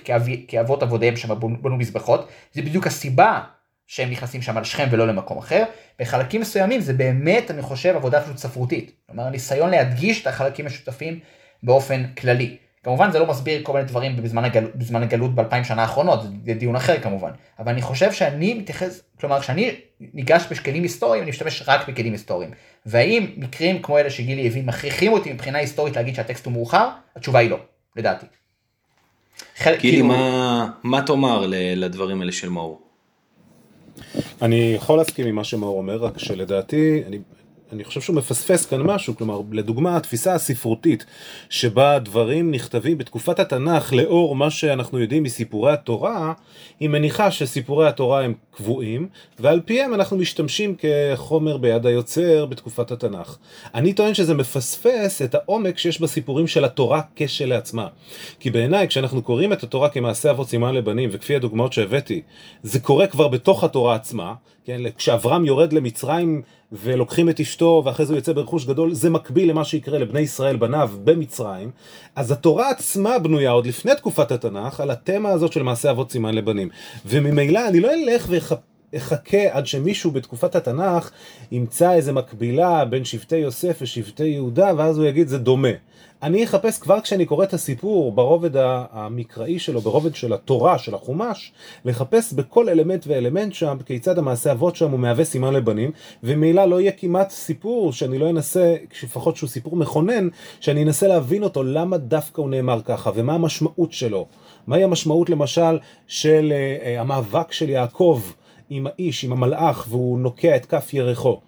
כאבות 0.49 0.83
אבותיהם 0.83 1.15
בנו 1.63 1.77
מזבחות, 1.77 2.29
זה 2.53 2.63
בדיוק 2.63 2.87
הסיבה 2.87 3.41
שהם 3.87 4.11
נכנסים 4.11 4.43
שם 4.43 4.57
על 4.57 4.65
שכם 4.65 4.89
ולא 4.91 5.07
למקום 5.07 5.39
אחר. 5.39 5.65
בחלקים 5.99 6.41
מסוימים 6.41 6.81
זה 6.81 6.93
באמת, 6.93 7.51
אני 7.51 7.63
חושב, 7.63 7.97
עבודה 7.97 8.23
פשוט 8.23 8.37
ספרותית. 8.37 8.93
כלומר, 9.07 9.31
ניסיון 9.31 9.71
להדגיש 9.71 10.23
את 10.23 10.27
החלקים 10.27 10.65
המשותפים 10.67 11.21
באופן 11.63 12.07
כללי. 12.15 12.57
כמובן 12.83 13.11
זה 13.11 13.19
לא 13.19 13.27
מסביר 13.27 13.61
כל 13.63 13.73
מיני 13.73 13.85
דברים 13.85 14.17
בזמן, 14.17 14.45
הגל, 14.45 14.65
בזמן 14.75 15.03
הגלות 15.03 15.35
באלפיים 15.35 15.65
שנה 15.65 15.83
האחרונות, 15.83 16.21
זה 16.45 16.55
דיון 16.55 16.77
אחר 16.77 17.01
כמובן, 17.01 17.31
אבל 17.59 17.73
אני 17.73 17.83
חושב 17.83 18.13
שאני 18.13 18.55
מתייחס, 18.55 19.01
כלומר 19.21 19.41
כשאני 19.41 19.75
ניגש 20.01 20.45
בשקלים 20.51 20.83
היסטוריים 20.83 21.23
אני 21.23 21.31
משתמש 21.31 21.63
רק 21.67 21.89
בכלים 21.89 22.13
היסטוריים, 22.13 22.51
והאם 22.87 23.27
מקרים 23.37 23.83
כמו 23.83 23.99
אלה 23.99 24.11
שגילי 24.11 24.47
הביא 24.47 24.63
מכריחים 24.65 25.13
אותי 25.13 25.33
מבחינה 25.33 25.59
היסטורית 25.59 25.97
להגיד 25.97 26.15
שהטקסט 26.15 26.47
הוא 26.47 26.53
מאוחר, 26.53 26.89
התשובה 27.17 27.39
היא 27.39 27.51
לא, 27.51 27.59
לדעתי. 27.97 28.27
גילי, 29.63 29.79
כאילו... 29.79 30.07
מה, 30.07 30.71
מה 30.83 31.03
תאמר 31.03 31.47
לדברים 31.77 32.21
האלה 32.21 32.33
של 32.33 32.49
מאור? 32.49 32.81
אני 34.43 34.73
יכול 34.77 34.99
להסכים 34.99 35.27
עם 35.27 35.35
מה 35.35 35.45
שמאור 35.45 35.79
אומר, 35.79 35.97
רק 35.97 36.19
שלדעתי, 36.19 37.03
אני 37.07 37.19
אני 37.73 37.85
חושב 37.85 38.01
שהוא 38.01 38.17
מפספס 38.17 38.67
כאן 38.67 38.83
משהו, 38.83 39.17
כלומר, 39.17 39.41
לדוגמה, 39.53 39.97
התפיסה 39.97 40.35
הספרותית 40.35 41.05
שבה 41.51 41.99
דברים 41.99 42.51
נכתבים 42.51 42.99
בתקופת 42.99 43.41
התנ"ך 43.41 43.93
לאור 43.93 44.37
מה 44.37 44.51
שאנחנו 44.51 44.99
יודעים 44.99 45.23
מסיפורי 45.23 45.73
התורה, 45.73 46.33
היא 46.81 46.89
מניחה 46.89 47.31
שסיפורי 47.31 47.89
התורה 47.89 48.25
הם 48.25 48.35
קבועים, 48.51 49.09
ועל 49.39 49.61
פיהם 49.61 49.95
אנחנו 49.95 50.17
משתמשים 50.17 50.75
כחומר 50.79 51.57
ביד 51.57 51.87
היוצר 51.87 52.47
בתקופת 52.47 52.91
התנ"ך. 52.91 53.37
אני 53.75 53.93
טוען 53.93 54.15
שזה 54.15 54.35
מפספס 54.35 55.23
את 55.23 55.35
העומק 55.35 55.79
שיש 55.79 56.01
בסיפורים 56.01 56.47
של 56.47 56.65
התורה 56.65 57.01
כשלעצמה. 57.17 57.87
כי 58.41 58.51
בעיניי, 58.51 58.89
כשאנחנו 58.89 59.23
קוראים 59.23 59.53
את 59.53 59.63
התורה 59.63 59.89
כמעשה 59.89 60.31
אבות 60.31 60.49
סימן 60.49 60.75
לבנים, 60.75 61.11
וכפי 61.13 61.37
הדוגמאות 61.37 61.73
שהבאתי, 61.73 62.23
זה 62.63 62.81
קורה 62.81 63.07
כבר 63.07 63.29
בתוך 63.29 63.65
התורה 63.65 63.95
עצמה, 63.95 64.35
כן? 64.69 64.81
כשאברהם 64.97 65.45
יורד 65.45 65.73
למצרים 65.73 66.43
ולוקחים 66.73 67.29
את 67.29 67.41
אשתו 67.41 67.83
ואחרי 67.85 68.07
זה 68.07 68.13
הוא 68.13 68.19
יוצא 68.19 68.33
ברכוש 68.33 68.67
גדול, 68.67 68.95
זה 68.95 69.11
מקביל 69.11 69.51
למה 69.51 69.65
שיקרה 69.65 69.99
לבני 69.99 70.21
ישראל 70.21 70.57
בניו 70.57 70.91
במצרים. 71.05 71.71
אז 72.17 72.31
התורה 72.31 72.71
עצמה 72.71 73.19
בנויה 73.19 73.51
עוד 73.51 73.67
לפני 73.67 73.95
תקופת 73.95 74.33
התנ"ך 74.33 74.81
על 74.81 74.91
התמה 74.91 75.29
הזאת 75.29 75.53
של 75.53 75.63
מעשה 75.63 75.91
אבות 75.91 76.13
סימן 76.13 76.35
לבנים. 76.35 76.69
וממילא 77.07 77.69
אני 77.69 77.81
לא 77.81 77.93
אלך 77.93 78.27
ואחפש... 78.31 78.59
אחכה 78.97 79.43
עד 79.51 79.67
שמישהו 79.67 80.11
בתקופת 80.11 80.57
התנ"ך 80.57 81.11
ימצא 81.53 81.93
איזה 81.93 82.13
מקבילה 82.13 82.85
בין 82.85 83.05
שבטי 83.05 83.37
יוסף 83.37 83.79
ושבטי 83.83 84.25
יהודה, 84.25 84.73
ואז 84.77 84.99
הוא 84.99 85.07
יגיד 85.07 85.29
זה 85.29 85.39
דומה. 85.39 85.69
אני 86.23 86.45
אחפש 86.45 86.79
כבר 86.79 87.01
כשאני 87.01 87.27
קורא 87.27 87.45
את 87.45 87.55
הסיפור 87.55 88.13
ברובד 88.13 88.51
המקראי 88.93 89.59
שלו, 89.59 89.81
ברובד 89.81 90.15
של 90.15 90.33
התורה, 90.33 90.79
של 90.79 90.95
החומש, 90.95 91.53
לחפש 91.85 92.33
בכל 92.33 92.69
אלמנט 92.69 93.05
ואלמנט 93.07 93.53
שם 93.53 93.77
כיצד 93.87 94.19
המעשה 94.19 94.53
אבות 94.53 94.77
שם 94.77 94.91
הוא 94.91 95.01
מהווה 95.01 95.25
סימן 95.25 95.55
לבנים, 95.55 95.91
וממילא 96.23 96.65
לא 96.65 96.81
יהיה 96.81 96.93
כמעט 96.93 97.31
סיפור 97.31 97.93
שאני 97.93 98.19
לא 98.19 98.31
אנסה, 98.31 98.77
לפחות 99.03 99.37
שהוא 99.37 99.49
סיפור 99.49 99.77
מכונן, 99.77 100.29
שאני 100.61 100.83
אנסה 100.83 101.09
להבין 101.09 101.43
אותו 101.43 101.63
למה 101.63 101.97
דווקא 101.97 102.41
הוא 102.41 102.51
נאמר 102.51 102.81
ככה, 102.85 103.11
ומה 103.15 103.35
המשמעות 103.35 103.93
שלו. 103.93 104.27
מהי 104.67 104.85
המשמעות 104.85 105.31
למשל 105.31 105.79
של 106.07 106.53
uh, 106.53 107.01
המאבק 107.01 107.53
של 107.53 107.69
יעקב 107.69 108.23
עם 108.71 108.87
האיש, 108.87 109.25
עם 109.25 109.33
המלאך, 109.33 109.87
והוא 109.89 110.19
נוקע 110.19 110.57
את 110.57 110.67
כף 110.67 110.95
ירחו. 110.95 111.41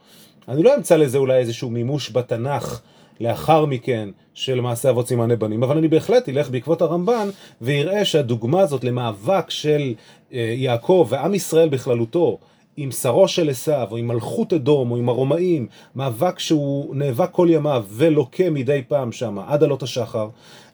אני 0.49 0.63
לא 0.63 0.77
אמצא 0.77 0.97
לזה 0.97 1.19
אולי 1.19 1.39
איזשהו 1.39 1.71
מימוש 1.71 2.11
בתנ"ך 2.13 2.81
לאחר 3.21 3.67
מכן 3.67 4.09
של 4.35 4.61
מעשה 4.61 4.91
אבות 4.91 5.09
סימני 5.09 5.37
בנים, 5.37 5.63
אבל 5.63 5.79
אני 5.79 5.89
בהחלט 5.89 6.29
אלך 6.29 6.51
בעקבות 6.51 6.83
הרמב"ן 6.83 7.29
ויראה 7.61 8.05
שהדוגמה 8.05 8.61
הזאת 8.61 8.85
למאבק 8.85 9.51
של 9.51 9.95
אה, 10.33 10.55
יעקב 10.57 11.07
ועם 11.11 11.35
ישראל 11.35 11.69
בכללותו 11.69 12.39
עם 12.77 12.91
שרו 12.91 13.29
של 13.29 13.51
עשיו, 13.51 13.89
או 13.91 13.97
עם 13.97 14.09
מלכות 14.09 14.53
אדום, 14.53 14.91
או 14.91 14.97
עם 14.97 15.09
הרומאים, 15.09 15.67
מאבק 15.97 16.39
שהוא 16.39 16.97
נאבק 16.97 17.29
כל 17.33 17.49
ימיו 17.51 17.85
ולוקה 17.89 18.51
מדי 18.51 18.83
פעם 18.89 19.13
שם, 19.13 19.39
עד 19.39 19.63
עלות 19.63 19.83
השחר, 19.83 20.29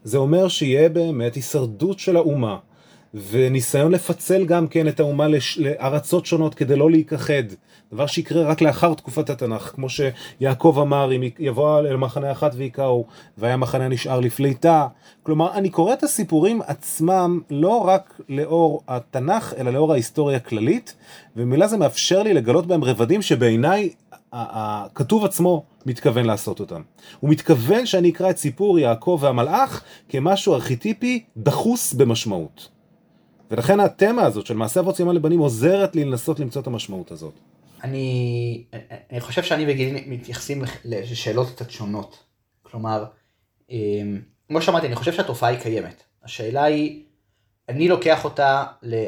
זה 0.05 0.19
אומר 0.19 0.49
שיהיה 0.49 0.89
באמת 0.89 1.35
הישרדות 1.35 1.99
של 1.99 2.17
האומה. 2.17 2.57
וניסיון 3.31 3.93
לפצל 3.93 4.45
גם 4.45 4.69
כן 4.69 4.89
את 4.89 5.01
האומה. 5.01 5.27
לארצות 5.57 6.27
שונות 6.27 6.55
כדי 6.55 6.77
לא 6.77 6.91
להיכחד. 6.91 7.43
דבר 7.93 8.07
שיקרה 8.07 8.43
רק 8.43 8.61
לאחר 8.61 8.95
תקופת 8.95 9.31
התנ"ך, 9.31 9.63
כמו 9.63 9.87
שיעקב 9.89 10.79
אמר, 10.83 11.17
אם 11.17 11.23
יבוא 11.39 11.79
אל 11.79 11.97
מחנה 11.97 12.33
אחת 12.33 12.53
ויקראו, 12.55 13.05
והיה 13.39 13.57
מחנה 13.57 13.89
נשאר 13.89 14.21
לפליטה. 14.21 14.87
כלומר, 15.23 15.55
אני 15.55 15.71
קורא 15.71 15.93
את 15.93 16.03
הסיפורים 16.03 16.61
עצמם 16.67 17.41
לא 17.51 17.87
רק 17.87 18.21
לאור 18.29 18.83
התנ"ך, 18.89 19.55
אלא 19.59 19.71
לאור 19.71 19.93
ההיסטוריה 19.93 20.37
הכללית, 20.37 20.97
ומילה 21.37 21.69
זה 21.69 21.77
מאפשר 21.77 22.23
לי 22.23 22.35
לגלות 22.35 22.67
בהם 22.67 22.85
רבדים 22.85 23.23
שבעיניי 23.23 23.91
הכתוב 24.33 25.25
עצמו 25.25 25.65
מתכוון 25.87 26.27
לעשות 26.27 26.61
אותם. 26.61 26.83
הוא 27.21 27.31
מתכוון 27.31 27.87
שאני 27.87 28.11
אקרא 28.11 28.31
את 28.31 28.39
סיפור 28.39 28.79
יעקב 28.79 29.19
והמלאך 29.23 29.83
כמשהו 30.09 30.55
ארכיטיפי 30.55 31.25
דחוס 31.37 31.93
במשמעות. 31.93 32.69
ולכן 33.51 33.81
התמה 33.81 34.23
הזאת 34.23 34.47
של 34.47 34.57
מעשה 34.57 34.81
אבות 34.81 34.97
סימן 34.97 35.15
לבנים 35.15 35.39
עוזרת 35.39 35.97
לי 35.97 36.05
לנסות 36.05 36.41
למצוא 36.41 36.63
את 36.63 36.67
המשמעות 36.67 37.11
הזאת. 37.11 37.41
אני, 37.85 38.65
אני 39.11 39.21
חושב 39.21 39.43
שאני 39.43 39.65
וגילי 39.69 40.05
מתייחסים 40.07 40.63
לשאלות 40.85 41.51
קצת 41.51 41.71
שונות. 41.71 42.25
כלומר, 42.63 43.05
אמ, 43.71 44.21
כמו 44.49 44.63
שאמרתי, 44.63 44.87
אני 44.87 44.97
חושב 44.97 45.13
שהתופעה 45.13 45.49
היא 45.51 45.59
קיימת. 45.59 46.03
השאלה 46.25 46.65
היא, 46.65 47.03
אני 47.69 47.89
לוקח 47.89 48.25
אותה, 48.25 48.65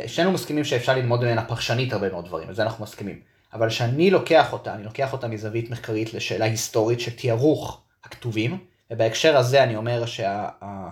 שנינו 0.06 0.32
מסכימים 0.32 0.64
שאפשר 0.64 0.96
ללמוד 0.96 1.20
ממנה 1.20 1.44
פרשנית 1.44 1.92
הרבה 1.92 2.10
מאוד 2.10 2.24
דברים, 2.24 2.48
על 2.48 2.54
זה 2.54 2.62
אנחנו 2.62 2.84
מסכימים. 2.84 3.20
אבל 3.52 3.68
כשאני 3.68 4.10
לוקח 4.10 4.52
אותה, 4.52 4.74
אני 4.74 4.84
לוקח 4.84 5.12
אותה 5.12 5.28
מזווית 5.28 5.70
מחקרית 5.70 6.14
לשאלה 6.14 6.44
היסטורית 6.44 7.00
של 7.00 7.10
תיארוך 7.10 7.82
הכתובים, 8.04 8.58
ובהקשר 8.90 9.36
הזה 9.36 9.62
אני 9.62 9.76
אומר 9.76 10.06
שה... 10.06 10.48
אה, 10.62 10.88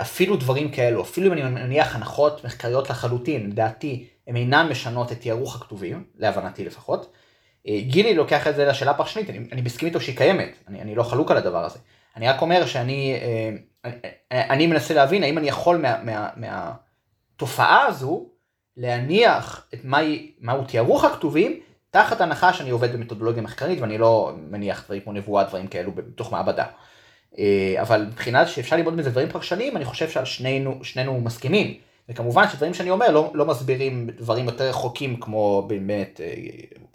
אפילו 0.00 0.36
דברים 0.36 0.70
כאלו, 0.70 1.02
אפילו 1.02 1.26
אם 1.26 1.32
אני 1.32 1.42
מניח 1.42 1.96
הנחות 1.96 2.44
מחקריות 2.44 2.90
לחלוטין, 2.90 3.50
לדעתי, 3.50 4.06
הן 4.28 4.36
אינן 4.36 4.68
משנות 4.70 5.12
את 5.12 5.20
תיארוך 5.20 5.56
הכתובים, 5.56 6.04
להבנתי 6.16 6.64
לפחות. 6.64 7.12
אה, 7.68 7.80
גילי 7.80 8.14
לוקח 8.14 8.46
את 8.46 8.56
זה 8.56 8.64
לשאלה 8.64 8.90
הפרשנית, 8.90 9.30
אני, 9.30 9.38
אני 9.52 9.60
מסכים 9.60 9.88
איתו 9.88 10.00
שהיא 10.00 10.16
קיימת, 10.16 10.56
אני, 10.68 10.80
אני 10.82 10.94
לא 10.94 11.02
חלוק 11.02 11.30
על 11.30 11.36
הדבר 11.36 11.64
הזה. 11.64 11.78
אני 12.16 12.28
רק 12.28 12.42
אומר 12.42 12.66
שאני 12.66 13.14
אה, 13.22 13.56
אני, 13.84 14.50
אני 14.50 14.66
מנסה 14.66 14.94
להבין 14.94 15.22
האם 15.22 15.38
אני 15.38 15.48
יכול 15.48 15.76
מה, 15.76 16.02
מה, 16.02 16.28
מהתופעה 16.36 17.86
הזו 17.86 18.26
להניח 18.76 19.66
את 19.74 19.84
מהי, 19.84 20.32
מהו 20.40 20.64
תיארוך 20.64 21.04
הכתובים, 21.04 21.60
תחת 21.90 22.20
הנחה 22.20 22.52
שאני 22.52 22.70
עובד 22.70 22.92
במתודולוגיה 22.92 23.42
מחקרית 23.42 23.80
ואני 23.80 23.98
לא 23.98 24.32
מניח 24.50 24.84
דברים 24.84 25.00
כמו 25.00 25.12
נבואה, 25.12 25.44
דברים 25.44 25.66
כאלו 25.66 25.92
בתוך 25.92 26.32
מעבדה. 26.32 26.64
אה, 27.38 27.74
אבל 27.80 28.06
מבחינת 28.06 28.48
שאפשר 28.48 28.76
ללמוד 28.76 28.94
מזה 28.94 29.10
דברים 29.10 29.28
פרשניים, 29.28 29.76
אני 29.76 29.84
חושב 29.84 30.10
שעל 30.10 30.24
שנינו, 30.24 30.84
שנינו 30.84 31.20
מסכימים. 31.20 31.74
וכמובן 32.08 32.48
שדברים 32.48 32.74
שאני 32.74 32.90
אומר 32.90 33.10
לא, 33.10 33.30
לא 33.34 33.46
מסבירים 33.46 34.10
דברים 34.18 34.44
יותר 34.44 34.68
רחוקים 34.68 35.20
כמו 35.20 35.64
באמת 35.68 36.20
אה, 36.24 36.34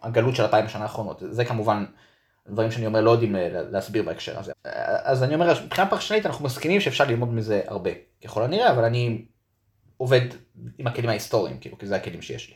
הגלות 0.04 0.36
של 0.36 0.44
אלפיים 0.44 0.66
השנה 0.66 0.84
האחרונות. 0.84 1.24
זה 1.30 1.46
כמובן 1.46 1.86
דברים 2.50 2.72
שאני 2.72 2.86
אומר 2.86 3.02
לא 3.02 3.12
יודעים 3.12 3.36
להסביר 3.72 4.04
בהקשר 4.04 4.40
הזה. 4.40 4.52
אז 5.04 5.24
אני 5.24 5.34
אומר, 5.36 5.64
מבחינה 5.66 5.88
פרשנית 5.88 6.26
אנחנו 6.26 6.46
מסכימים 6.46 6.82
שאפשר 6.82 7.04
ללמוד 7.04 7.34
מזה 7.34 7.62
הרבה, 7.68 7.92
ככל 8.26 8.44
הנראה, 8.44 8.72
אבל 8.72 8.84
אני 8.84 9.26
עובד 9.98 10.22
עם 10.78 10.88
הכלים 10.88 11.10
ההיסטוריים, 11.10 11.58
כאילו, 11.58 11.78
כי 11.78 11.88
זה 11.88 11.96
הכלים 11.96 12.22
שיש 12.22 12.50
לי. 12.50 12.56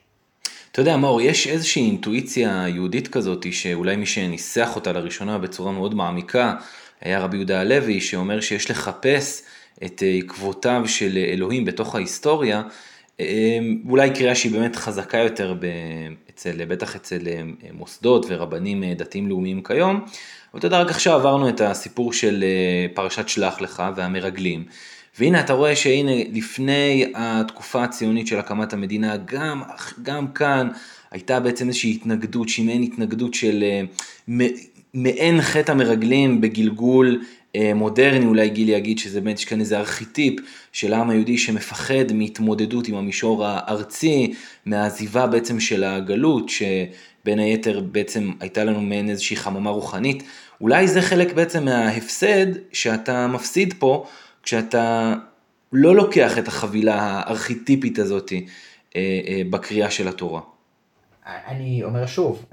אתה 0.71 0.81
יודע, 0.81 0.97
מאור, 0.97 1.21
יש 1.21 1.47
איזושהי 1.47 1.81
אינטואיציה 1.81 2.65
יהודית 2.67 3.07
כזאת, 3.07 3.45
שאולי 3.53 3.95
מי 3.95 4.05
שניסח 4.05 4.75
אותה 4.75 4.91
לראשונה 4.91 5.37
בצורה 5.37 5.71
מאוד 5.71 5.95
מעמיקה, 5.95 6.55
היה 7.01 7.19
רבי 7.19 7.37
יהודה 7.37 7.61
הלוי 7.61 8.01
שאומר 8.01 8.41
שיש 8.41 8.71
לחפש 8.71 9.41
את 9.85 10.03
אה, 10.03 10.19
עקבותיו 10.23 10.83
של 10.85 11.17
אלוהים 11.17 11.65
בתוך 11.65 11.95
ההיסטוריה, 11.95 12.63
אה, 13.19 13.59
אולי 13.89 14.09
קריאה 14.09 14.35
שהיא 14.35 14.51
באמת 14.51 14.75
חזקה 14.75 15.17
יותר 15.17 15.55
אצל, 16.29 16.65
בטח 16.65 16.95
אצל 16.95 17.27
אה, 17.27 17.41
מוסדות 17.73 18.25
ורבנים 18.29 18.83
דתיים 18.93 19.27
לאומיים 19.27 19.63
כיום. 19.63 19.95
אבל 20.51 20.59
אתה 20.59 20.67
יודע, 20.67 20.81
רק 20.81 20.89
עכשיו 20.89 21.13
עברנו 21.13 21.49
את 21.49 21.61
הסיפור 21.61 22.13
של 22.13 22.43
פרשת 22.93 23.29
שלח 23.29 23.61
לך 23.61 23.83
והמרגלים. 23.95 24.65
והנה 25.19 25.39
אתה 25.39 25.53
רואה 25.53 25.75
שהנה 25.75 26.11
לפני 26.33 27.11
התקופה 27.15 27.83
הציונית 27.83 28.27
של 28.27 28.39
הקמת 28.39 28.73
המדינה, 28.73 29.17
גם, 29.25 29.61
גם 30.03 30.27
כאן 30.27 30.69
הייתה 31.11 31.39
בעצם 31.39 31.67
איזושהי 31.67 31.91
התנגדות, 31.91 32.49
שהיא 32.49 32.65
מעין 32.65 32.83
התנגדות 32.83 33.33
של 33.33 33.63
מעין 34.93 35.41
חטא 35.41 35.71
המרגלים 35.71 36.41
בגלגול 36.41 37.21
אה, 37.21 37.27
מודרני, 37.75 38.25
אולי 38.25 38.49
גילי 38.49 38.71
יגיד 38.71 38.99
שזה 38.99 39.21
באמת 39.21 39.39
יש 39.39 39.45
כאן 39.45 39.59
איזה 39.59 39.77
ארכיטיפ 39.77 40.39
של 40.71 40.93
העם 40.93 41.09
היהודי 41.09 41.37
שמפחד 41.37 42.13
מהתמודדות 42.13 42.87
עם 42.87 42.95
המישור 42.95 43.45
הארצי, 43.45 44.33
מהעזיבה 44.65 45.27
בעצם 45.27 45.59
של 45.59 45.83
הגלות, 45.83 46.49
שבין 46.49 47.39
היתר 47.39 47.79
בעצם 47.79 48.31
הייתה 48.39 48.63
לנו 48.63 48.81
מעין 48.81 49.09
איזושהי 49.09 49.35
חממה 49.35 49.69
רוחנית. 49.69 50.23
אולי 50.61 50.87
זה 50.87 51.01
חלק 51.01 51.33
בעצם 51.33 51.65
מההפסד 51.65 52.45
שאתה 52.73 53.27
מפסיד 53.27 53.73
פה, 53.79 54.05
כשאתה 54.43 55.13
לא 55.73 55.95
לוקח 55.95 56.37
את 56.37 56.47
החבילה 56.47 56.95
הארכיטיפית 57.01 57.99
הזאת 57.99 58.33
אה, 58.95 58.99
אה, 59.27 59.41
בקריאה 59.49 59.91
של 59.91 60.07
התורה. 60.07 60.41
אני 61.25 61.83
אומר 61.83 62.05
שוב, 62.05 62.45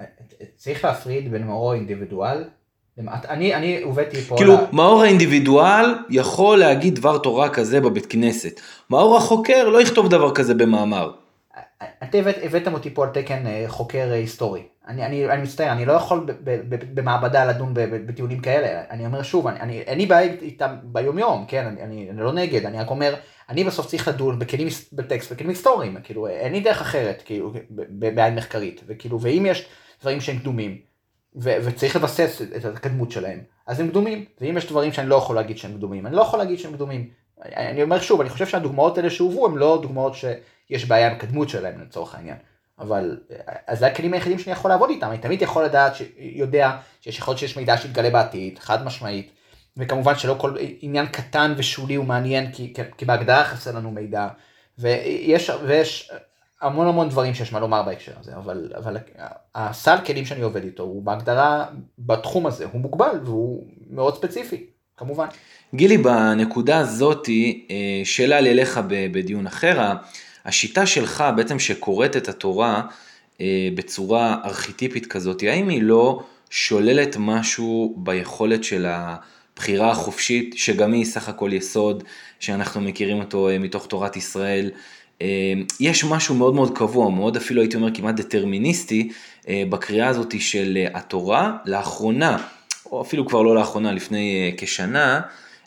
צריך 0.57 0.85
להפריד 0.85 1.31
בין 1.31 1.47
מאור 1.47 1.73
האינדיבידואל, 1.73 2.45
אני, 3.29 3.55
אני 3.55 3.83
הבאתי 3.83 4.21
פה... 4.21 4.37
כאילו, 4.37 4.53
לה... 4.53 4.67
מאור 4.73 5.03
האינדיבידואל 5.03 5.95
יכול 6.11 6.59
להגיד 6.59 6.95
דבר 6.95 7.19
תורה 7.19 7.49
כזה 7.49 7.81
בבית 7.81 8.07
כנסת. 8.07 8.61
מאור 8.91 9.17
החוקר 9.17 9.69
לא 9.69 9.83
יכתוב 9.83 10.09
דבר 10.09 10.35
כזה 10.35 10.55
במאמר. 10.55 11.11
אתם 12.03 12.19
הבאת, 12.19 12.37
הבאתם 12.43 12.75
אותי 12.75 12.95
פה 12.95 13.05
על 13.05 13.11
תקן 13.11 13.47
אה, 13.47 13.65
חוקר 13.69 14.09
אה, 14.11 14.15
היסטורי. 14.15 14.63
אני, 14.89 15.07
אני, 15.07 15.31
אני 15.31 15.43
מצטער, 15.43 15.73
אני 15.73 15.85
לא 15.85 15.93
יכול 15.93 16.27
במעבדה 16.95 17.45
לדון 17.45 17.75
בטיעונים 18.07 18.41
כאלה. 18.41 18.83
אני 18.91 19.07
אומר 19.07 19.23
שוב, 19.23 19.47
אני, 19.47 19.61
אני, 19.61 19.81
אין 19.81 19.99
לי 19.99 20.07
בעיה 20.07 20.33
איתם 20.43 20.77
ביום 20.83 21.19
יום, 21.19 21.45
כן? 21.49 21.67
אני, 21.67 21.83
אני, 21.83 22.11
אני 22.11 22.21
לא 22.21 22.33
נגד, 22.33 22.67
אני 22.67 22.79
רק 22.79 22.91
אומר, 22.91 23.15
אני 23.49 23.65
בסוף 23.65 23.87
צריך 23.87 24.09
לדון 24.09 24.39
בכלים, 24.39 24.69
בטקסט, 24.93 25.33
בכלים 25.33 25.49
היסטוריים, 25.49 25.97
כאילו, 26.05 26.27
אין 26.27 26.53
לי 26.53 26.61
דרך 26.61 26.81
אחרת, 26.81 27.23
כאילו, 27.25 27.53
בעין 28.15 28.35
מחקרית. 28.35 28.81
וכאילו, 28.87 29.21
ואם 29.21 29.47
יש 29.49 29.67
דברים 30.01 30.21
שהם 30.21 30.39
קדומים, 30.39 30.94
ו- 31.37 31.57
וצריך 31.65 31.97
לבסס 31.97 32.43
את 32.57 32.65
הקדמות 32.65 33.11
שלהם, 33.11 33.41
אז 33.67 33.81
הם 33.81 33.89
קדומים. 33.89 34.25
ואם 34.41 34.57
יש 34.57 34.67
דברים 34.67 34.93
שאני 34.93 35.09
לא 35.09 35.15
יכול 35.15 35.37
להגיד 35.37 35.59
שהם 35.59 35.73
קדומים, 35.73 36.07
אני 36.07 36.17
לא 36.17 36.23
יכול 36.23 36.39
להגיד 36.39 36.59
שהם 36.59 36.73
קדומים. 36.73 37.11
אני 37.43 37.83
אומר 37.83 38.01
שוב, 38.01 38.21
אני 38.21 38.31
חושב 38.31 38.47
שהדוגמאות 38.47 38.99
האלה 38.99 39.11
שהובאו 39.11 39.47
הן 39.47 39.55
לא 39.55 39.79
דוגמאות 39.83 40.15
שיש 40.15 40.85
בעיה 40.85 41.07
עם 41.07 41.17
הקדמות 41.17 41.49
שלהם 41.49 41.81
לצורך 41.81 42.15
העניין. 42.15 42.37
אבל, 42.79 43.19
אז 43.67 43.79
זה 43.79 43.87
הכלים 43.87 44.13
היחידים 44.13 44.39
שאני 44.39 44.53
יכול 44.53 44.71
לעבוד 44.71 44.91
איתם, 44.91 45.11
אני 45.11 45.19
תמיד 45.19 45.43
יכול 45.43 45.65
לדעת, 45.65 45.93
יודע 46.19 46.77
שיש 47.01 47.19
יכול 47.19 47.33
להיות 47.33 47.39
שיש 47.39 47.57
מידע 47.57 47.77
שיתגלה 47.77 48.11
בעתיד, 48.11 48.59
חד 48.59 48.85
משמעית, 48.85 49.31
וכמובן 49.77 50.17
שלא 50.17 50.37
כל 50.39 50.57
עניין 50.81 51.07
קטן 51.07 51.55
ושולי 51.57 51.95
הוא 51.95 52.05
מעניין, 52.05 52.53
כי, 52.53 52.75
כי 52.99 53.05
בהגדרה 53.05 53.45
חסר 53.45 53.73
לנו 53.73 53.91
מידע, 53.91 54.29
ויש, 54.79 55.51
ויש 55.67 56.13
המון 56.65 56.87
המון 56.87 57.09
דברים 57.09 57.35
שיש 57.35 57.53
מה 57.53 57.61
לומר 57.61 57.83
בהקשר 57.83 58.13
הזה, 58.21 58.37
אבל, 58.37 58.73
אבל 58.77 58.97
הסל 59.55 59.97
כלים 60.07 60.27
שאני 60.27 60.43
עובד 60.43 60.65
איתו 60.65 60.83
הוא 60.83 61.03
בהגדרה 61.03 61.65
בתחום 61.99 62.47
הזה, 62.47 62.65
הוא 62.73 62.81
מוגבל 62.81 63.21
והוא 63.25 63.65
מאוד 63.91 64.15
ספציפי, 64.15 64.67
כמובן. 64.97 65.27
גילי, 65.75 65.99
בנקודה 65.99 66.79
הזאתי, 66.79 67.67
אה, 67.71 68.05
שאלה 68.05 68.41
לי 68.41 68.51
אליך 68.51 68.81
בדיון 68.89 69.47
אחר, 69.47 69.93
השיטה 70.45 70.87
שלך 70.87 71.25
בעצם 71.37 71.59
שקוראת 71.59 72.17
את 72.17 72.29
התורה 72.29 72.83
אה, 73.41 73.69
בצורה 73.75 74.37
ארכיטיפית 74.45 75.07
כזאת, 75.07 75.43
האם 75.43 75.69
היא 75.69 75.83
לא 75.83 76.23
שוללת 76.51 77.17
משהו 77.19 77.95
ביכולת 77.97 78.65
של 78.65 78.87
הבחירה 78.89 79.91
החופשית, 79.91 80.55
שגם 80.57 80.93
היא 80.93 81.05
סך 81.05 81.29
הכל 81.29 81.51
יסוד, 81.53 82.05
שאנחנו 82.41 82.81
מכירים 82.81 83.21
אותו 83.21 83.49
אה, 83.49 83.59
מתוך 83.59 83.87
תורת 83.87 84.17
ישראל, 84.17 84.71
יש 85.81 86.05
משהו 86.05 86.35
מאוד 86.35 86.55
מאוד 86.55 86.79
קבוע, 86.79 87.11
מאוד 87.11 87.37
אפילו 87.37 87.61
הייתי 87.61 87.77
אומר 87.77 87.95
כמעט 87.95 88.15
דטרמיניסטי, 88.15 89.09
בקריאה 89.49 90.09
הזאת 90.09 90.41
של 90.41 90.79
התורה. 90.95 91.53
לאחרונה, 91.67 92.37
או 92.87 93.03
אפילו 93.03 93.27
כבר 93.27 93.43
לא 93.43 93.55
לאחרונה, 93.55 93.93
לפני 93.93 94.55
כשנה, 94.57 95.21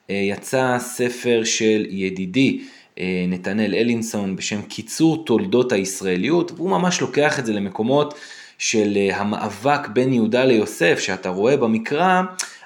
יצא 0.09 0.77
ספר 0.79 1.41
של 1.43 1.85
ידידי 1.89 2.59
אה, 2.99 3.25
נתנאל 3.27 3.75
אלינסון 3.75 4.35
בשם 4.35 4.61
קיצור 4.61 5.25
תולדות 5.25 5.71
הישראליות, 5.71 6.51
והוא 6.51 6.69
ממש 6.69 7.01
לוקח 7.01 7.39
את 7.39 7.45
זה 7.45 7.53
למקומות 7.53 8.13
של 8.57 8.93
אה, 8.97 9.17
המאבק 9.17 9.87
בין 9.87 10.13
יהודה 10.13 10.45
ליוסף, 10.45 10.99
שאתה 10.99 11.29
רואה 11.29 11.57
במקרא, 11.57 12.21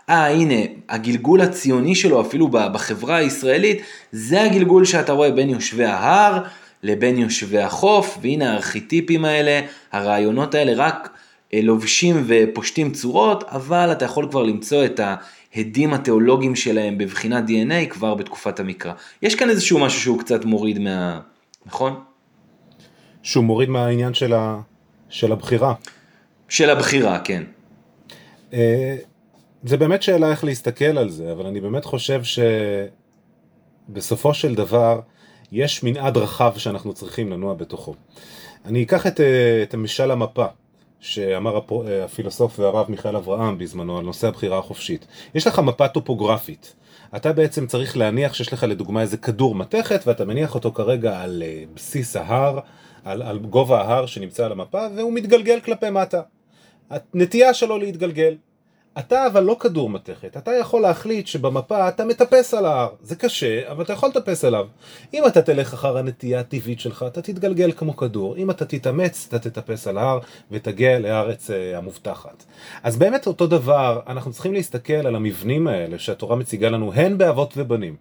אה 0.10 0.28
הנה, 0.28 0.56
הגלגול 0.90 1.42
הציוני 1.42 1.96
שלו 1.96 2.22
אפילו 2.22 2.48
בחברה 2.48 3.16
הישראלית, 3.16 3.82
זה 4.12 4.42
הגלגול 4.42 4.86
שאתה 4.86 5.14
רואה 5.14 5.32
בין 5.32 5.50
יושבי 5.50 5.86
ההר 5.86 6.44
לבין 6.84 7.18
יושבי 7.18 7.60
החוף, 7.60 8.18
והנה 8.22 8.52
הארכיטיפים 8.52 9.26
האלה, 9.26 9.62
הרעיונות 9.92 10.56
האלה 10.56 10.74
רק 10.76 11.10
אה, 11.54 11.60
לובשים 11.64 12.24
ופושטים 12.28 12.92
צורות, 12.92 13.44
אבל 13.44 13.92
אתה 13.92 14.06
יכול 14.06 14.28
כבר 14.30 14.44
למצוא 14.44 14.86
את. 14.86 15.00
ההדים 15.56 15.94
התיאולוגיים 15.94 16.56
שלהם 16.56 16.98
בבחינת 16.98 17.44
DNA 17.48 17.90
כבר 17.90 18.16
בתקופת 18.16 18.60
המקרא. 18.60 18.94
יש 19.22 19.36
כאן 19.36 19.50
איזשהו 19.50 19.80
משהו 19.80 20.02
שהוא 20.02 20.20
קצת 20.20 20.46
מוריד 20.46 20.80
מה... 20.80 21.20
נכון? 21.66 22.00
שהוא 23.24 23.44
מוריד 23.44 23.70
מהעניין 23.70 24.14
של, 24.14 24.34
ה... 24.34 24.60
של 25.10 25.32
הבחירה. 25.32 25.74
של 26.50 26.70
הבחירה, 26.70 27.20
כן. 27.20 27.44
אה, 28.54 28.96
זה 29.64 29.78
באמת 29.78 30.04
שאלה 30.04 30.32
איך 30.32 30.44
להסתכל 30.44 30.98
על 30.98 31.10
זה, 31.10 31.32
אבל 31.32 31.46
אני 31.46 31.62
באמת 31.62 31.86
חושב 31.86 32.22
שבסופו 33.90 34.34
של 34.34 34.56
דבר 34.56 35.00
יש 35.52 35.84
מנעד 35.84 36.18
רחב 36.18 36.54
שאנחנו 36.58 36.94
צריכים 36.94 37.32
לנוע 37.32 37.54
בתוכו. 37.54 37.96
אני 38.66 38.84
אקח 38.84 39.08
את, 39.08 39.20
אה, 39.20 39.64
את 39.64 39.74
המשל 39.74 40.12
המפה. 40.12 40.46
שאמר 41.02 41.60
אה, 41.72 42.06
הפילוסוף 42.06 42.60
והרב 42.60 42.92
מיכאל 42.92 43.16
אברהם 43.16 43.58
בזמנו 43.58 43.98
על 43.98 44.06
נושא 44.06 44.28
הבחירה 44.28 44.58
החופשית. 44.58 45.08
יש 45.36 45.48
לך 45.48 45.60
מפה 45.60 45.88
טופוגרפית. 45.88 46.76
אתה 47.16 47.34
בעצם 47.34 47.68
צריך 47.68 47.98
להניח 47.98 48.34
שיש 48.34 48.54
לך 48.54 48.64
לדוגמה 48.64 49.02
איזה 49.02 49.18
כדור 49.18 49.56
מתכת 49.56 50.02
ואתה 50.08 50.26
מניח 50.26 50.56
אותו 50.56 50.72
כרגע 50.72 51.22
על 51.22 51.44
אה, 51.46 51.64
בסיס 51.74 52.16
ההר, 52.16 52.60
על, 53.04 53.22
על 53.22 53.40
גובה 53.40 53.82
ההר 53.82 54.06
שנמצא 54.06 54.46
על 54.46 54.52
המפה 54.52 54.88
והוא 54.96 55.14
מתגלגל 55.14 55.60
כלפי 55.60 55.90
מטה. 55.90 56.22
הנטייה 56.90 57.54
שלו 57.54 57.78
להתגלגל. 57.78 58.36
אתה 59.00 59.28
אבל 59.28 59.44
לא 59.44 59.56
כדור 59.60 59.90
מתכת, 59.90 60.38
אתה 60.38 60.52
יכול 60.52 60.82
להחליט 60.82 61.28
שבמפה 61.28 61.88
אתה 61.88 62.06
מטפס 62.06 62.54
על 62.54 62.66
ההר, 62.66 62.90
זה 63.02 63.16
קשה, 63.16 63.72
אבל 63.72 63.84
אתה 63.84 63.94
יכול 63.94 64.10
לטפס 64.10 64.46
עליו. 64.46 64.68
אם 65.14 65.24
אתה 65.28 65.42
תלך 65.42 65.74
אחר 65.74 65.98
הנטייה 65.98 66.40
הטבעית 66.40 66.80
שלך, 66.80 67.06
אתה 67.08 67.22
תתגלגל 67.22 67.72
כמו 67.72 67.98
כדור, 67.98 68.36
אם 68.36 68.52
אתה 68.52 68.66
תתאמץ, 68.66 69.28
אתה 69.28 69.40
תטפס 69.40 69.88
על 69.88 69.98
ההר 69.98 70.20
ותגיע 70.52 71.00
לארץ 71.00 71.50
uh, 71.50 71.78
המובטחת. 71.78 72.44
אז 72.84 72.98
באמת 72.98 73.28
אותו 73.28 73.48
דבר, 73.48 74.00
אנחנו 74.08 74.32
צריכים 74.32 74.54
להסתכל 74.54 74.94
על 74.94 75.16
המבנים 75.16 75.68
האלה 75.68 76.00
שהתורה 76.00 76.36
מציגה 76.36 76.70
לנו, 76.70 76.94
הן 76.94 77.18
באבות 77.18 77.54
ובנים. 77.58 77.96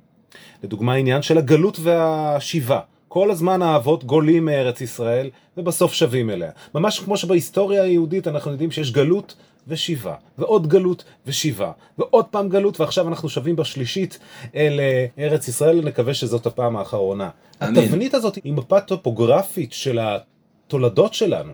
לדוגמה 0.63 0.93
העניין 0.93 1.23
של 1.23 1.39
הגלות 1.39 1.79
והשיבה. 1.83 2.81
כל 3.09 3.31
הזמן 3.31 3.63
האבות 3.63 4.05
גולים 4.05 4.45
מארץ 4.45 4.81
ישראל 4.81 5.31
ובסוף 5.57 5.93
שבים 5.93 6.31
אליה. 6.31 6.51
ממש 6.75 7.01
כמו 7.01 7.17
שבהיסטוריה 7.17 7.83
היהודית 7.83 8.29
אנחנו 8.29 8.51
יודעים 8.51 8.71
שיש 8.71 8.93
גלות 8.93 9.35
ושיבה, 9.71 10.15
ועוד 10.39 10.67
גלות 10.67 11.05
ושיבה, 11.27 11.73
ועוד 11.99 12.25
פעם 12.25 12.49
גלות, 12.49 12.81
ועכשיו 12.81 13.09
אנחנו 13.09 13.29
שבים 13.29 13.57
בשלישית 13.57 14.19
אל 14.55 14.81
אה, 14.81 15.07
ארץ 15.19 15.49
ישראל, 15.49 15.81
נקווה 15.85 16.15
שזאת 16.15 16.47
הפעם 16.47 16.77
האחרונה. 16.77 17.31
אמן. 17.63 17.79
התבנית 17.79 18.15
הזאת 18.15 18.39
היא 18.45 18.53
מפה 18.53 18.81
טופוגרפית 18.81 19.73
של 19.73 19.99
התולדות 20.03 21.15
שלנו. 21.15 21.53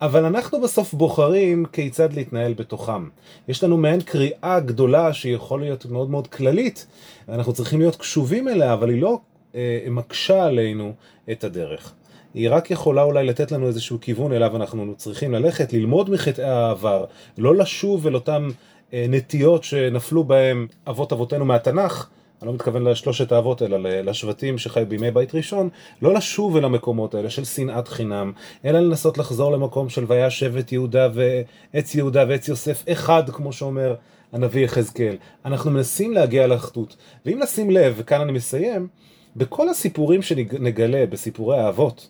אבל 0.00 0.24
אנחנו 0.24 0.60
בסוף 0.60 0.94
בוחרים 0.94 1.64
כיצד 1.72 2.12
להתנהל 2.12 2.54
בתוכם. 2.54 3.08
יש 3.48 3.64
לנו 3.64 3.76
מעין 3.76 4.00
קריאה 4.00 4.60
גדולה 4.60 5.12
שיכול 5.12 5.60
להיות 5.60 5.86
מאוד 5.86 6.10
מאוד 6.10 6.26
כללית, 6.26 6.86
ואנחנו 7.28 7.52
צריכים 7.52 7.78
להיות 7.78 7.96
קשובים 7.96 8.48
אליה, 8.48 8.72
אבל 8.72 8.90
היא 8.90 9.02
לא 9.02 9.18
אה, 9.54 9.78
מקשה 9.90 10.44
עלינו 10.44 10.92
את 11.32 11.44
הדרך. 11.44 11.92
היא 12.34 12.48
רק 12.50 12.70
יכולה 12.70 13.02
אולי 13.02 13.26
לתת 13.26 13.52
לנו 13.52 13.66
איזשהו 13.66 14.00
כיוון 14.00 14.32
אליו 14.32 14.56
אנחנו 14.56 14.94
צריכים 14.96 15.32
ללכת, 15.32 15.72
ללמוד 15.72 16.10
מחטאי 16.10 16.44
העבר, 16.44 17.04
לא 17.38 17.56
לשוב 17.56 18.06
אל 18.06 18.14
אותם 18.14 18.48
אה, 18.92 19.06
נטיות 19.08 19.64
שנפלו 19.64 20.24
בהם 20.24 20.66
אבות 20.88 21.12
אבותינו 21.12 21.44
מהתנ"ך, 21.44 22.08
אני 22.42 22.48
לא 22.48 22.54
מתכוון 22.54 22.84
לשלושת 22.84 23.32
האבות 23.32 23.62
אלא 23.62 23.78
לשבטים 23.78 24.58
שחיו 24.58 24.86
בימי 24.88 25.10
בית 25.10 25.34
ראשון, 25.34 25.68
לא 26.02 26.14
לשוב 26.14 26.56
אל 26.56 26.64
המקומות 26.64 27.14
האלה 27.14 27.30
של 27.30 27.44
שנאת 27.44 27.88
חינם, 27.88 28.32
אלא 28.64 28.80
לנסות 28.80 29.18
לחזור 29.18 29.52
למקום 29.52 29.88
של 29.88 30.04
והיה 30.08 30.30
שבט 30.30 30.72
יהודה 30.72 31.08
ועץ 31.14 31.94
יהודה 31.94 32.24
ועץ 32.28 32.48
יוסף 32.48 32.84
אחד, 32.92 33.30
כמו 33.30 33.52
שאומר 33.52 33.94
הנביא 34.32 34.64
יחזקאל. 34.64 35.16
אנחנו 35.44 35.70
מנסים 35.70 36.12
להגיע 36.12 36.46
לאחדות, 36.46 36.96
ואם 37.26 37.42
נשים 37.42 37.70
לב, 37.70 37.94
וכאן 37.96 38.20
אני 38.20 38.32
מסיים, 38.32 38.88
בכל 39.36 39.68
הסיפורים 39.68 40.22
שנגלה 40.22 41.06
בסיפורי 41.06 41.58
האבות, 41.58 42.08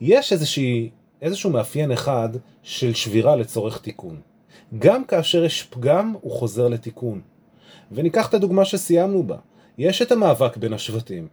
יש 0.00 0.32
איזושהי, 0.32 0.90
איזשהו 1.22 1.50
מאפיין 1.50 1.92
אחד 1.92 2.28
של 2.62 2.94
שבירה 2.94 3.36
לצורך 3.36 3.80
תיקון. 3.80 4.20
גם 4.78 5.04
כאשר 5.04 5.44
יש 5.44 5.62
פגם, 5.62 6.14
הוא 6.20 6.32
חוזר 6.32 6.68
לתיקון. 6.68 7.20
וניקח 7.92 8.28
את 8.28 8.34
הדוגמה 8.34 8.64
שסיימנו 8.64 9.22
בה. 9.22 9.36
יש 9.78 10.02
את 10.02 10.12
המאבק 10.12 10.56
בין 10.56 10.72
השבטים. 10.72 11.28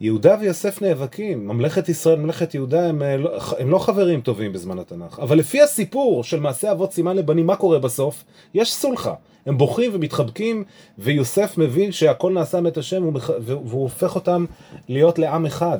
יהודה 0.00 0.36
ויוסף 0.40 0.82
נאבקים, 0.82 1.48
ממלכת 1.48 1.88
ישראל, 1.88 2.18
ממלכת 2.18 2.54
יהודה, 2.54 2.88
הם, 2.88 3.02
אה, 3.02 3.16
לא, 3.16 3.38
הם 3.58 3.70
לא 3.70 3.78
חברים 3.78 4.20
טובים 4.20 4.52
בזמן 4.52 4.78
התנ"ך. 4.78 5.18
אבל 5.18 5.38
לפי 5.38 5.62
הסיפור 5.62 6.24
של 6.24 6.40
מעשה 6.40 6.72
אבות 6.72 6.92
סימן 6.92 7.16
לבנים, 7.16 7.46
מה 7.46 7.56
קורה 7.56 7.78
בסוף? 7.78 8.24
יש 8.54 8.74
סולחה. 8.74 9.14
הם 9.46 9.58
בוכים 9.58 9.90
ומתחבקים, 9.94 10.64
ויוסף 10.98 11.58
מבין 11.58 11.92
שהכל 11.92 12.32
נעשה 12.32 12.60
מת 12.60 12.76
השם, 12.76 13.10
והוא 13.40 13.82
הופך 13.82 14.14
אותם 14.14 14.44
להיות 14.88 15.18
לעם 15.18 15.46
אחד. 15.46 15.78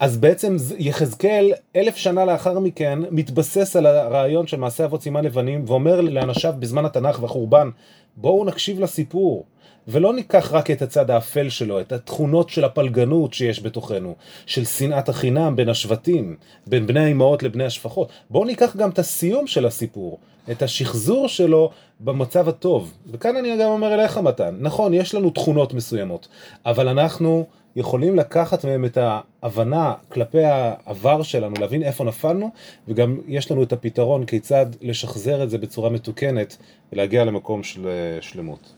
אז 0.00 0.16
בעצם 0.16 0.56
יחזקאל 0.78 1.52
אלף 1.76 1.96
שנה 1.96 2.24
לאחר 2.24 2.58
מכן 2.58 2.98
מתבסס 3.10 3.76
על 3.76 3.86
הרעיון 3.86 4.46
של 4.46 4.56
מעשה 4.56 4.84
אבות 4.84 5.02
סימן 5.02 5.24
לבנים 5.24 5.64
ואומר 5.66 6.00
לאנשיו 6.00 6.54
בזמן 6.58 6.84
התנ"ך 6.84 7.22
והחורבן 7.22 7.70
בואו 8.16 8.44
נקשיב 8.44 8.80
לסיפור 8.80 9.44
ולא 9.88 10.12
ניקח 10.12 10.52
רק 10.52 10.70
את 10.70 10.82
הצד 10.82 11.10
האפל 11.10 11.48
שלו, 11.48 11.80
את 11.80 11.92
התכונות 11.92 12.48
של 12.50 12.64
הפלגנות 12.64 13.34
שיש 13.34 13.62
בתוכנו, 13.62 14.14
של 14.46 14.64
שנאת 14.64 15.08
החינם 15.08 15.56
בין 15.56 15.68
השבטים, 15.68 16.36
בין 16.66 16.86
בני 16.86 17.00
האמהות 17.00 17.42
לבני 17.42 17.64
השפחות. 17.64 18.08
בואו 18.30 18.44
ניקח 18.44 18.76
גם 18.76 18.90
את 18.90 18.98
הסיום 18.98 19.46
של 19.46 19.66
הסיפור, 19.66 20.18
את 20.50 20.62
השחזור 20.62 21.28
שלו 21.28 21.70
במצב 22.00 22.48
הטוב. 22.48 22.92
וכאן 23.12 23.36
אני 23.36 23.56
גם 23.60 23.70
אומר 23.70 23.94
אליך 23.94 24.18
מתן, 24.18 24.56
נכון, 24.60 24.94
יש 24.94 25.14
לנו 25.14 25.30
תכונות 25.30 25.74
מסוימות, 25.74 26.28
אבל 26.66 26.88
אנחנו 26.88 27.46
יכולים 27.76 28.16
לקחת 28.16 28.64
מהם 28.64 28.84
את 28.84 28.98
ההבנה 29.42 29.94
כלפי 30.08 30.44
העבר 30.44 31.22
שלנו, 31.22 31.54
להבין 31.60 31.82
איפה 31.82 32.04
נפלנו, 32.04 32.50
וגם 32.88 33.18
יש 33.26 33.50
לנו 33.50 33.62
את 33.62 33.72
הפתרון 33.72 34.24
כיצד 34.24 34.66
לשחזר 34.82 35.42
את 35.42 35.50
זה 35.50 35.58
בצורה 35.58 35.90
מתוקנת 35.90 36.56
ולהגיע 36.92 37.24
למקום 37.24 37.62
של 37.62 37.86
אה, 37.86 38.18
שלמות. 38.20 38.72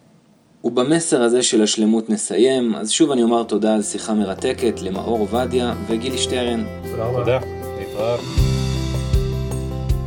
ובמסר 0.64 1.22
הזה 1.22 1.42
של 1.42 1.62
השלמות 1.62 2.10
נסיים, 2.10 2.74
אז 2.74 2.90
שוב 2.90 3.10
אני 3.10 3.22
אומר 3.22 3.42
תודה 3.42 3.74
על 3.74 3.82
שיחה 3.82 4.14
מרתקת 4.14 4.82
למאור 4.82 5.18
עובדיה 5.18 5.74
וגילי 5.88 6.18
שטרן. 6.18 6.64
תודה 6.90 7.04
רבה. 7.04 7.18
תודה. 7.18 7.38
להתראות. 7.78 8.20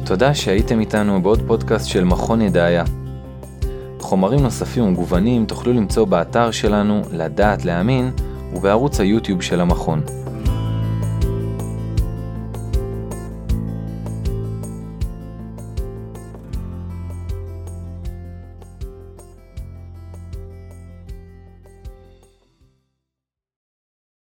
תודה 0.06 0.34
שהייתם 0.34 0.80
איתנו 0.80 1.22
בעוד 1.22 1.42
פודקאסט 1.48 1.90
של 1.90 2.04
מכון 2.04 2.42
ידעיה. 2.42 2.84
חומרים 4.00 4.40
נוספים 4.40 4.84
ומגוונים 4.84 5.46
תוכלו 5.46 5.74
למצוא 5.74 6.06
באתר 6.06 6.52
שלנו 6.52 7.02
לדעת 7.12 7.66
להאמין 7.66 8.12
ובערוץ 8.56 9.00
היוטיוב 9.00 9.42
של 9.42 9.62
המכון. 9.62 10.25